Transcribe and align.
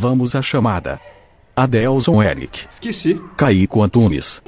Vamos 0.00 0.34
à 0.34 0.40
chamada. 0.40 0.98
Adelson 1.54 2.22
Eric. 2.22 2.66
Esqueci. 2.70 3.20
Caíco 3.36 3.82
Antunes. 3.82 4.42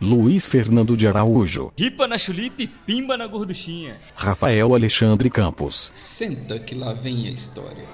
Luiz 0.00 0.46
Fernando 0.46 0.96
de 0.96 1.08
Araújo. 1.08 1.72
Ripa 1.76 2.06
na 2.06 2.16
chulipe, 2.16 2.68
pimba 2.68 3.16
na 3.16 3.26
gorduchinha. 3.26 3.96
Rafael 4.14 4.72
Alexandre 4.72 5.28
Campos. 5.28 5.90
Senta 5.96 6.60
que 6.60 6.76
lá 6.76 6.92
vem 6.92 7.26
a 7.26 7.32
história. 7.32 7.84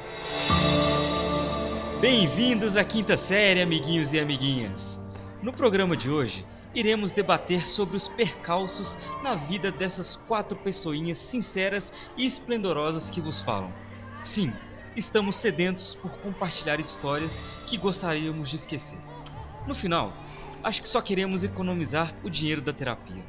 Bem-vindos 2.03 2.77
à 2.77 2.85
quinta 2.85 3.17
série, 3.17 3.63
amiguinhos 3.63 4.13
e 4.13 4.21
amiguinhas. 4.21 5.01
No 5.43 5.55
programa 5.55 5.97
de 5.97 6.11
hoje, 6.11 6.45
iremos 6.75 7.13
debater 7.13 7.67
sobre 7.67 7.97
os 7.97 8.09
percalços 8.09 8.99
na 9.23 9.37
vida 9.37 9.73
dessas 9.73 10.17
quatro 10.17 10.59
pessoinhas 10.59 11.17
sinceras 11.17 12.11
e 12.15 12.27
esplendorosas 12.27 13.09
que 13.09 13.23
vos 13.23 13.41
falam. 13.41 13.73
Sim, 14.23 14.53
estamos 14.97 15.37
sedentos 15.37 15.95
por 15.95 16.19
compartilhar 16.19 16.79
histórias 16.79 17.41
que 17.67 17.77
gostaríamos 17.77 18.51
de 18.51 18.57
esquecer. 18.57 18.99
No 19.67 19.75
final, 19.75 20.13
acho 20.63 20.83
que 20.83 20.89
só 20.89 21.01
queremos 21.01 21.45
economizar 21.45 22.15
o 22.23 22.31
dinheiro 22.31 22.61
da 22.61 22.73
terapia. 22.73 23.25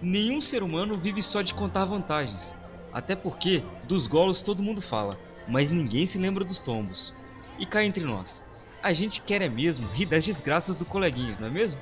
Nenhum 0.00 0.40
ser 0.40 0.62
humano 0.62 0.96
vive 0.96 1.22
só 1.22 1.42
de 1.42 1.54
contar 1.54 1.84
vantagens, 1.84 2.54
até 2.92 3.16
porque 3.16 3.64
dos 3.86 4.06
golos 4.06 4.42
todo 4.42 4.62
mundo 4.62 4.80
fala, 4.80 5.18
mas 5.48 5.68
ninguém 5.68 6.06
se 6.06 6.18
lembra 6.18 6.44
dos 6.44 6.58
tombos. 6.58 7.14
E 7.58 7.66
cá 7.66 7.84
entre 7.84 8.04
nós, 8.04 8.44
a 8.82 8.92
gente 8.92 9.20
quer 9.20 9.42
é 9.42 9.48
mesmo 9.48 9.88
rir 9.88 10.06
das 10.06 10.24
desgraças 10.24 10.76
do 10.76 10.84
coleguinha, 10.84 11.36
não 11.40 11.48
é 11.48 11.50
mesmo? 11.50 11.80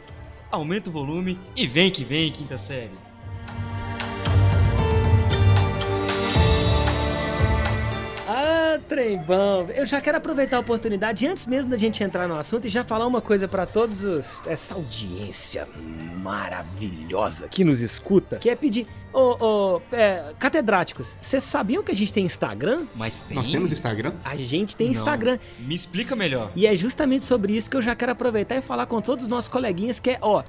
Aumenta 0.51 0.89
o 0.89 0.93
volume 0.93 1.39
e 1.55 1.67
vem 1.67 1.91
que 1.91 2.05
vem, 2.05 2.33
quinta 2.33 2.57
série. 2.57 3.06
Ah, 8.77 8.81
trem 8.87 9.19
bom. 9.19 9.69
Eu 9.75 9.87
já 9.87 10.01
quero 10.01 10.19
aproveitar 10.19 10.59
a 10.59 10.61
oportunidade, 10.61 11.27
antes 11.27 11.47
mesmo 11.47 11.71
da 11.71 11.77
gente 11.77 12.03
entrar 12.05 12.29
no 12.29 12.39
assunto, 12.39 12.67
e 12.67 12.71
já 12.71 12.85
falar 12.85 13.07
uma 13.07 13.21
coisa 13.21 13.49
para 13.49 13.65
todos 13.65 14.05
os, 14.05 14.47
essa 14.47 14.75
audiência 14.75 15.67
maravilhosa 16.23 17.49
que 17.49 17.65
nos 17.65 17.81
escuta, 17.81 18.37
que 18.37 18.51
é 18.51 18.55
pedir, 18.57 18.87
ô, 19.13 19.37
ô, 19.77 19.83
é, 19.93 20.35
catedráticos, 20.39 21.17
vocês 21.21 21.43
sabiam 21.43 21.83
que 21.83 21.91
a 21.91 21.95
gente 21.95 22.13
tem 22.13 22.25
Instagram? 22.25 22.87
Mas 22.95 23.23
tem. 23.23 23.35
Nós 23.35 23.49
temos 23.49 23.73
Instagram? 23.73 24.13
A 24.25 24.37
gente 24.37 24.77
tem 24.77 24.89
Não. 24.89 24.93
Instagram. 24.93 25.39
Me 25.59 25.75
explica 25.75 26.15
melhor. 26.15 26.53
E 26.55 26.67
é 26.67 26.75
justamente 26.75 27.25
sobre 27.25 27.57
isso 27.57 27.71
que 27.71 27.77
eu 27.77 27.83
já 27.83 27.95
quero 27.97 28.13
aproveitar 28.13 28.57
e 28.57 28.61
falar 28.63 28.87
com 28.87 29.01
todos 29.01 29.25
os 29.25 29.29
nossos 29.29 29.49
coleguinhas 29.49 29.99
que 29.99 30.11
é, 30.11 30.19
ó, 30.21 30.43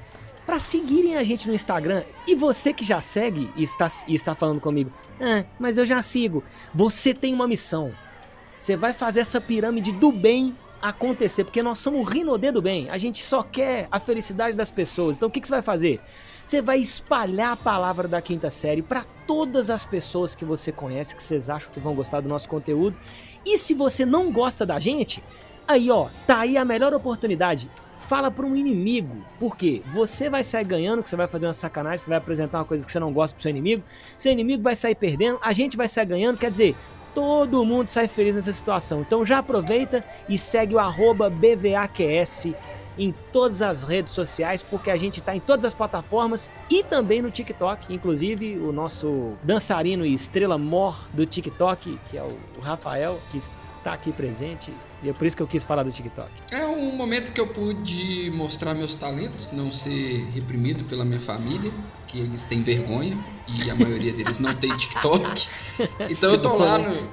para 0.45 0.59
seguirem 0.59 1.16
a 1.17 1.23
gente 1.23 1.48
no 1.48 1.53
Instagram. 1.53 2.03
E 2.25 2.36
você 2.36 2.73
que 2.73 2.83
já 2.83 3.00
segue 3.02 3.52
e 3.55 3.64
está, 3.64 3.88
e 4.08 4.16
está 4.16 4.36
falando 4.36 4.59
comigo, 4.59 4.92
ah, 5.22 5.45
mas 5.59 5.78
eu 5.78 5.86
já 5.86 6.02
sigo. 6.02 6.44
Você 6.73 7.14
tem 7.14 7.33
uma 7.33 7.48
missão. 7.48 7.92
Você 8.58 8.75
vai 8.75 8.94
fazer 8.94 9.19
essa 9.19 9.39
pirâmide 9.39 9.91
do 9.91 10.11
bem 10.11 10.55
acontecer, 10.81 11.44
porque 11.44 11.61
nós 11.63 11.80
somos 11.80 12.02
o 12.02 12.03
Rinodê 12.03 12.52
do 12.52 12.61
bem. 12.61 12.89
A 12.89 12.97
gente 12.97 13.23
só 13.23 13.44
quer 13.44 13.88
a 13.91 13.99
felicidade 13.99 14.55
das 14.55 14.72
pessoas. 14.72 15.16
Então 15.16 15.30
o 15.30 15.31
que, 15.31 15.41
que 15.41 15.47
você 15.47 15.53
vai 15.53 15.61
fazer? 15.61 15.99
Você 16.45 16.61
vai 16.61 16.80
espalhar 16.80 17.52
a 17.52 17.58
palavra 17.58 18.08
da 18.08 18.22
quinta 18.22 18.49
série 18.49 18.81
para 18.81 19.05
todas 19.25 19.69
as 19.69 19.86
pessoas 19.86 20.33
que 20.33 20.45
você 20.45 20.72
conhece, 20.72 21.16
que 21.16 21.22
vocês 21.22 21.49
acham 21.49 21.72
que 21.72 21.80
vão 21.80 21.94
gostar 21.94 22.22
do 22.22 22.30
nosso 22.30 22.47
conteúdo. 22.47 22.97
E 23.45 23.58
se 23.58 23.73
você 23.73 24.05
não 24.05 24.31
gosta 24.31 24.66
da 24.66 24.80
gente, 24.80 25.23
aí 25.67 25.92
ó, 25.92 26.08
tá 26.25 26.39
aí 26.39 26.58
a 26.58 26.66
melhor 26.66 26.94
oportunidade. 26.94 27.69
Fala 27.97 28.30
para 28.30 28.45
um 28.45 28.55
inimigo, 28.55 29.25
porque 29.39 29.81
você 29.92 30.30
vai 30.30 30.44
sair 30.44 30.64
ganhando, 30.64 31.02
que 31.02 31.09
você 31.09 31.16
vai 31.16 31.27
fazer 31.27 31.47
uma 31.47 31.53
sacanagem, 31.53 31.97
você 31.97 32.09
vai 32.09 32.19
apresentar 32.19 32.59
uma 32.59 32.66
coisa 32.66 32.86
que 32.86 32.92
você 32.92 32.99
não 32.99 33.11
gosta 33.11 33.33
pro 33.33 33.42
seu 33.42 33.49
inimigo, 33.49 33.83
seu 34.17 34.31
inimigo 34.31 34.61
vai 34.61 34.75
sair 34.75 34.94
perdendo, 34.94 35.39
a 35.42 35.52
gente 35.52 35.75
vai 35.75 35.88
sair 35.88 36.05
ganhando, 36.05 36.38
quer 36.38 36.52
dizer, 36.52 36.75
todo 37.18 37.66
mundo 37.66 37.90
sai 37.90 38.08
feliz 38.08 38.36
nessa 38.36 38.54
situação. 38.54 39.02
Então 39.02 39.26
já 39.26 39.40
aproveita 39.40 40.04
e 40.30 40.38
segue 40.38 40.76
o 40.76 41.30
BVAQS 41.32 42.50
em 42.95 43.11
todas 43.32 43.64
as 43.64 43.82
redes 43.82 44.14
sociais, 44.14 44.61
porque 44.61 44.92
a 44.92 44.98
gente 44.98 45.20
tá 45.20 45.36
em 45.36 45.39
todas 45.39 45.66
as 45.66 45.73
plataformas 45.73 46.54
e 46.70 46.83
também 46.83 47.20
no 47.20 47.32
TikTok. 47.32 47.92
Inclusive, 47.92 48.60
o 48.60 48.72
nosso 48.72 49.32
dançarino 49.42 50.06
e 50.06 50.14
estrela 50.14 50.60
mor 50.60 51.10
do 51.11 51.26
TikTok, 51.26 52.00
que 52.08 52.20
é 52.20 52.22
o 52.22 52.61
Rafael, 52.61 53.20
que 53.32 53.39
está 53.39 53.94
aqui 53.94 54.11
presente. 54.11 54.72
E 55.02 55.10
é 55.10 55.14
por 55.14 55.26
isso 55.26 55.36
que 55.36 55.42
eu 55.42 55.48
quis 55.48 55.64
falar 55.64 55.82
do 55.82 55.92
TikTok. 55.92 56.30
É 56.52 56.67
um 56.67 56.95
momento 56.95 57.32
que 57.32 57.42
eu 57.42 57.48
pude 57.48 58.30
mostrar 58.30 58.76
meus 58.76 58.94
talentos, 58.94 59.52
não 59.52 59.72
ser 59.72 60.23
reprimido 60.36 60.83
pela 60.83 61.04
minha 61.04 61.20
família, 61.20 61.72
que 62.08 62.20
eles 62.20 62.45
têm 62.45 62.64
vergonha 62.64 63.18
e 63.48 63.70
a 63.70 63.76
maioria 63.76 64.14
deles 64.14 64.40
não 64.40 64.54
tem 64.54 64.76
TikTok. 64.76 65.48
Então 66.10 66.32
eu 66.32 66.42
tô 66.42 66.58
lá 66.58 66.80
no. 66.80 67.08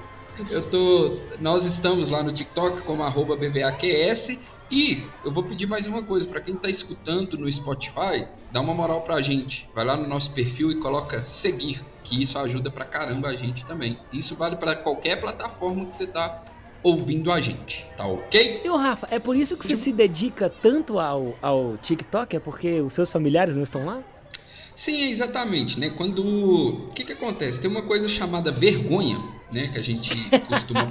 Eu 0.51 0.63
tô. 0.69 1.15
Nós 1.41 1.67
estamos 1.67 2.09
lá 2.09 2.23
no 2.23 2.33
TikTok 2.33 2.83
como 2.83 3.03
arroba 3.03 3.37
BVAQS. 3.37 4.41
E 4.71 5.05
eu 5.23 5.31
vou 5.31 5.45
pedir 5.45 5.67
mais 5.67 5.87
uma 5.87 6.03
coisa, 6.03 6.27
para 6.27 6.41
quem 6.41 6.57
tá 6.57 6.71
escutando 6.71 7.37
no 7.37 7.51
Spotify, 7.53 8.27
dá 8.51 8.61
uma 8.61 8.73
moral 8.73 9.03
pra 9.03 9.21
gente. 9.21 9.69
Vai 9.75 9.85
lá 9.85 9.97
no 9.97 10.09
nosso 10.09 10.33
perfil 10.33 10.73
e 10.73 10.77
coloca 10.77 11.23
seguir, 11.25 11.85
que 12.03 12.21
isso 12.23 12.39
ajuda 12.39 12.71
pra 12.71 12.85
caramba 12.85 13.29
a 13.29 13.35
gente 13.35 13.65
também. 13.67 13.99
Isso 14.13 14.35
vale 14.35 14.57
para 14.57 14.75
qualquer 14.75 15.21
plataforma 15.21 15.85
que 15.85 15.95
você 15.95 16.07
tá 16.07 16.43
ouvindo 16.83 17.31
a 17.31 17.41
gente, 17.41 17.87
tá 17.97 18.07
ok? 18.07 18.63
E 18.65 18.69
o 18.69 18.77
Rafa, 18.77 19.07
é 19.11 19.19
por 19.19 19.37
isso 19.37 19.57
que 19.57 19.67
você 19.67 19.77
se 19.77 19.93
dedica 19.93 20.51
tanto 20.51 20.99
ao, 20.99 21.35
ao 21.41 21.77
TikTok? 21.79 22.37
É 22.37 22.41
porque 22.41 22.81
os 22.81 22.93
seus 22.93 23.11
familiares 23.13 23.55
não 23.55 23.63
estão 23.63 23.85
lá? 23.87 24.03
Sim, 24.75 25.11
exatamente, 25.11 25.79
né? 25.79 25.91
Quando 25.91 26.23
o 26.25 26.89
que 26.89 27.05
que 27.05 27.13
acontece? 27.13 27.61
Tem 27.61 27.71
uma 27.71 27.83
coisa 27.83 28.09
chamada 28.09 28.51
vergonha, 28.51 29.19
né, 29.53 29.67
que 29.69 29.79
a 29.79 29.83
gente 29.83 30.11
costuma 30.49 30.91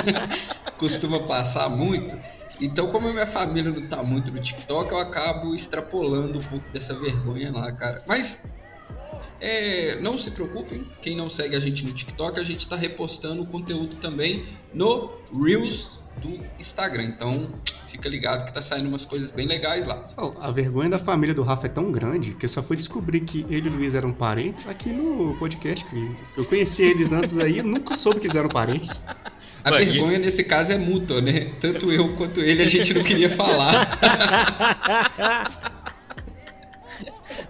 costuma 0.78 1.20
passar 1.20 1.68
muito. 1.68 2.16
Então, 2.60 2.88
como 2.88 3.08
a 3.08 3.12
minha 3.12 3.26
família 3.26 3.70
não 3.70 3.86
tá 3.86 4.02
muito 4.02 4.32
no 4.32 4.40
TikTok, 4.40 4.90
eu 4.90 4.98
acabo 4.98 5.54
extrapolando 5.54 6.38
um 6.38 6.42
pouco 6.42 6.70
dessa 6.70 6.94
vergonha 6.94 7.52
lá, 7.52 7.70
cara. 7.72 8.02
Mas 8.06 8.54
é, 9.40 10.00
não 10.00 10.16
se 10.16 10.30
preocupem, 10.30 10.86
quem 11.02 11.16
não 11.16 11.28
segue 11.28 11.56
a 11.56 11.60
gente 11.60 11.84
no 11.84 11.92
TikTok, 11.92 12.38
a 12.38 12.44
gente 12.44 12.66
tá 12.68 12.76
repostando 12.76 13.42
o 13.42 13.46
conteúdo 13.46 13.96
também 13.96 14.46
no 14.72 15.10
Reels 15.32 15.98
do 16.20 16.40
Instagram. 16.58 17.04
Então, 17.04 17.50
fica 17.88 18.08
ligado 18.08 18.44
que 18.44 18.52
tá 18.52 18.60
saindo 18.62 18.88
umas 18.88 19.04
coisas 19.04 19.30
bem 19.30 19.46
legais 19.46 19.86
lá. 19.86 20.08
Oh, 20.16 20.32
a 20.40 20.50
vergonha 20.50 20.90
da 20.90 20.98
família 20.98 21.34
do 21.34 21.42
Rafa 21.42 21.66
é 21.66 21.70
tão 21.70 21.92
grande 21.92 22.34
que 22.34 22.44
eu 22.44 22.48
só 22.48 22.62
fui 22.62 22.76
descobrir 22.76 23.20
que 23.20 23.46
ele 23.48 23.68
e 23.68 23.72
o 23.72 23.76
Luiz 23.76 23.94
eram 23.94 24.12
parentes 24.12 24.66
aqui 24.68 24.90
no 24.90 25.36
podcast. 25.38 25.84
que 25.84 26.16
Eu 26.36 26.44
conheci 26.44 26.82
eles 26.82 27.12
antes 27.12 27.38
aí, 27.38 27.62
nunca 27.62 27.94
soube 27.94 28.20
que 28.20 28.26
eles 28.26 28.36
eram 28.36 28.48
parentes. 28.48 29.02
A 29.62 29.70
vergonha 29.70 30.18
nesse 30.18 30.44
caso 30.44 30.72
é 30.72 30.76
mútua, 30.76 31.20
né? 31.20 31.52
Tanto 31.60 31.90
eu 31.90 32.16
quanto 32.16 32.40
ele 32.40 32.62
a 32.62 32.68
gente 32.68 32.92
não 32.92 33.02
queria 33.02 33.30
falar. 33.30 33.72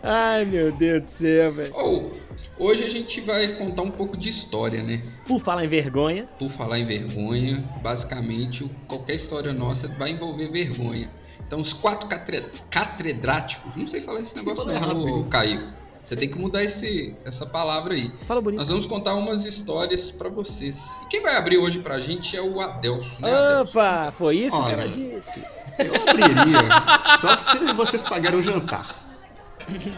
Ai, 0.02 0.44
meu 0.44 0.70
Deus 0.70 1.02
do 1.02 1.08
céu, 1.08 1.52
velho. 1.52 1.75
Ou, 1.75 2.12
hoje 2.59 2.84
a 2.84 2.88
gente 2.88 3.20
vai 3.20 3.48
contar 3.48 3.82
um 3.82 3.91
pouco 3.91 4.16
de 4.16 4.28
história, 4.28 4.82
né? 4.82 5.03
Por 5.26 5.41
falar 5.41 5.65
em 5.65 5.69
vergonha, 5.69 6.28
Por 6.38 6.50
falar 6.50 6.78
em 6.78 6.84
vergonha, 6.84 7.65
basicamente 7.82 8.69
qualquer 8.87 9.15
história 9.15 9.53
nossa 9.53 9.88
vai 9.88 10.10
envolver 10.10 10.48
vergonha. 10.48 11.10
Então 11.47 11.60
os 11.60 11.72
quatro 11.72 12.09
catre... 12.09 12.47
catedráticos, 12.70 13.75
não 13.76 13.87
sei 13.87 14.00
falar 14.00 14.20
esse 14.20 14.37
negócio 14.37 14.66
não? 14.66 15.25
Caio. 15.25 15.84
Você 16.04 16.16
tem 16.16 16.28
que 16.28 16.38
mudar 16.38 16.62
esse, 16.62 17.16
essa 17.25 17.47
palavra 17.47 17.94
aí. 17.94 18.12
você 18.14 18.26
fala 18.26 18.38
bonito. 18.38 18.59
Nós 18.59 18.69
vamos 18.69 18.84
contar 18.84 19.14
umas 19.14 19.47
histórias 19.47 20.10
pra 20.10 20.28
vocês. 20.28 21.00
E 21.03 21.06
quem 21.06 21.22
vai 21.22 21.34
abrir 21.34 21.56
hoje 21.56 21.78
pra 21.78 21.98
gente 21.98 22.37
é 22.37 22.43
o 22.43 22.60
Adelso, 22.60 23.22
né, 23.22 23.34
Adelso? 23.34 23.70
Opa, 23.70 24.12
foi 24.12 24.37
isso 24.37 24.54
que 24.54 24.62
Olha. 24.62 24.72
ela 24.72 24.88
disse. 24.88 25.43
Eu 25.78 25.94
abriria, 25.94 27.19
só 27.19 27.37
se 27.38 27.72
vocês 27.72 28.04
pagarem 28.04 28.38
o 28.38 28.43
jantar. 28.43 28.87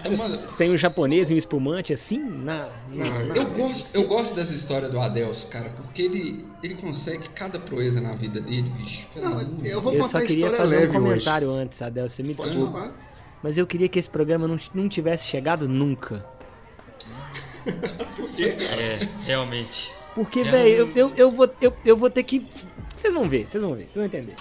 É 0.05 0.47
Sem 0.47 0.71
um 0.71 0.77
japonês 0.77 1.31
e 1.31 1.35
um 1.35 1.37
espumante 1.37 1.93
assim, 1.93 2.19
na. 2.19 2.69
na, 2.93 3.25
na- 3.25 3.35
Eu 3.37 3.47
gosto, 3.51 3.95
eu 3.97 4.05
gosto 4.05 4.35
dessa 4.35 4.55
história 4.55 4.89
do 4.89 4.99
Adelso, 5.01 5.49
cara, 5.49 5.71
porque 5.71 6.03
ele, 6.03 6.47
ele 6.63 6.75
consegue 6.77 7.29
cada 7.31 7.59
proeza 7.59 8.01
na 8.01 8.15
vida 8.15 8.41
dele, 8.41 8.71
bicho. 8.77 9.07
Não, 9.17 9.41
eu 9.65 9.81
vou 9.81 9.93
Eu 9.93 10.01
contar 10.03 10.09
só 10.13 10.19
a 10.19 10.21
queria 10.21 10.37
história 10.37 10.57
fazer 10.59 10.89
um 10.89 10.93
comentário 10.93 11.51
antes, 11.51 11.83
Adel, 11.83 12.09
você 12.09 12.23
me 12.23 12.31
hoje. 12.31 12.37
Pode 12.37 12.51
desculpa. 12.51 12.95
Mas 13.43 13.59
eu 13.59 13.67
queria 13.67 13.89
que 13.89 13.99
esse 13.99 14.09
programa 14.11 14.49
não, 14.49 14.59
não 14.75 14.89
tivesse 14.89 15.27
chegado 15.27 15.69
nunca. 15.69 16.25
É, 18.39 19.09
realmente. 19.23 19.93
Porque, 20.15 20.41
É. 20.41 20.45
velho, 20.45 20.69
eu, 20.75 20.93
eu, 20.95 21.13
eu, 21.17 21.31
vou, 21.31 21.55
eu, 21.61 21.77
eu 21.85 21.97
vou 21.97 22.09
ter 22.11 22.23
que. 22.23 22.47
Vocês 22.95 23.13
vão 23.13 23.29
ver, 23.29 23.49
vocês 23.49 23.63
vão 23.63 23.75
ver, 23.75 23.83
vocês 23.85 23.97
vão 23.97 24.05
entender. 24.05 24.35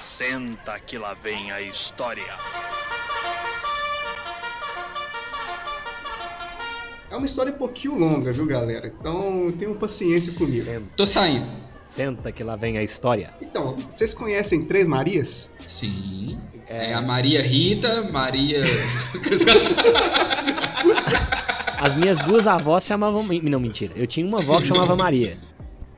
Senta 0.00 0.78
que 0.80 0.98
lá 0.98 1.14
vem 1.14 1.50
a 1.50 1.60
história. 1.60 2.22
É 7.12 7.16
uma 7.16 7.26
história 7.26 7.52
um 7.52 7.58
pouquinho 7.58 7.98
longa, 7.98 8.32
viu, 8.32 8.46
galera? 8.46 8.90
Então 8.98 9.52
tenham 9.58 9.74
paciência 9.74 10.32
comigo. 10.32 10.64
Senta, 10.64 10.86
Tô 10.96 11.04
saindo. 11.04 11.46
senta 11.84 12.32
que 12.32 12.42
lá 12.42 12.56
vem 12.56 12.78
a 12.78 12.82
história. 12.82 13.34
Então, 13.38 13.76
vocês 13.90 14.14
conhecem 14.14 14.64
Três 14.64 14.88
Marias? 14.88 15.54
Sim. 15.66 16.40
É, 16.66 16.94
a 16.94 17.02
Maria 17.02 17.42
Rita, 17.42 18.10
Maria. 18.10 18.62
As 21.78 21.94
minhas 21.94 22.18
duas 22.20 22.46
avós 22.46 22.82
chamavam. 22.84 23.22
Não, 23.42 23.60
mentira. 23.60 23.92
Eu 23.94 24.06
tinha 24.06 24.26
uma 24.26 24.38
avó 24.40 24.58
que 24.58 24.68
chamava 24.68 24.96
Maria. 24.96 25.36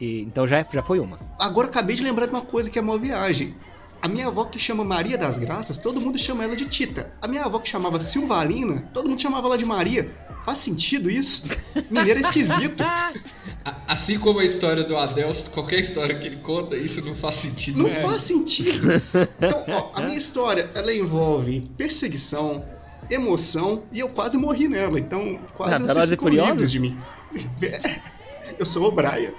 E, 0.00 0.22
então 0.22 0.48
já, 0.48 0.64
já 0.64 0.82
foi 0.82 0.98
uma. 0.98 1.16
Agora 1.38 1.68
acabei 1.68 1.94
de 1.94 2.02
lembrar 2.02 2.26
de 2.26 2.32
uma 2.32 2.42
coisa 2.42 2.68
que 2.68 2.76
é 2.76 2.82
uma 2.82 2.98
viagem. 2.98 3.54
A 4.02 4.08
minha 4.08 4.26
avó 4.26 4.46
que 4.46 4.58
chama 4.58 4.84
Maria 4.84 5.16
das 5.16 5.38
Graças, 5.38 5.78
todo 5.78 6.00
mundo 6.00 6.18
chama 6.18 6.42
ela 6.42 6.56
de 6.56 6.66
Tita. 6.66 7.12
A 7.22 7.28
minha 7.28 7.44
avó 7.44 7.60
que 7.60 7.68
chamava 7.68 8.00
Silvalina, 8.00 8.90
todo 8.92 9.08
mundo 9.08 9.22
chamava 9.22 9.46
ela 9.46 9.56
de 9.56 9.64
Maria. 9.64 10.12
Faz 10.44 10.58
sentido 10.58 11.10
isso? 11.10 11.48
Mineiro 11.90 12.20
é 12.20 12.22
esquisito. 12.22 12.84
Assim 13.88 14.18
como 14.18 14.40
a 14.40 14.44
história 14.44 14.84
do 14.84 14.94
Adelso, 14.96 15.50
qualquer 15.50 15.80
história 15.80 16.18
que 16.18 16.26
ele 16.26 16.36
conta, 16.36 16.76
isso 16.76 17.02
não 17.02 17.14
faz 17.14 17.36
sentido. 17.36 17.78
Não 17.78 17.88
né? 17.88 18.02
faz 18.02 18.22
sentido. 18.22 19.02
Então, 19.40 19.64
ó, 19.68 19.92
a 19.94 20.02
minha 20.02 20.18
história, 20.18 20.70
ela 20.74 20.92
envolve 20.92 21.62
perseguição, 21.78 22.62
emoção, 23.08 23.84
e 23.90 24.00
eu 24.00 24.08
quase 24.10 24.36
morri 24.36 24.68
nela. 24.68 25.00
Então, 25.00 25.38
quase 25.56 25.82
ah, 25.82 25.86
vocês 25.86 26.10
ficam 26.10 26.28
livres 26.28 26.70
de 26.70 26.78
mim. 26.78 26.98
Eu 28.58 28.66
sou 28.66 28.88
o 28.88 28.92
Brian. 28.92 29.32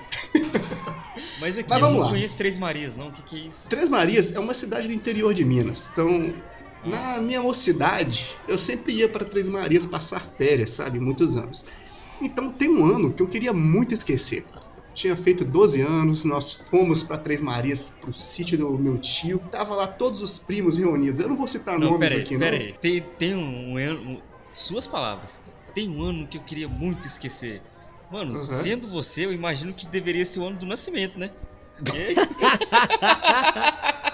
Mas 1.40 1.58
aqui 1.58 1.70
Mas 1.70 1.80
vamos 1.80 1.82
eu 1.82 1.92
não 1.92 2.00
lá. 2.00 2.10
conheço 2.10 2.36
Três 2.36 2.58
Marias, 2.58 2.96
não. 2.96 3.10
O 3.10 3.12
que, 3.12 3.22
que 3.22 3.36
é 3.36 3.40
isso? 3.48 3.70
Três 3.70 3.88
Marias 3.88 4.36
é 4.36 4.40
uma 4.40 4.54
cidade 4.54 4.88
do 4.88 4.94
interior 4.94 5.34
de 5.34 5.46
Minas. 5.46 5.90
Então, 5.94 6.34
na 6.86 7.20
minha 7.20 7.42
mocidade, 7.42 8.36
eu 8.48 8.58
sempre 8.58 8.94
ia 8.94 9.10
para 9.10 9.26
Três 9.26 9.48
Marias 9.48 9.86
passar 9.86 10.20
férias, 10.20 10.72
sabe? 10.72 11.00
Muitos 11.00 11.36
anos. 11.36 11.66
Então, 12.22 12.52
tem 12.52 12.70
um 12.70 12.86
ano 12.86 13.12
que 13.12 13.22
eu 13.22 13.28
queria 13.28 13.52
muito 13.52 13.94
esquecer. 13.94 14.46
Tinha 14.94 15.16
feito 15.16 15.44
12 15.44 15.82
anos, 15.82 16.24
nós 16.24 16.54
fomos 16.54 17.04
para 17.04 17.18
Três 17.18 17.42
Marias, 17.42 17.94
pro 18.00 18.14
sítio 18.14 18.58
do 18.58 18.80
meu 18.80 18.98
tio. 18.98 19.40
Tava 19.52 19.76
lá 19.76 19.88
todos 19.88 20.22
os 20.22 20.40
primos 20.40 20.78
reunidos. 20.78 21.20
Eu 21.20 21.28
não 21.28 21.36
vou 21.36 21.48
citar 21.48 21.78
não, 21.78 21.92
nomes 21.92 22.14
aqui, 22.14 22.38
pera 22.38 22.58
não. 22.58 22.66
Aí. 22.66 22.74
Tem, 22.80 23.02
tem 23.18 23.36
um, 23.36 23.74
um, 23.74 24.12
um, 24.12 24.22
Suas 24.54 24.88
palavras. 24.88 25.42
Tem 25.74 25.90
um 25.90 26.02
ano 26.02 26.26
que 26.26 26.38
eu 26.38 26.42
queria 26.42 26.70
muito 26.70 27.06
esquecer. 27.06 27.62
Mano, 28.10 28.34
uhum. 28.34 28.40
sendo 28.40 28.88
você, 28.88 29.26
eu 29.26 29.34
imagino 29.34 29.74
que 29.74 29.86
deveria 29.86 30.26
ser 30.26 30.40
o 30.40 30.48
ano 30.48 30.58
do 30.58 30.66
nascimento, 30.66 31.20
né? 31.20 31.30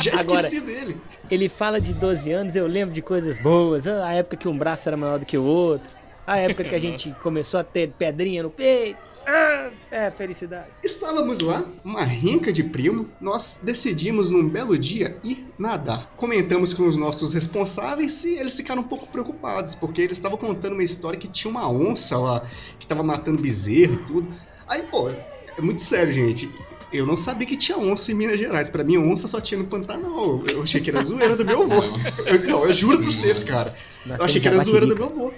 Já 0.00 0.14
esqueci 0.14 0.56
Agora, 0.56 0.66
dele. 0.66 0.96
Ele 1.30 1.48
fala 1.48 1.80
de 1.80 1.92
12 1.92 2.32
anos, 2.32 2.56
eu 2.56 2.66
lembro 2.66 2.94
de 2.94 3.02
coisas 3.02 3.36
boas. 3.38 3.86
Ah, 3.86 4.06
a 4.06 4.14
época 4.14 4.36
que 4.36 4.48
um 4.48 4.56
braço 4.56 4.88
era 4.88 4.96
maior 4.96 5.18
do 5.18 5.26
que 5.26 5.36
o 5.36 5.44
outro. 5.44 5.88
A 6.26 6.38
época 6.38 6.64
que 6.64 6.74
a 6.74 6.78
gente 6.80 7.12
começou 7.14 7.60
a 7.60 7.64
ter 7.64 7.92
pedrinha 7.98 8.42
no 8.42 8.50
peito. 8.50 8.98
Ah, 9.26 9.70
é, 9.90 10.10
felicidade. 10.10 10.68
Estávamos 10.82 11.40
lá, 11.40 11.62
uma 11.84 12.02
rinca 12.02 12.52
de 12.52 12.62
primo. 12.62 13.08
Nós 13.20 13.60
decidimos 13.62 14.30
num 14.30 14.48
belo 14.48 14.78
dia 14.78 15.18
ir 15.22 15.46
nadar. 15.58 16.10
Comentamos 16.16 16.72
com 16.72 16.86
os 16.88 16.96
nossos 16.96 17.34
responsáveis 17.34 18.24
e 18.24 18.34
eles 18.34 18.56
ficaram 18.56 18.82
um 18.82 18.86
pouco 18.88 19.06
preocupados, 19.08 19.74
porque 19.74 20.00
eles 20.00 20.18
estavam 20.18 20.38
contando 20.38 20.72
uma 20.72 20.84
história 20.84 21.18
que 21.18 21.28
tinha 21.28 21.50
uma 21.50 21.70
onça 21.70 22.16
lá, 22.18 22.40
que 22.78 22.84
estava 22.84 23.02
matando 23.02 23.42
bezerro 23.42 23.94
e 23.94 24.06
tudo. 24.06 24.34
Aí, 24.66 24.82
pô, 24.84 25.10
é 25.10 25.60
muito 25.60 25.82
sério, 25.82 26.12
gente. 26.12 26.50
Eu 26.92 27.06
não 27.06 27.16
sabia 27.16 27.46
que 27.46 27.56
tinha 27.56 27.78
onça 27.78 28.10
em 28.10 28.14
Minas 28.14 28.38
Gerais. 28.38 28.68
Pra 28.68 28.82
mim, 28.82 28.98
onça 28.98 29.28
só 29.28 29.40
tinha 29.40 29.58
no 29.58 29.66
Pantanal. 29.66 30.42
Eu 30.50 30.62
achei 30.62 30.80
que 30.80 30.90
era 30.90 31.02
zoeira 31.02 31.36
do 31.36 31.44
meu 31.44 31.62
avô. 31.62 31.82
Eu, 32.26 32.48
não, 32.48 32.64
eu 32.64 32.74
juro 32.74 32.98
pra 32.98 33.06
vocês, 33.06 33.44
cara. 33.44 33.76
eu 34.06 34.24
achei 34.24 34.40
que 34.40 34.48
era 34.48 34.64
zoeira 34.64 34.86
do 34.86 34.96
meu 34.96 35.06
avô. 35.06 35.32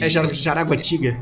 É 0.00 0.08
Jaraguatiga. 0.08 1.18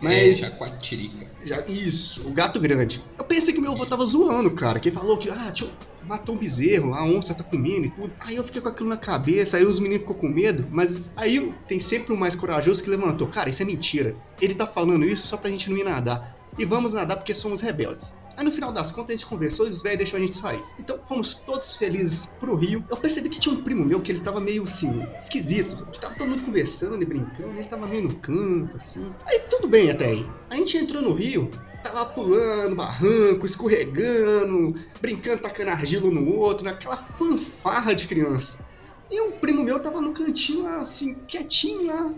Mas. 0.00 0.42
É, 0.42 0.50
Jaguatirica. 0.50 1.30
Já, 1.44 1.64
isso, 1.66 2.26
o 2.26 2.32
gato 2.32 2.60
grande. 2.60 3.02
Eu 3.16 3.24
pensei 3.24 3.54
que 3.54 3.60
meu 3.60 3.72
avô 3.72 3.86
tava 3.86 4.04
zoando, 4.04 4.50
cara. 4.50 4.78
Que 4.78 4.88
ele 4.88 4.96
falou 4.96 5.16
que, 5.16 5.30
ah, 5.30 5.50
tio, 5.52 5.70
matou 6.04 6.34
um 6.34 6.38
bezerro, 6.38 6.92
a 6.92 7.04
onça 7.04 7.34
tá 7.34 7.44
comendo 7.44 7.86
e 7.86 7.90
tudo. 7.90 8.12
Aí 8.20 8.36
eu 8.36 8.44
fiquei 8.44 8.60
com 8.60 8.68
aquilo 8.68 8.88
na 8.88 8.96
cabeça, 8.96 9.56
aí 9.56 9.64
os 9.64 9.78
meninos 9.78 10.02
ficou 10.02 10.16
com 10.16 10.28
medo. 10.28 10.66
Mas 10.70 11.12
aí 11.16 11.52
tem 11.68 11.80
sempre 11.80 12.12
o 12.12 12.16
mais 12.16 12.34
corajoso 12.34 12.82
que 12.82 12.90
levantou. 12.90 13.28
Cara, 13.28 13.48
isso 13.48 13.62
é 13.62 13.64
mentira. 13.64 14.14
Ele 14.40 14.54
tá 14.54 14.66
falando 14.66 15.04
isso 15.06 15.26
só 15.26 15.36
pra 15.36 15.50
gente 15.50 15.70
não 15.70 15.78
ir 15.78 15.84
nadar. 15.84 16.36
E 16.58 16.64
vamos 16.64 16.92
nadar 16.92 17.16
porque 17.16 17.32
somos 17.34 17.60
rebeldes. 17.60 18.14
Aí 18.36 18.44
no 18.44 18.52
final 18.52 18.70
das 18.70 18.90
contas 18.90 19.10
a 19.10 19.12
gente 19.14 19.26
conversou 19.26 19.66
e 19.66 19.70
os 19.70 19.82
velhos 19.82 19.98
deixou 19.98 20.18
a 20.18 20.20
gente 20.20 20.36
sair. 20.36 20.62
Então 20.78 20.98
fomos 21.08 21.34
todos 21.34 21.76
felizes 21.76 22.26
pro 22.38 22.54
Rio. 22.54 22.84
Eu 22.90 22.96
percebi 22.96 23.28
que 23.28 23.40
tinha 23.40 23.54
um 23.54 23.62
primo 23.62 23.84
meu 23.84 24.00
que 24.00 24.12
ele 24.12 24.20
tava 24.20 24.40
meio 24.40 24.64
assim, 24.64 25.06
esquisito. 25.16 25.86
Que 25.86 25.98
tava 25.98 26.14
todo 26.14 26.28
mundo 26.28 26.44
conversando 26.44 27.02
e 27.02 27.06
brincando, 27.06 27.58
ele 27.58 27.68
tava 27.68 27.86
meio 27.86 28.02
no 28.02 28.14
canto, 28.16 28.76
assim. 28.76 29.10
Aí 29.24 29.40
tudo 29.50 29.66
bem 29.66 29.90
até 29.90 30.06
aí. 30.06 30.26
A 30.50 30.56
gente 30.56 30.76
entrou 30.76 31.00
no 31.00 31.14
Rio, 31.14 31.50
tava 31.82 32.04
pulando 32.06 32.76
barranco, 32.76 33.46
escorregando, 33.46 34.74
brincando, 35.00 35.42
tacando 35.42 35.70
argila 35.70 36.10
no 36.10 36.34
outro, 36.34 36.64
naquela 36.64 36.96
fanfarra 36.96 37.94
de 37.94 38.06
criança. 38.06 38.66
E 39.10 39.20
um 39.20 39.32
primo 39.32 39.62
meu 39.62 39.80
tava 39.80 40.00
no 40.00 40.12
cantinho 40.12 40.64
lá, 40.64 40.80
assim, 40.80 41.14
quietinho 41.26 41.86
lá, 41.86 42.12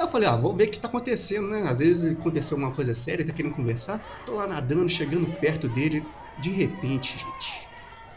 Aí 0.00 0.06
eu 0.06 0.10
falei, 0.10 0.26
ah, 0.26 0.34
vou 0.34 0.56
ver 0.56 0.68
o 0.68 0.70
que 0.70 0.78
tá 0.78 0.88
acontecendo, 0.88 1.48
né? 1.48 1.62
Às 1.68 1.80
vezes 1.80 2.16
aconteceu 2.18 2.56
uma 2.56 2.70
coisa 2.70 2.94
séria, 2.94 3.22
tá 3.22 3.34
querendo 3.34 3.54
conversar. 3.54 4.02
Tô 4.24 4.32
lá 4.32 4.46
nadando, 4.46 4.88
chegando 4.88 5.26
perto 5.38 5.68
dele. 5.68 6.02
De 6.38 6.48
repente, 6.48 7.18
gente. 7.18 7.68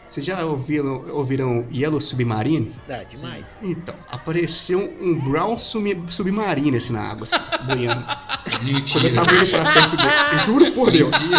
Vocês 0.08 0.26
já 0.26 0.46
ouviram, 0.46 1.04
ouviram 1.10 1.68
Yellow 1.74 2.00
Submarine? 2.00 2.74
É, 2.88 3.04
demais. 3.04 3.60
Então, 3.62 3.94
apareceu 4.08 4.80
um 5.02 5.20
Brown 5.30 5.58
Submarine 5.58 6.78
assim 6.78 6.94
na 6.94 7.02
água, 7.02 7.24
assim, 7.24 7.36
banhando. 7.68 8.06
Quando 8.94 9.06
eu 9.06 9.16
tava 9.16 9.36
indo 9.36 9.50
pra 9.50 9.74
perto 9.74 9.98
dele. 9.98 10.38
Juro 10.46 10.72
por 10.72 10.90
Deus. 10.90 11.32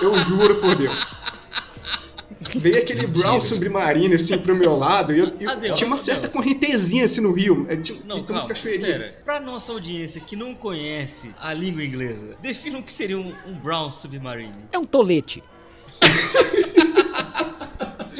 Eu 0.00 0.16
juro 0.20 0.60
por 0.60 0.76
Deus. 0.76 1.16
Veio 2.56 2.78
aquele 2.78 3.06
brown 3.06 3.38
submarino 3.38 4.14
assim 4.14 4.38
pro 4.38 4.54
meu 4.54 4.74
lado 4.74 5.12
e 5.12 5.18
eu, 5.18 5.36
eu 5.38 5.50
adeus, 5.50 5.78
tinha 5.78 5.86
uma 5.86 5.98
certa 5.98 6.26
adeus. 6.26 6.34
correntezinha 6.34 7.04
assim 7.04 7.20
no 7.20 7.32
rio. 7.32 7.66
É, 7.68 7.76
tinha, 7.76 8.00
não, 8.06 8.22
calma, 8.22 8.40
espera. 8.50 9.14
Pra 9.24 9.38
nossa 9.38 9.72
audiência 9.72 10.22
que 10.22 10.34
não 10.34 10.54
conhece 10.54 11.34
a 11.38 11.52
língua 11.52 11.84
inglesa, 11.84 12.36
defina 12.40 12.78
o 12.78 12.82
que 12.82 12.92
seria 12.92 13.18
um, 13.18 13.34
um 13.46 13.58
brown 13.58 13.90
submarine. 13.90 14.54
É 14.72 14.78
um 14.78 14.86
tolete. 14.86 15.44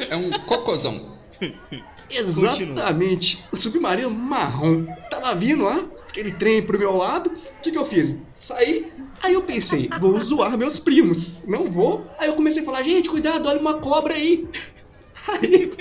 é 0.07 0.15
um 0.15 0.29
cocôzão. 0.45 1.17
Exatamente. 2.11 3.43
O 3.51 3.57
submarino 3.57 4.11
marrom. 4.11 4.85
Tava 5.09 5.33
vindo 5.33 5.63
lá, 5.63 5.83
aquele 6.07 6.31
trem 6.31 6.61
pro 6.61 6.77
meu 6.77 6.95
lado. 6.95 7.31
O 7.31 7.61
que, 7.63 7.71
que 7.71 7.77
eu 7.77 7.85
fiz? 7.85 8.19
Saí, 8.33 8.91
Aí 9.23 9.33
eu 9.33 9.43
pensei, 9.43 9.89
vou 9.99 10.19
zoar 10.19 10.57
meus 10.57 10.79
primos. 10.79 11.43
Não 11.47 11.69
vou. 11.69 12.05
Aí 12.17 12.27
eu 12.27 12.33
comecei 12.33 12.63
a 12.63 12.65
falar, 12.65 12.83
gente, 12.83 13.09
cuidado, 13.09 13.47
olha 13.47 13.59
uma 13.59 13.75
cobra 13.75 14.13
aí. 14.13 14.47
Aí. 15.27 15.71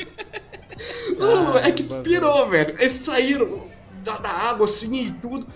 Ah, 1.20 1.66
é 1.66 1.72
que 1.72 1.82
pirou, 1.82 2.48
velho. 2.48 2.74
Eles 2.78 2.92
saíram 2.92 3.64
da, 4.04 4.16
da 4.18 4.28
água 4.28 4.64
assim 4.64 5.06
e 5.06 5.10
tudo. 5.12 5.46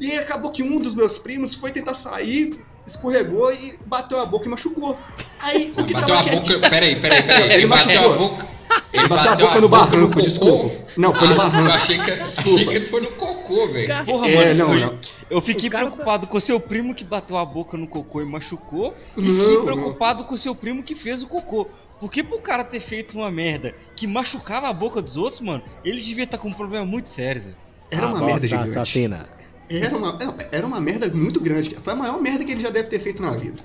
E 0.00 0.10
aí 0.10 0.18
acabou 0.18 0.50
que 0.50 0.62
um 0.62 0.80
dos 0.80 0.94
meus 0.94 1.18
primos 1.18 1.54
foi 1.54 1.70
tentar 1.70 1.94
sair, 1.94 2.58
escorregou 2.86 3.52
e 3.52 3.78
bateu 3.86 4.18
a 4.18 4.26
boca 4.26 4.46
e 4.46 4.48
machucou. 4.48 4.98
Aí 5.40 5.72
o 5.76 5.84
que 5.84 5.92
bateu 5.92 6.14
tava 6.14 6.30
a 6.30 6.32
boca. 6.32 6.70
Peraí, 6.70 7.00
peraí, 7.00 7.22
peraí. 7.22 7.44
Ele, 7.44 7.54
ele 7.54 7.66
bateu 7.66 7.94
machucou. 7.94 8.12
a 8.12 8.16
boca. 8.18 8.48
Ele 8.92 9.08
bateu, 9.08 9.32
a 9.32 9.36
boca 9.36 9.60
no 9.60 9.68
barranco, 9.68 10.22
desculpa. 10.22 10.74
Não, 10.96 11.12
foi 11.12 11.28
no 11.28 11.34
barranco. 11.34 11.70
Eu 11.70 11.74
achei 11.74 11.98
que, 11.98 12.10
achei 12.10 12.64
que 12.66 12.74
ele 12.74 12.86
foi 12.86 13.00
no 13.00 13.10
cocô, 13.12 13.68
velho. 13.68 14.04
Porra, 14.04 14.28
é, 14.28 14.54
não, 14.54 14.74
não. 14.74 14.98
Eu 15.30 15.40
fiquei 15.40 15.68
preocupado 15.68 16.26
tá... 16.26 16.30
com 16.30 16.38
o 16.38 16.40
seu 16.40 16.60
primo 16.60 16.94
que 16.94 17.04
bateu 17.04 17.36
a 17.36 17.44
boca 17.44 17.76
no 17.76 17.88
cocô 17.88 18.20
e 18.20 18.24
machucou. 18.24 18.94
E 19.16 19.24
fiquei 19.24 19.58
preocupado 19.62 20.22
não. 20.22 20.28
com 20.28 20.34
o 20.34 20.38
seu 20.38 20.54
primo 20.54 20.82
que 20.82 20.94
fez 20.94 21.22
o 21.22 21.26
cocô. 21.26 21.66
Porque 21.98 22.22
pro 22.22 22.38
cara 22.38 22.62
ter 22.62 22.80
feito 22.80 23.18
uma 23.18 23.30
merda 23.30 23.74
que 23.96 24.06
machucava 24.06 24.68
a 24.68 24.72
boca 24.72 25.00
dos 25.02 25.16
outros, 25.16 25.40
mano, 25.40 25.62
ele 25.84 26.00
devia 26.00 26.24
estar 26.24 26.36
tá 26.36 26.42
com 26.42 26.48
um 26.48 26.52
problema 26.52 26.84
muito 26.84 27.08
sério, 27.08 27.40
Zé. 27.40 27.54
Era 27.90 28.06
uma 28.08 28.24
merda 28.24 28.46
gigante. 28.46 28.70
assassina. 28.70 29.28
Era 29.68 29.96
uma, 29.96 30.18
era 30.52 30.66
uma 30.66 30.80
merda 30.80 31.08
muito 31.08 31.40
grande. 31.40 31.74
Foi 31.76 31.92
a 31.92 31.96
maior 31.96 32.20
merda 32.20 32.44
que 32.44 32.52
ele 32.52 32.60
já 32.60 32.70
deve 32.70 32.88
ter 32.88 32.98
feito 32.98 33.22
na 33.22 33.32
vida. 33.32 33.62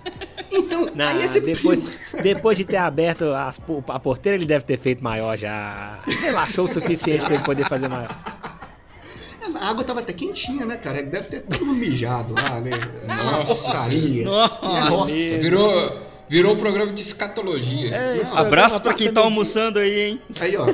Então, 0.52 0.90
Não, 0.96 1.06
aí 1.06 1.24
esse 1.24 1.42
depois, 1.42 1.80
primo... 1.80 1.96
depois 2.24 2.58
de 2.58 2.64
ter 2.64 2.78
aberto 2.78 3.26
as, 3.34 3.60
a 3.88 4.00
porteira, 4.00 4.38
ele 4.38 4.46
deve 4.46 4.66
ter 4.66 4.80
feito 4.80 5.04
maior 5.04 5.38
já. 5.38 6.00
Relaxou 6.22 6.66
o 6.66 6.68
suficiente 6.68 7.24
para 7.26 7.36
ele 7.36 7.44
poder 7.44 7.66
fazer 7.68 7.88
maior. 7.88 8.10
A 9.56 9.70
água 9.70 9.84
tava 9.84 10.00
até 10.00 10.14
quentinha, 10.14 10.66
né, 10.66 10.78
cara? 10.78 11.04
Deve 11.04 11.28
ter 11.28 11.42
tudo 11.42 11.74
mijado 11.74 12.34
lá, 12.34 12.62
né? 12.62 12.72
Nossa, 13.06 13.64
porcaria. 13.64 14.26
Nossa. 14.26 15.38
Virou. 15.40 16.10
Virou 16.30 16.54
um 16.54 16.58
programa 16.58 16.94
de 16.94 17.02
escatologia. 17.02 17.90
É, 17.96 18.22
Abraço 18.36 18.80
pra 18.84 18.94
quem 18.94 19.12
tá 19.12 19.22
almoçando 19.22 19.80
aí, 19.80 20.00
hein? 20.02 20.22
Aí, 20.40 20.56
ó. 20.56 20.68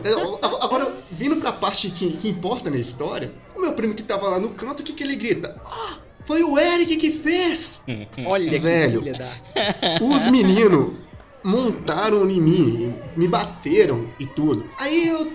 Agora, 0.61 0.93
vindo 1.09 1.37
pra 1.37 1.53
parte 1.53 1.89
que, 1.89 2.11
que 2.11 2.27
importa 2.27 2.69
na 2.69 2.75
história, 2.75 3.31
o 3.55 3.61
meu 3.61 3.73
primo 3.73 3.93
que 3.93 4.03
tava 4.03 4.27
lá 4.27 4.39
no 4.39 4.49
canto, 4.49 4.81
o 4.81 4.83
que, 4.83 4.93
que 4.93 5.03
ele 5.03 5.15
grita? 5.15 5.59
Ah, 5.65 5.97
foi 6.19 6.43
o 6.43 6.57
Eric 6.57 6.97
que 6.97 7.11
fez! 7.11 7.85
Olha 8.25 8.59
Velho, 8.59 9.01
que 9.01 9.09
filha 9.09 9.17
da... 9.17 10.05
Os 10.05 10.27
meninos 10.27 10.93
montaram 11.43 12.29
em 12.29 12.41
mim, 12.41 12.95
me 13.15 13.27
bateram 13.27 14.09
e 14.19 14.25
tudo. 14.25 14.67
Aí 14.79 15.07
eu 15.07 15.31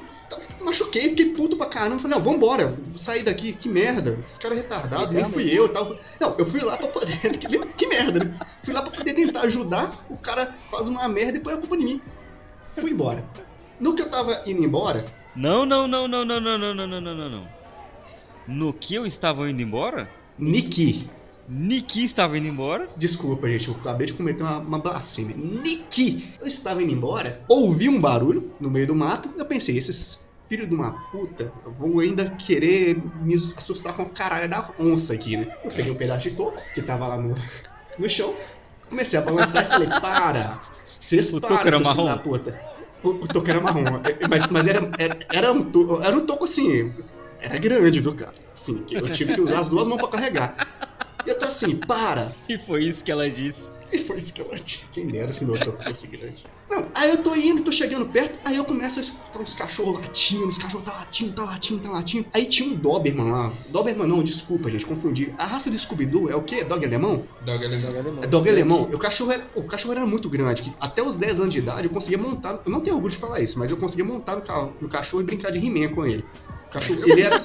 machuquei, 0.60 1.10
fiquei 1.10 1.26
puto 1.26 1.56
pra 1.56 1.66
caramba. 1.66 2.00
Falei, 2.00 2.16
não, 2.16 2.22
vambora, 2.22 2.76
vou 2.88 2.98
sair 2.98 3.22
daqui, 3.22 3.52
que 3.52 3.68
merda. 3.68 4.18
Esse 4.26 4.40
cara 4.40 4.54
é 4.54 4.58
retardado, 4.58 5.12
nem 5.12 5.24
fui 5.24 5.56
eu 5.56 5.66
e 5.66 5.68
tal. 5.68 5.96
Não, 6.20 6.36
eu 6.36 6.46
fui 6.46 6.60
lá 6.60 6.76
pra 6.76 6.88
poder. 6.88 7.38
Que, 7.38 7.58
que 7.66 7.86
merda, 7.86 8.24
né? 8.24 8.38
Fui 8.64 8.74
lá 8.74 8.82
pra 8.82 8.90
poder 8.90 9.14
tentar 9.14 9.42
ajudar. 9.42 9.92
O 10.08 10.16
cara 10.16 10.54
faz 10.70 10.88
uma 10.88 11.08
merda 11.08 11.38
e 11.38 11.40
põe 11.40 11.54
a 11.54 11.58
culpa 11.58 11.76
em 11.76 11.84
mim. 11.84 12.02
Fui 12.72 12.90
embora. 12.90 13.24
No 13.78 13.94
que 13.94 14.02
eu 14.02 14.10
tava 14.10 14.42
indo 14.46 14.64
embora. 14.64 15.04
Não, 15.34 15.64
não, 15.64 15.86
não, 15.86 16.08
não, 16.08 16.24
não, 16.24 16.40
não, 16.40 16.58
não, 16.58 16.74
não, 16.74 16.86
não, 16.86 17.00
não, 17.00 17.30
não. 17.30 17.59
No 18.46 18.72
que 18.72 18.94
eu 18.94 19.06
estava 19.06 19.48
indo 19.50 19.62
embora? 19.62 20.08
Niki. 20.38 21.08
Niki 21.48 22.04
estava 22.04 22.38
indo 22.38 22.46
embora. 22.48 22.88
Desculpa, 22.96 23.48
gente, 23.48 23.68
eu 23.68 23.74
acabei 23.74 24.06
de 24.06 24.12
cometer 24.12 24.42
uma, 24.42 24.58
uma 24.58 24.78
blasfêmia. 24.78 25.36
Niki! 25.36 26.32
Eu 26.40 26.46
estava 26.46 26.82
indo 26.82 26.92
embora, 26.92 27.40
ouvi 27.48 27.88
um 27.88 28.00
barulho 28.00 28.52
no 28.60 28.70
meio 28.70 28.86
do 28.86 28.94
mato, 28.94 29.30
eu 29.36 29.44
pensei, 29.44 29.76
esses 29.76 30.24
filhos 30.48 30.68
de 30.68 30.74
uma 30.74 30.92
puta 31.10 31.52
vão 31.78 31.98
ainda 31.98 32.30
querer 32.30 33.00
me 33.22 33.34
assustar 33.34 33.94
com 33.94 34.02
a 34.02 34.06
caralho 34.06 34.48
da 34.48 34.70
onça 34.78 35.12
aqui, 35.14 35.36
né? 35.36 35.48
Eu 35.64 35.70
peguei 35.70 35.90
um 35.92 35.96
pedaço 35.96 36.28
de 36.28 36.36
coco 36.36 36.60
que 36.74 36.82
tava 36.82 37.06
lá 37.06 37.16
no, 37.16 37.34
no 37.98 38.08
chão, 38.08 38.34
comecei 38.88 39.18
a 39.18 39.22
balançar 39.22 39.64
e 39.64 39.68
falei, 39.68 39.88
para! 40.00 40.60
Vocês 40.98 41.32
O 41.32 41.38
era 41.38 41.48
seus 41.48 41.62
filhos 41.70 41.82
marrom? 41.82 42.04
da 42.04 42.18
puta. 42.18 42.60
O, 43.02 43.08
o 43.08 43.26
toco 43.28 43.48
era 43.48 43.60
marrom, 43.60 43.84
é, 44.04 44.28
mas, 44.28 44.46
mas 44.48 44.68
era, 44.68 44.90
era, 44.98 45.18
era, 45.32 45.52
um 45.52 45.64
toco, 45.64 46.02
era 46.02 46.16
um 46.16 46.26
toco 46.26 46.44
assim, 46.44 46.92
era 47.40 47.58
grande, 47.58 48.00
viu, 48.00 48.14
cara? 48.14 48.34
Sim, 48.54 48.84
eu 48.90 49.08
tive 49.08 49.34
que 49.34 49.40
usar 49.40 49.60
as 49.60 49.68
duas 49.68 49.88
mãos 49.88 49.98
pra 49.98 50.08
carregar. 50.08 50.54
E 51.26 51.30
eu 51.30 51.38
tô 51.38 51.46
assim, 51.46 51.76
para! 51.76 52.34
E 52.48 52.56
foi 52.58 52.84
isso 52.84 53.04
que 53.04 53.12
ela 53.12 53.28
disse. 53.28 53.70
E 53.92 53.98
foi 53.98 54.18
isso 54.18 54.32
que 54.32 54.40
ela 54.40 54.56
tinha. 54.56 54.86
Quem 54.92 55.06
dera 55.08 55.32
se 55.32 55.44
meu 55.44 55.58
toco 55.58 55.82
fosse 55.82 56.06
grande. 56.06 56.44
Não, 56.70 56.86
aí 56.94 57.10
eu 57.10 57.22
tô 57.22 57.34
indo, 57.34 57.64
tô 57.64 57.72
chegando 57.72 58.06
perto, 58.06 58.38
aí 58.44 58.56
eu 58.56 58.64
começo 58.64 59.00
a 59.00 59.02
escutar 59.02 59.40
uns 59.40 59.54
cachorros 59.54 60.00
latindo, 60.00 60.46
os 60.46 60.56
cachorros 60.56 60.86
tá 60.86 60.92
latindo, 60.92 61.32
tá 61.32 61.44
latindo, 61.44 61.82
tá 61.82 61.90
latindo. 61.90 62.26
Aí 62.32 62.46
tinha 62.46 62.72
um 62.72 62.76
Doberman 62.76 63.32
lá. 63.32 63.52
Doberman 63.68 64.06
não, 64.06 64.22
desculpa, 64.22 64.70
gente, 64.70 64.86
confundi. 64.86 65.34
A 65.36 65.46
raça 65.46 65.68
do 65.68 65.76
Scooby-Doo 65.76 66.30
é 66.30 66.36
o 66.36 66.42
quê? 66.42 66.62
Dog 66.62 66.84
alemão? 66.84 67.24
Dog 67.44 67.64
alemão. 67.64 68.22
É 68.22 68.26
dog 68.28 68.48
alemão. 68.48 68.88
E 68.90 68.94
o 68.94 68.98
cachorro, 68.98 69.32
era, 69.32 69.42
o 69.56 69.64
cachorro 69.64 69.92
era 69.94 70.06
muito 70.06 70.28
grande, 70.28 70.62
que 70.62 70.72
até 70.80 71.02
os 71.02 71.16
10 71.16 71.40
anos 71.40 71.52
de 71.52 71.58
idade 71.58 71.88
eu 71.88 71.90
conseguia 71.92 72.18
montar. 72.18 72.62
Eu 72.64 72.70
não 72.70 72.80
tenho 72.80 72.94
orgulho 72.94 73.12
de 73.12 73.18
falar 73.18 73.40
isso, 73.40 73.58
mas 73.58 73.72
eu 73.72 73.76
conseguia 73.76 74.04
montar 74.04 74.36
no, 74.36 74.72
no 74.80 74.88
cachorro 74.88 75.22
e 75.22 75.26
brincar 75.26 75.50
de 75.50 75.58
He-Man 75.58 75.92
com 75.92 76.06
ele. 76.06 76.24
O 76.70 76.72
cachorro, 76.72 77.00
ele 77.04 77.22
era. 77.22 77.36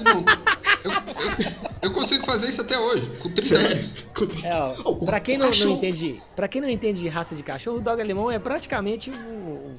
Eu, 0.84 0.92
eu- 0.92 1.66
eu 1.82 1.92
consigo 1.92 2.24
fazer 2.24 2.48
isso 2.48 2.60
até 2.60 2.78
hoje, 2.78 3.10
com 3.20 3.28
30 3.28 3.42
Sério? 3.42 3.72
anos. 3.72 4.04
É, 4.44 4.54
ó, 4.54 4.74
Oh, 4.84 4.90
o 4.92 5.06
pra 5.06 5.18
quem 5.18 5.36
não, 5.36 5.50
não 5.50 5.70
entende, 5.72 6.22
para 6.36 6.46
quem 6.46 6.60
não 6.60 6.68
entende 6.68 7.00
de 7.00 7.08
raça 7.08 7.34
de 7.34 7.42
cachorro, 7.42 7.78
o 7.78 7.80
dog 7.80 8.00
alemão 8.00 8.30
é 8.30 8.38
praticamente 8.38 9.10
o- 9.10 9.14
o- 9.14 9.76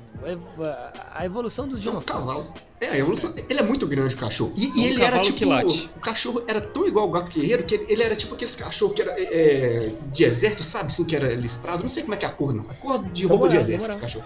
a 1.15 1.25
evolução 1.25 1.65
dos 1.67 1.77
É 1.77 1.81
um 1.81 1.91
dinossauros. 1.91 2.27
cavalo. 2.27 2.53
É, 2.81 2.87
a 2.89 2.97
evolução. 2.97 3.33
Ele 3.49 3.59
é 3.59 3.63
muito 3.63 3.87
grande 3.87 4.13
o 4.15 4.17
cachorro. 4.17 4.53
E, 4.57 4.65
e 4.65 4.67
É 4.67 4.71
um 4.71 4.85
ele 4.93 5.01
era 5.03 5.19
tipo. 5.21 5.37
que 5.37 5.45
late. 5.45 5.89
O 5.95 5.99
cachorro 6.01 6.43
era 6.45 6.59
tão 6.61 6.85
igual 6.85 7.05
ao 7.05 7.11
gato 7.11 7.31
guerreiro 7.31 7.63
que 7.63 7.75
ele, 7.75 7.85
ele 7.87 8.03
era 8.03 8.15
tipo 8.15 8.35
aqueles 8.35 8.55
cachorros 8.55 8.93
que 8.93 9.01
era 9.01 9.11
é, 9.17 9.23
é, 9.23 9.93
de 10.11 10.23
exército, 10.25 10.63
sabe? 10.63 10.87
Assim, 10.87 11.05
que 11.05 11.15
era 11.15 11.33
listrado. 11.35 11.81
Não 11.83 11.89
sei 11.89 12.03
como 12.03 12.13
é 12.15 12.17
que 12.17 12.25
é 12.25 12.27
a 12.27 12.31
cor, 12.31 12.53
não. 12.53 12.69
A 12.69 12.73
cor 12.75 13.01
de 13.09 13.23
Tô 13.23 13.29
roupa 13.29 13.47
de 13.47 13.55
morando, 13.55 13.65
exército, 13.65 13.93
o 13.93 13.99
cachorro. 13.99 14.25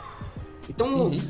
Então, 0.68 0.88
Uhum. 0.88 1.22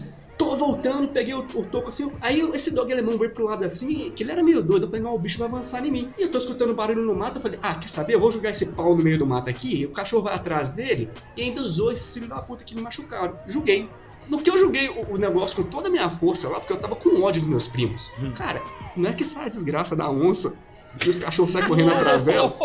Tô 0.42 0.58
voltando, 0.58 1.08
peguei 1.08 1.34
o, 1.34 1.40
o 1.40 1.64
toco 1.64 1.90
assim. 1.90 2.12
Aí 2.22 2.40
esse 2.54 2.74
dog 2.74 2.92
alemão 2.92 3.18
veio 3.18 3.34
pro 3.34 3.46
lado 3.46 3.64
assim, 3.64 4.12
que 4.12 4.24
ele 4.24 4.32
era 4.32 4.44
meio 4.44 4.62
doido. 4.64 4.84
Eu 4.86 4.90
falei, 4.90 5.02
não, 5.02 5.14
o 5.14 5.20
bicho 5.20 5.38
vai 5.38 5.48
avançar 5.48 5.86
em 5.86 5.92
mim. 5.92 6.14
E 6.18 6.24
eu 6.24 6.32
tô 6.32 6.38
escutando 6.38 6.74
barulho 6.74 7.04
no 7.04 7.14
mato. 7.14 7.38
Eu 7.38 7.42
falei, 7.42 7.60
ah, 7.62 7.76
quer 7.76 7.90
saber? 7.90 8.16
Eu 8.16 8.20
vou 8.20 8.32
jogar 8.32 8.50
esse 8.50 8.74
pau 8.74 8.96
no 8.96 9.04
meio 9.04 9.18
do 9.18 9.26
mato 9.26 9.50
aqui. 9.50 9.86
O 9.86 9.92
cachorro 9.92 10.24
vai 10.24 10.34
atrás 10.34 10.72
dele. 10.72 11.10
E 11.38 11.44
ainda 11.44 11.62
usou 11.62 11.92
esse 11.92 12.20
filho 12.20 12.30
da 12.30 12.42
puta 12.42 12.64
que 12.64 12.76
me 12.76 12.82
machucaram. 12.82 13.38
Joguei. 13.48 13.90
No 14.28 14.42
que 14.42 14.50
eu 14.50 14.58
joguei 14.58 14.90
o, 14.90 15.14
o 15.14 15.18
negócio 15.18 15.64
com 15.64 15.70
toda 15.70 15.88
a 15.88 15.92
minha 15.92 16.10
força 16.10 16.48
lá, 16.48 16.60
porque 16.60 16.74
eu 16.74 16.78
tava 16.78 16.96
com 16.96 17.22
ódio 17.22 17.42
dos 17.42 17.50
meus 17.50 17.68
primos. 17.68 18.12
Hum. 18.22 18.32
Cara, 18.34 18.62
não 18.96 19.10
é 19.10 19.14
que 19.14 19.26
sai 19.26 19.46
a 19.46 19.50
desgraça 19.50 19.96
da 19.96 20.10
onça 20.10 20.58
que 21.00 21.10
os 21.10 21.18
cachorros 21.18 21.52
saem 21.52 21.68
correndo 21.68 21.92
atrás 21.94 22.24
dela? 22.24 22.56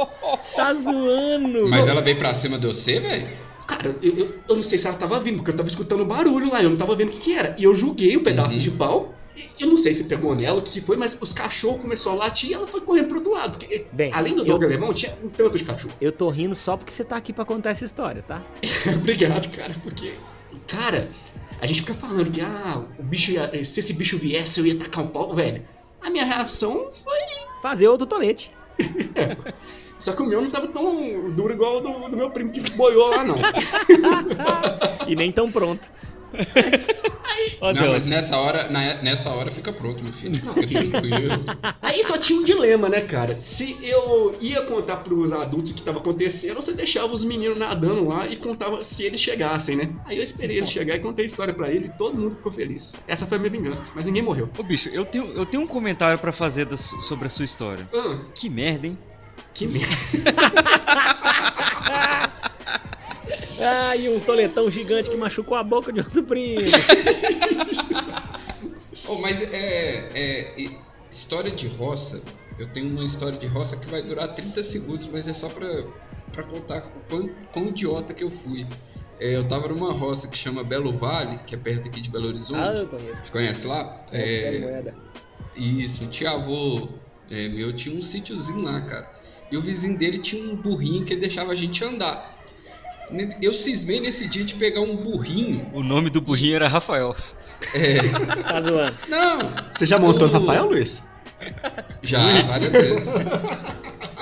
Tá 0.54 0.74
zoando! 0.74 1.68
Mas 1.68 1.88
ela 1.88 2.02
veio 2.02 2.18
pra 2.18 2.34
cima 2.34 2.58
de 2.58 2.66
você, 2.66 3.00
velho? 3.00 3.45
Cara, 3.66 3.96
eu, 4.02 4.16
eu, 4.16 4.34
eu 4.48 4.56
não 4.56 4.62
sei 4.62 4.78
se 4.78 4.86
ela 4.86 4.96
tava 4.96 5.18
vindo, 5.20 5.36
porque 5.38 5.50
eu 5.50 5.56
tava 5.56 5.68
escutando 5.68 6.04
barulho 6.04 6.50
lá, 6.50 6.62
eu 6.62 6.70
não 6.70 6.76
tava 6.76 6.94
vendo 6.94 7.08
o 7.08 7.12
que, 7.12 7.18
que 7.18 7.34
era. 7.36 7.54
E 7.58 7.64
eu 7.64 7.74
joguei 7.74 8.16
o 8.16 8.22
pedaço 8.22 8.54
Uhum. 8.54 8.60
de 8.60 8.70
pau. 8.72 9.14
Eu 9.60 9.66
não 9.66 9.76
sei 9.76 9.92
se 9.92 10.04
pegou 10.04 10.34
nela, 10.34 10.58
o 10.60 10.62
que 10.62 10.70
que 10.70 10.80
foi, 10.80 10.96
mas 10.96 11.18
os 11.20 11.32
cachorros 11.32 11.80
começaram 11.82 12.16
a 12.16 12.20
latir 12.24 12.50
e 12.50 12.54
ela 12.54 12.66
foi 12.66 12.80
correndo 12.80 13.08
pro 13.08 13.16
outro 13.18 13.32
lado. 13.32 13.58
Porque, 13.58 13.84
Bem, 13.92 14.10
além 14.14 14.34
do 14.34 14.42
dog 14.44 14.64
alemão, 14.64 14.94
tinha 14.94 15.12
um 15.22 15.28
tanto 15.28 15.58
de 15.58 15.64
cachorro. 15.64 15.92
Eu 16.00 16.10
tô 16.10 16.30
rindo 16.30 16.54
só 16.54 16.74
porque 16.76 16.90
você 16.90 17.04
tá 17.04 17.16
aqui 17.16 17.34
pra 17.34 17.44
contar 17.44 17.70
essa 17.70 17.84
história, 17.84 18.22
tá? 18.22 18.42
Obrigado, 18.96 19.54
cara, 19.54 19.74
porque. 19.82 20.14
Cara, 20.66 21.10
a 21.60 21.66
gente 21.66 21.80
fica 21.80 21.92
falando 21.94 22.30
que, 22.30 22.40
ah, 22.40 22.82
o 22.98 23.02
bicho 23.02 23.30
ia. 23.32 23.50
Se 23.62 23.80
esse 23.80 23.92
bicho 23.92 24.16
viesse, 24.16 24.58
eu 24.60 24.66
ia 24.66 24.76
tacar 24.78 25.04
um 25.04 25.08
pau, 25.08 25.34
velho. 25.34 25.62
A 26.02 26.08
minha 26.08 26.24
reação 26.24 26.88
foi. 26.90 27.18
Fazer 27.60 27.88
outro 27.88 28.06
tolete. 28.06 28.50
Só 29.98 30.12
que 30.12 30.22
o 30.22 30.26
meu 30.26 30.42
não 30.42 30.50
tava 30.50 30.68
tão 30.68 31.30
duro 31.30 31.52
igual 31.54 31.78
o 31.78 31.80
do, 31.80 32.08
do 32.10 32.16
meu 32.16 32.30
primo 32.30 32.50
que 32.50 32.60
boiou 32.72 33.08
lá, 33.10 33.24
não. 33.24 33.36
E 35.08 35.14
nem 35.14 35.30
tão 35.30 35.50
pronto. 35.50 35.88
Ó, 37.60 37.72
não, 37.72 37.80
Deus. 37.82 37.92
mas 37.92 38.06
nessa 38.06 38.36
hora, 38.36 38.68
na- 38.68 39.00
nessa 39.02 39.30
hora 39.30 39.50
fica 39.50 39.72
pronto, 39.72 40.02
meu 40.02 40.12
filho. 40.12 40.36
Fica 40.36 40.84
tranquilo. 41.00 41.32
Aí 41.80 42.02
só 42.04 42.18
tinha 42.18 42.38
um 42.40 42.42
dilema, 42.44 42.88
né, 42.88 43.00
cara? 43.02 43.40
Se 43.40 43.76
eu 43.82 44.36
ia 44.40 44.62
contar 44.62 44.96
pros 44.98 45.32
adultos 45.32 45.72
o 45.72 45.74
que 45.74 45.82
tava 45.82 45.98
acontecendo, 45.98 46.56
ou 46.56 46.62
se 46.62 46.72
eu 46.72 46.74
deixava 46.76 47.12
os 47.12 47.24
meninos 47.24 47.58
nadando 47.58 48.08
lá 48.08 48.26
e 48.26 48.36
contava 48.36 48.84
se 48.84 49.04
eles 49.04 49.20
chegassem, 49.20 49.76
né? 49.76 49.90
Aí 50.04 50.16
eu 50.16 50.22
esperei 50.22 50.56
eles 50.58 50.70
chegar 50.70 50.96
e 50.96 51.00
contei 51.00 51.24
a 51.24 51.26
história 51.26 51.54
pra 51.54 51.70
eles 51.70 51.88
e 51.88 51.96
todo 51.96 52.18
mundo 52.18 52.34
ficou 52.34 52.50
feliz. 52.52 52.96
Essa 53.06 53.24
foi 53.26 53.36
a 53.38 53.40
minha 53.40 53.50
vingança, 53.50 53.92
mas 53.94 54.06
ninguém 54.06 54.22
morreu. 54.22 54.48
Ô, 54.58 54.62
bicho, 54.62 54.88
eu 54.90 55.04
tenho, 55.04 55.26
eu 55.32 55.46
tenho 55.46 55.62
um 55.62 55.66
comentário 55.66 56.18
pra 56.18 56.32
fazer 56.32 56.64
da 56.66 56.76
sobre 56.76 57.26
a 57.26 57.30
sua 57.30 57.44
história. 57.44 57.88
Ah, 57.94 58.18
Que 58.34 58.50
merda, 58.50 58.88
hein? 58.88 58.98
Que 59.56 59.66
merda. 59.66 59.86
Ah, 63.58 63.96
e 63.96 64.06
um 64.10 64.20
toletão 64.20 64.70
gigante 64.70 65.08
que 65.08 65.16
machucou 65.16 65.56
a 65.56 65.62
boca 65.62 65.90
de 65.92 66.00
outro 66.00 66.22
primo. 66.22 66.60
Oh, 69.08 69.18
mas 69.18 69.40
é, 69.40 70.10
é- 70.14 70.54
e- 70.60 70.76
História 71.10 71.50
de 71.52 71.68
roça. 71.68 72.22
Eu 72.58 72.66
tenho 72.66 72.88
uma 72.90 73.04
história 73.04 73.38
de 73.38 73.46
roça 73.46 73.76
que 73.76 73.86
vai 73.88 74.02
durar 74.02 74.34
30 74.34 74.60
segundos, 74.64 75.06
mas 75.06 75.28
é 75.28 75.32
só 75.32 75.48
pra, 75.48 75.68
pra 76.32 76.42
contar 76.42 76.78
o 76.78 76.82
quão, 77.08 77.30
quão 77.52 77.68
idiota 77.68 78.12
que 78.12 78.24
eu 78.24 78.30
fui. 78.32 78.66
É, 79.20 79.36
eu 79.36 79.46
tava 79.46 79.68
numa 79.68 79.92
roça 79.92 80.26
que 80.26 80.36
chama 80.36 80.64
Belo 80.64 80.92
Vale, 80.98 81.38
que 81.46 81.54
é 81.54 81.58
perto 81.58 81.86
aqui 81.86 82.00
de 82.00 82.10
Belo 82.10 82.26
Horizonte. 82.26 82.58
Ah, 82.60 82.74
eu 82.80 82.88
conheço. 82.88 83.24
Você 83.24 83.30
conhece 83.32 83.66
lá? 83.68 84.04
É, 84.10 84.56
É, 84.56 84.60
moeda. 84.60 84.94
Isso, 85.54 86.04
o 86.04 86.08
tio-avô 86.08 86.88
é, 87.30 87.48
meu 87.48 87.72
tinha 87.72 87.96
um 87.96 88.02
sítiozinho 88.02 88.62
lá, 88.62 88.80
cara. 88.80 89.08
E 89.50 89.56
o 89.56 89.60
vizinho 89.62 89.96
dele 89.98 90.18
tinha 90.18 90.42
um 90.50 90.56
burrinho 90.56 91.04
que 91.04 91.12
ele 91.12 91.20
deixava 91.20 91.52
a 91.52 91.54
gente 91.54 91.82
andar. 91.84 92.34
Eu 93.40 93.52
cismei 93.52 94.00
nesse 94.00 94.28
dia 94.28 94.44
de 94.44 94.54
pegar 94.54 94.80
um 94.80 94.96
burrinho. 94.96 95.70
O 95.72 95.82
nome 95.82 96.10
do 96.10 96.20
burrinho 96.20 96.56
era 96.56 96.68
Rafael. 96.68 97.14
Tá 98.48 98.60
zoando. 98.60 98.92
Não, 99.08 99.38
Você 99.74 99.86
já 99.86 99.98
montou 99.98 100.28
no 100.28 100.34
O- 100.34 100.40
Rafael, 100.40 100.66
Luiz? 100.66 101.04
já, 102.02 102.20
várias 102.46 102.72
vezes. 102.72 103.14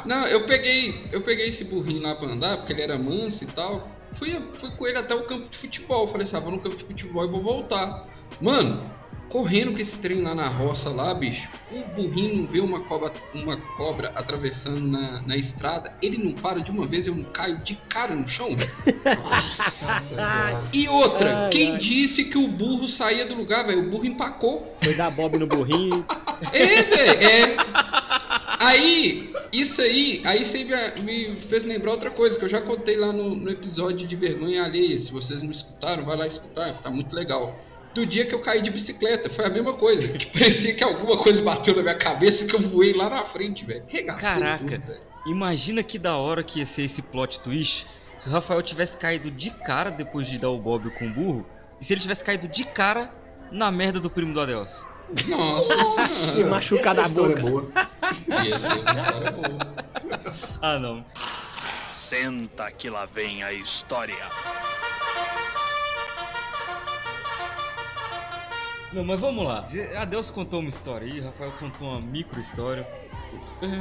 Não, 0.05 0.27
eu 0.27 0.45
peguei, 0.47 1.09
eu 1.13 1.23
peguei 1.23 1.49
esse 1.49 1.65
burrinho 1.65 2.03
lá 2.03 2.15
pra 2.15 2.29
andar, 2.29 2.59
porque 2.59 2.73
ele 2.73 2.83
era 2.83 2.99
manso 2.99 3.45
e 3.45 3.47
tal. 3.49 3.89
Fui, 4.13 4.41
fui 4.55 4.71
com 4.73 4.87
ele 4.87 4.99
até 4.99 5.15
o 5.15 5.25
campo 5.27 5.49
de 5.51 5.57
futebol. 5.57 6.07
Falei 6.07 6.23
assim, 6.23 6.37
ah, 6.37 6.41
vou 6.41 6.53
no 6.53 6.61
campo 6.61 6.77
de 6.77 6.85
futebol 6.85 7.25
e 7.25 7.29
vou 7.29 7.43
voltar. 7.43 8.07
Mano, 8.41 8.89
correndo 9.35 9.73
com 9.73 9.81
esse 9.81 9.99
trem 9.99 10.23
lá 10.23 10.33
na 10.33 10.47
roça 10.47 10.91
lá, 10.91 11.13
bicho. 11.13 11.51
O 11.73 11.83
burrinho 11.87 12.37
não 12.37 12.47
vê 12.47 12.61
uma 12.61 12.79
cobra, 12.83 13.13
uma 13.35 13.57
cobra 13.77 14.11
atravessando 14.11 14.87
na, 14.87 15.23
na 15.23 15.37
estrada. 15.37 15.93
Ele 16.01 16.17
não 16.19 16.35
para 16.35 16.61
de 16.61 16.71
uma 16.71 16.87
vez, 16.87 17.09
eu 17.09 17.17
não 17.17 17.25
caio 17.25 17.59
de 17.59 17.75
cara 17.89 18.15
no 18.15 18.25
chão. 18.29 18.51
Nossa. 19.05 20.63
E 20.73 20.89
outra, 20.89 21.47
Ai, 21.47 21.51
quem 21.51 21.73
ai. 21.73 21.79
disse 21.79 22.27
que 22.27 22.39
o 22.39 22.47
burro 22.47 22.87
saía 22.87 23.27
do 23.27 23.35
lugar, 23.35 23.67
velho? 23.67 23.81
O 23.81 23.91
burro 23.91 24.07
empacou. 24.07 24.77
Foi 24.81 24.95
dar 24.95 25.11
bob 25.11 25.37
no 25.37 25.49
burrinho. 25.49 26.07
É, 26.53 26.83
velho, 26.83 27.27
é. 27.27 27.57
Aí, 28.61 29.33
isso 29.53 29.83
aí, 29.83 30.23
aí 30.25 30.45
você 30.45 30.65
me, 30.65 31.03
me 31.03 31.41
fez 31.43 31.67
lembrar 31.67 31.91
outra 31.91 32.11
coisa 32.11 32.39
que 32.39 32.45
eu 32.45 32.49
já 32.49 32.61
contei 32.61 32.97
lá 32.97 33.13
no, 33.13 33.35
no 33.35 33.51
episódio 33.51 34.07
de 34.07 34.15
Vergonha 34.15 34.63
Alheia. 34.63 34.99
Se 34.99 35.13
vocês 35.13 35.43
não 35.43 35.51
escutaram, 35.51 36.05
vai 36.05 36.17
lá 36.17 36.27
escutar, 36.27 36.81
tá 36.81 36.91
muito 36.91 37.15
legal. 37.15 37.59
Do 37.95 38.05
dia 38.05 38.27
que 38.27 38.35
eu 38.35 38.41
caí 38.41 38.61
de 38.61 38.71
bicicleta, 38.71 39.31
foi 39.31 39.45
a 39.45 39.51
mesma 39.51 39.73
coisa. 39.75 40.09
Que 40.09 40.27
parecia 40.27 40.75
que 40.75 40.83
alguma 40.83 41.17
coisa 41.17 41.41
bateu 41.43 41.77
na 41.77 41.83
minha 41.83 41.95
cabeça 41.95 42.47
que 42.47 42.55
eu 42.55 42.61
voei 42.61 42.93
lá 42.93 43.09
na 43.09 43.25
frente, 43.25 43.65
velho. 43.65 43.85
Caraca. 44.21 44.65
tudo, 44.65 44.87
velho. 44.87 45.01
Imagina 45.27 45.83
que 45.83 45.99
da 45.99 46.17
hora 46.17 46.43
que 46.43 46.59
ia 46.59 46.67
ser 46.67 46.83
esse 46.83 47.01
plot 47.03 47.41
twist 47.41 47.87
se 48.19 48.29
o 48.29 48.33
Rafael 48.33 48.61
tivesse 48.63 48.97
caído 48.97 49.31
de 49.31 49.51
cara 49.51 49.91
depois 49.91 50.27
de 50.27 50.39
dar 50.39 50.51
o 50.51 50.59
Bob 50.59 50.91
com 50.99 51.07
o 51.07 51.11
burro 51.13 51.47
e 51.81 51.85
se 51.85 51.95
ele 51.95 52.01
tivesse 52.01 52.23
caído 52.25 52.47
de 52.49 52.65
cara 52.65 53.11
na 53.51 53.71
merda 53.71 54.01
do 54.01 54.11
primo 54.11 54.33
do 54.35 54.41
Adelso. 54.41 54.87
Nossa 55.29 56.07
Se 56.09 56.33
senhora. 56.33 56.51
machucar 56.51 56.95
da 56.95 57.03
Essa 57.03 57.11
história 57.13 57.33
é 57.35 57.41
boca. 57.41 57.51
boa. 57.51 58.45
Ia 58.45 58.59
ser 58.59 58.73
uma 58.73 58.93
história 58.95 59.31
boa. 59.31 59.75
Ah, 60.61 60.79
não. 60.79 61.05
Senta 61.93 62.71
que 62.73 62.91
lá 62.91 63.07
vem 63.07 63.43
a 63.43 63.53
história. 63.53 64.17
Não, 68.95 69.05
mas 69.05 69.21
vamos 69.21 69.45
lá. 69.45 69.67
Adelso 69.99 70.33
contou 70.33 70.61
uma 70.61 70.69
história 70.69 71.07
aí, 71.13 71.21
Rafael 71.21 71.53
contou 71.53 71.89
uma 71.89 72.01
micro 72.01 72.41
história. 72.41 72.87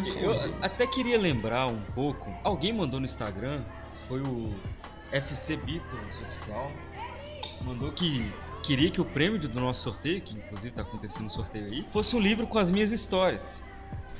Só- 0.03 0.19
Eu 0.19 0.55
até 0.63 0.87
queria 0.87 1.17
lembrar 1.19 1.67
um 1.67 1.79
pouco. 1.93 2.33
Alguém 2.43 2.73
mandou 2.73 2.99
no 2.99 3.05
Instagram, 3.05 3.63
foi 4.07 4.21
o 4.21 4.53
FC 5.11 5.55
Beatles 5.57 6.21
oficial, 6.21 6.71
mandou 7.61 7.91
que 7.91 8.33
queria 8.63 8.89
que 8.89 8.99
o 9.01 9.05
prêmio 9.05 9.37
do 9.39 9.59
nosso 9.59 9.83
sorteio, 9.83 10.21
que 10.21 10.35
inclusive 10.35 10.73
tá 10.73 10.81
acontecendo 10.81 11.25
um 11.25 11.29
sorteio 11.29 11.65
aí, 11.65 11.85
fosse 11.91 12.15
um 12.15 12.19
livro 12.19 12.47
com 12.47 12.57
as 12.57 12.71
minhas 12.71 12.91
histórias. 12.91 13.61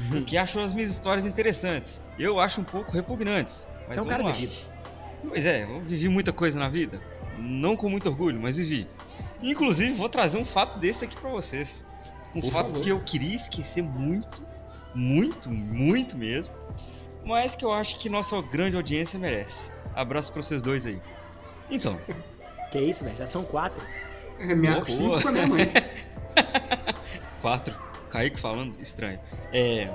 porque 0.09 0.38
achou 0.38 0.63
as 0.63 0.73
minhas 0.73 0.89
histórias 0.89 1.23
interessantes. 1.25 2.01
Eu 2.17 2.39
acho 2.39 2.59
um 2.59 2.63
pouco 2.63 2.91
repugnantes. 2.91 3.67
Mas 3.88 3.93
Você 3.93 4.00
é 4.00 4.01
um 4.01 4.05
cara 4.07 4.23
lá. 4.23 4.31
vivido. 4.31 4.53
Pois 5.29 5.45
é, 5.45 5.63
eu 5.63 5.81
vivi 5.81 6.09
muita 6.09 6.33
coisa 6.33 6.59
na 6.59 6.67
vida. 6.67 7.00
Não 7.38 7.75
com 7.75 7.88
muito 7.89 8.09
orgulho, 8.09 8.39
mas 8.39 8.57
vivi. 8.57 8.88
Inclusive, 9.43 9.93
vou 9.93 10.09
trazer 10.09 10.38
um 10.38 10.45
fato 10.45 10.79
desse 10.79 11.05
aqui 11.05 11.15
pra 11.15 11.29
vocês. 11.29 11.83
Um 12.33 12.39
Por 12.39 12.51
fato 12.51 12.67
favor. 12.69 12.81
que 12.81 12.89
eu 12.89 13.00
queria 13.01 13.35
esquecer 13.35 13.83
muito, 13.83 14.41
muito, 14.95 15.50
muito 15.51 16.17
mesmo. 16.17 16.53
Mas 17.25 17.53
que 17.53 17.63
eu 17.63 17.71
acho 17.71 18.00
que 18.00 18.09
nossa 18.09 18.41
grande 18.41 18.75
audiência 18.75 19.19
merece. 19.19 19.71
Abraço 19.93 20.31
pra 20.33 20.41
vocês 20.41 20.62
dois 20.62 20.85
aí. 20.85 21.00
Então, 21.69 22.00
Que 22.71 22.79
isso, 22.79 23.03
velho? 23.03 23.15
Já 23.15 23.27
são 23.27 23.43
quatro. 23.43 23.85
É 24.39 24.55
minha 24.55 24.73
Boa, 24.73 24.88
cinco 24.89 25.09
boa. 25.09 25.21
com 25.21 25.27
a 25.27 25.31
minha 25.31 25.45
mãe. 25.47 25.71
quatro. 27.39 27.77
Kaique 28.09 28.39
falando 28.39 28.79
estranho. 28.79 29.19
É. 29.51 29.89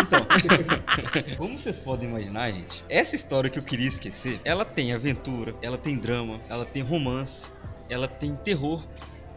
Então, 0.00 0.26
como 1.36 1.58
vocês 1.58 1.78
podem 1.78 2.08
imaginar, 2.08 2.50
gente, 2.50 2.84
essa 2.88 3.14
história 3.14 3.48
que 3.48 3.58
eu 3.58 3.62
queria 3.62 3.88
esquecer, 3.88 4.40
ela 4.44 4.64
tem 4.64 4.92
aventura, 4.92 5.54
ela 5.62 5.76
tem 5.78 5.96
drama, 5.96 6.40
ela 6.48 6.64
tem 6.66 6.82
romance, 6.82 7.50
ela 7.88 8.08
tem 8.08 8.34
terror 8.36 8.84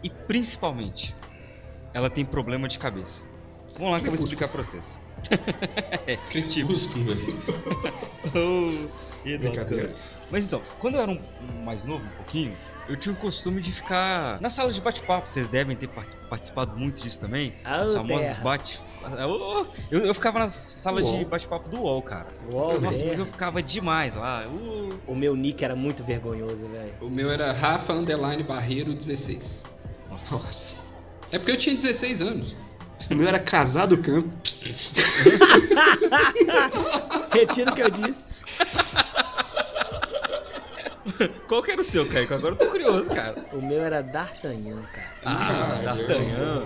e 0.04 0.10
principalmente, 0.10 1.16
ela 1.94 2.10
tem 2.10 2.24
problema 2.26 2.68
de 2.68 2.78
cabeça. 2.80 3.24
Vamos 3.74 3.92
lá 3.94 4.00
que 4.00 4.08
eu 4.08 4.12
vou 4.12 4.16
explicar 4.24 4.48
pra 4.50 4.64
vocês. 4.64 5.00
Crepúsculo, 6.30 7.06
velho. 7.06 7.40
Oh, 8.36 9.28
Eduardo. 9.28 9.50
Brincadeira. 9.50 9.96
Mas 10.30 10.44
então, 10.46 10.62
quando 10.80 10.96
eu 10.96 11.02
era 11.02 11.12
um, 11.12 11.20
um 11.50 11.64
mais 11.64 11.84
novo, 11.84 12.06
um 12.06 12.10
pouquinho, 12.18 12.54
eu 12.88 12.96
tinha 12.96 13.14
o 13.14 13.16
costume 13.18 13.62
de 13.62 13.72
ficar 13.72 14.40
na 14.42 14.50
sala 14.50 14.72
de 14.72 14.80
bate-papo. 14.82 15.28
Vocês 15.28 15.48
devem 15.48 15.76
ter 15.76 15.88
part- 15.88 16.16
participado 16.30 16.78
muito 16.78 17.02
disso 17.02 17.20
também. 17.20 17.54
Ah, 17.64 17.82
As 17.82 17.94
famosas 17.94 18.36
bate. 18.36 18.80
Oh, 19.02 19.66
eu, 19.90 20.06
eu 20.06 20.14
ficava 20.14 20.40
nas 20.40 20.52
salas 20.52 21.10
de 21.10 21.24
bate-papo 21.26 21.70
do 21.70 21.80
UOL, 21.82 22.02
cara. 22.02 22.28
Nossa, 22.52 23.06
mas 23.06 23.18
eu 23.20 23.26
ficava 23.26 23.62
demais 23.62 24.16
lá. 24.16 24.46
Uh, 24.48 24.94
O 25.08 25.16
meu 25.16 25.36
nick 25.36 25.64
era 25.64 25.76
muito 25.76 26.04
vergonhoso, 26.04 26.68
velho. 26.68 26.94
O 27.02 27.10
meu 27.10 27.32
era 27.32 27.52
Rafa 27.54 27.94
Underline 27.94 28.44
Barreiro 28.44 28.94
16. 28.94 29.64
nossa. 30.10 30.36
Nossa. 30.36 30.82
É 31.32 31.38
porque 31.40 31.52
eu 31.54 31.58
tinha 31.58 31.76
16 31.76 32.22
anos. 32.22 32.56
O 33.10 33.16
meu 33.16 33.28
era 33.28 33.40
casado 33.40 33.98
campo. 33.98 34.30
Retiro 37.32 37.72
o 37.72 37.76
que 37.76 37.82
eu 37.82 37.90
disse. 37.90 38.30
Qual 41.48 41.62
que 41.64 41.72
era 41.72 41.82
o 41.82 41.84
seu, 41.84 42.08
Kaique? 42.08 42.34
Agora 42.34 42.54
eu 42.54 42.58
tô 42.58 42.68
curioso, 42.68 43.10
cara. 43.10 43.36
O 43.54 43.62
meu 43.62 43.82
era 43.84 44.02
D'Artagnan, 44.02 44.84
cara. 44.94 45.10
Ah, 45.26 45.50
Ah, 45.50 45.82
D'Artagnan. 45.84 46.66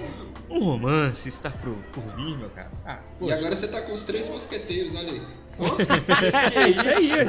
Um 0.50 0.60
romance 0.64 1.28
está 1.30 1.50
por, 1.50 1.76
por 1.94 2.04
vir, 2.16 2.38
meu 2.38 2.50
cara. 2.50 2.72
Ah, 2.86 3.00
E 3.22 3.32
agora 3.32 3.56
você 3.56 3.68
tá 3.68 3.82
com 3.82 3.94
os 3.94 4.04
três 4.04 4.28
mosqueteiros, 4.28 4.94
olha 4.96 5.12
aí. 5.12 5.22
É 6.56 6.70
isso 6.70 7.16
aí. 7.20 7.28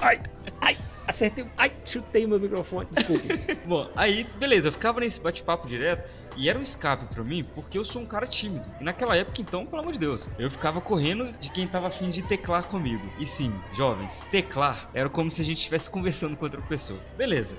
Ai, 0.00 0.20
ai, 0.60 0.76
acertei. 1.06 1.46
Ai, 1.56 1.72
chutei 1.84 2.24
o 2.24 2.28
meu 2.28 2.40
microfone. 2.40 2.88
Desculpe. 2.90 3.28
Bom, 3.66 3.90
aí, 3.94 4.24
beleza, 4.38 4.68
eu 4.68 4.72
ficava 4.72 5.00
nesse 5.00 5.20
bate-papo 5.20 5.66
direto 5.66 6.10
e 6.36 6.48
era 6.48 6.58
um 6.58 6.62
escape 6.62 7.04
pra 7.14 7.22
mim, 7.24 7.44
porque 7.54 7.76
eu 7.76 7.84
sou 7.84 8.00
um 8.02 8.06
cara 8.06 8.26
tímido. 8.26 8.66
E 8.80 8.84
naquela 8.84 9.16
época, 9.16 9.40
então, 9.42 9.66
pelo 9.66 9.82
amor 9.82 9.92
de 9.92 9.98
Deus, 9.98 10.28
eu 10.38 10.50
ficava 10.50 10.80
correndo 10.80 11.32
de 11.38 11.50
quem 11.50 11.66
tava 11.66 11.88
afim 11.88 12.10
de 12.10 12.22
teclar 12.22 12.64
comigo. 12.66 13.06
E 13.18 13.26
sim, 13.26 13.52
jovens, 13.72 14.24
teclar 14.30 14.88
era 14.94 15.08
como 15.10 15.30
se 15.30 15.42
a 15.42 15.44
gente 15.44 15.58
estivesse 15.58 15.88
conversando 15.90 16.36
com 16.36 16.44
outra 16.44 16.60
pessoa. 16.62 16.98
Beleza. 17.16 17.56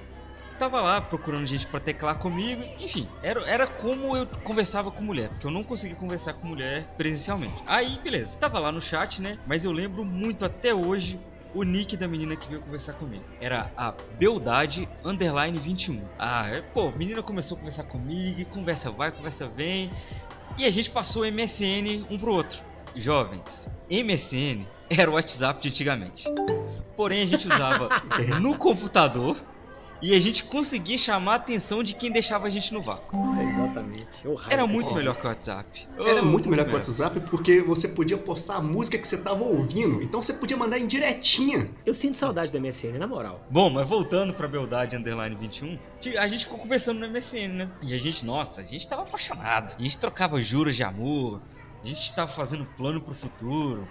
Tava 0.60 0.82
lá 0.82 1.00
procurando 1.00 1.48
gente 1.48 1.66
pra 1.66 1.80
teclar 1.80 2.18
comigo, 2.18 2.62
enfim, 2.82 3.08
era, 3.24 3.50
era 3.50 3.66
como 3.66 4.18
eu 4.18 4.28
conversava 4.44 4.92
com 4.92 5.02
mulher, 5.02 5.30
porque 5.30 5.48
eu 5.48 5.52
não 5.52 5.64
conseguia 5.64 5.96
conversar 5.96 6.34
com 6.34 6.46
mulher 6.46 6.84
presencialmente. 6.98 7.64
Aí, 7.66 7.98
beleza, 8.04 8.38
tava 8.38 8.60
lá 8.60 8.70
no 8.70 8.82
chat, 8.82 9.22
né? 9.22 9.40
Mas 9.48 9.64
eu 9.64 9.72
lembro 9.72 10.04
muito 10.04 10.44
até 10.44 10.74
hoje 10.74 11.18
o 11.54 11.64
nick 11.64 11.96
da 11.96 12.10
menina 12.10 12.36
que 12.36 12.50
veio 12.50 12.60
conversar 12.60 12.92
comigo. 12.94 13.24
Era 13.40 13.72
a 13.78 13.94
Beldade 14.18 14.88
Underline 15.04 15.58
21. 15.58 16.04
Ah, 16.20 16.50
é, 16.50 16.62
pô, 16.62 16.90
a 16.90 16.92
menina 16.92 17.24
começou 17.24 17.56
a 17.56 17.60
conversar 17.60 17.84
comigo, 17.84 18.44
conversa 18.50 18.92
vai, 18.92 19.14
conversa 19.14 19.48
vem. 19.48 19.90
E 20.58 20.66
a 20.66 20.72
gente 20.72 20.92
passou 20.92 21.24
o 21.24 21.32
MSN 21.32 22.06
um 22.10 22.18
pro 22.18 22.34
outro. 22.34 22.62
Jovens, 22.94 23.70
MSN 23.90 24.66
era 24.90 25.10
o 25.10 25.14
WhatsApp 25.14 25.62
de 25.62 25.70
antigamente. 25.70 26.26
Porém, 26.98 27.22
a 27.22 27.26
gente 27.26 27.48
usava 27.48 27.88
no 28.42 28.58
computador 28.58 29.38
e 30.02 30.14
a 30.16 30.20
gente 30.20 30.44
conseguia 30.46 30.98
chamar 30.98 31.34
a 31.34 31.36
atenção 31.36 31.84
de 31.84 31.94
quem 31.96 32.12
deixava 32.12 32.48
a 32.48 32.50
gente 32.50 32.74
no 32.74 32.82
vácuo. 32.82 33.18
Exatamente. 33.42 34.08
Era 34.50 34.62
da 34.64 34.68
muito 34.68 34.94
melhor 34.94 35.16
que 35.16 35.26
o 35.26 35.30
WhatsApp. 35.30 35.88
Era 35.98 36.22
Oh, 36.22 36.26
muito 36.26 36.50
melhor 36.50 36.66
que 36.66 36.72
o. 36.72 36.76
WhatsApp 36.76 37.20
porque 37.30 37.62
você 37.62 37.88
podia 37.90 38.18
postar 38.18 38.56
a 38.56 38.62
música 38.62 38.98
que 38.98 39.08
você 39.08 39.18
tava 39.18 39.44
ouvindo. 39.44 40.02
Então 40.02 40.22
você 40.24 40.34
podia 40.34 40.56
mandar 40.56 40.80
em 40.80 40.88
diretinha. 40.88 41.70
Eu 41.86 41.94
sinto 41.94 42.18
saudade 42.18 42.52
do 42.52 42.60
MSN, 42.60 42.98
na 42.98 43.08
moral. 43.08 43.46
Bom, 43.50 43.70
mas 43.70 43.88
voltando 43.88 44.34
pra 44.34 44.48
Beldade 44.48 44.96
Underline 44.96 45.36
21, 45.36 45.78
fi- 46.02 46.18
a 46.18 46.28
gente 46.28 46.46
ficou 46.46 46.60
conversando 46.60 47.00
no 47.00 47.08
MSN, 47.08 47.48
né? 47.54 47.70
E 47.82 47.94
a 47.94 47.98
gente, 47.98 48.26
nossa, 48.26 48.62
a 48.62 48.64
gente 48.64 48.88
tava 48.88 49.02
apaixonado. 49.04 49.76
A 49.78 49.82
gente 49.82 49.98
trocava 49.98 50.42
juros 50.42 50.76
de 50.76 50.84
amor, 50.84 51.42
a 51.84 51.88
gente 51.88 52.14
tava 52.16 52.32
fazendo 52.32 52.66
plano 52.78 53.02
pro 53.02 53.14
futuro. 53.14 53.88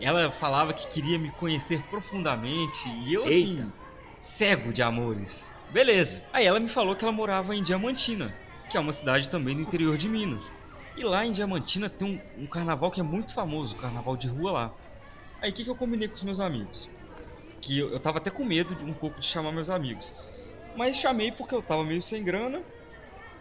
Ela 0.00 0.30
falava 0.32 0.72
que 0.72 0.88
queria 0.88 1.18
me 1.18 1.30
conhecer 1.32 1.82
profundamente 1.90 2.88
e 3.04 3.12
eu, 3.12 3.26
assim, 3.26 3.56
Eita. 3.58 3.79
Cego 4.20 4.72
de 4.72 4.82
amores. 4.82 5.54
Beleza. 5.70 6.22
Aí 6.32 6.46
ela 6.46 6.60
me 6.60 6.68
falou 6.68 6.94
que 6.94 7.04
ela 7.04 7.12
morava 7.12 7.54
em 7.54 7.62
Diamantina, 7.62 8.34
que 8.68 8.76
é 8.76 8.80
uma 8.80 8.92
cidade 8.92 9.30
também 9.30 9.56
do 9.56 9.62
interior 9.62 9.96
de 9.96 10.08
Minas. 10.08 10.52
E 10.96 11.02
lá 11.04 11.24
em 11.24 11.32
Diamantina 11.32 11.88
tem 11.88 12.20
um, 12.36 12.42
um 12.42 12.46
carnaval 12.46 12.90
que 12.90 13.00
é 13.00 13.02
muito 13.02 13.32
famoso, 13.32 13.76
o 13.76 13.78
carnaval 13.78 14.16
de 14.16 14.28
rua 14.28 14.52
lá. 14.52 14.74
Aí 15.40 15.50
o 15.50 15.52
que, 15.52 15.64
que 15.64 15.70
eu 15.70 15.76
combinei 15.76 16.08
com 16.08 16.14
os 16.14 16.22
meus 16.22 16.40
amigos? 16.40 16.88
Que 17.60 17.78
eu, 17.78 17.90
eu 17.90 18.00
tava 18.00 18.18
até 18.18 18.30
com 18.30 18.44
medo 18.44 18.74
de 18.74 18.84
um 18.84 18.92
pouco 18.92 19.20
de 19.20 19.26
chamar 19.26 19.52
meus 19.52 19.70
amigos. 19.70 20.14
Mas 20.76 20.96
chamei 20.96 21.32
porque 21.32 21.54
eu 21.54 21.62
tava 21.62 21.84
meio 21.84 22.02
sem 22.02 22.22
grana 22.22 22.60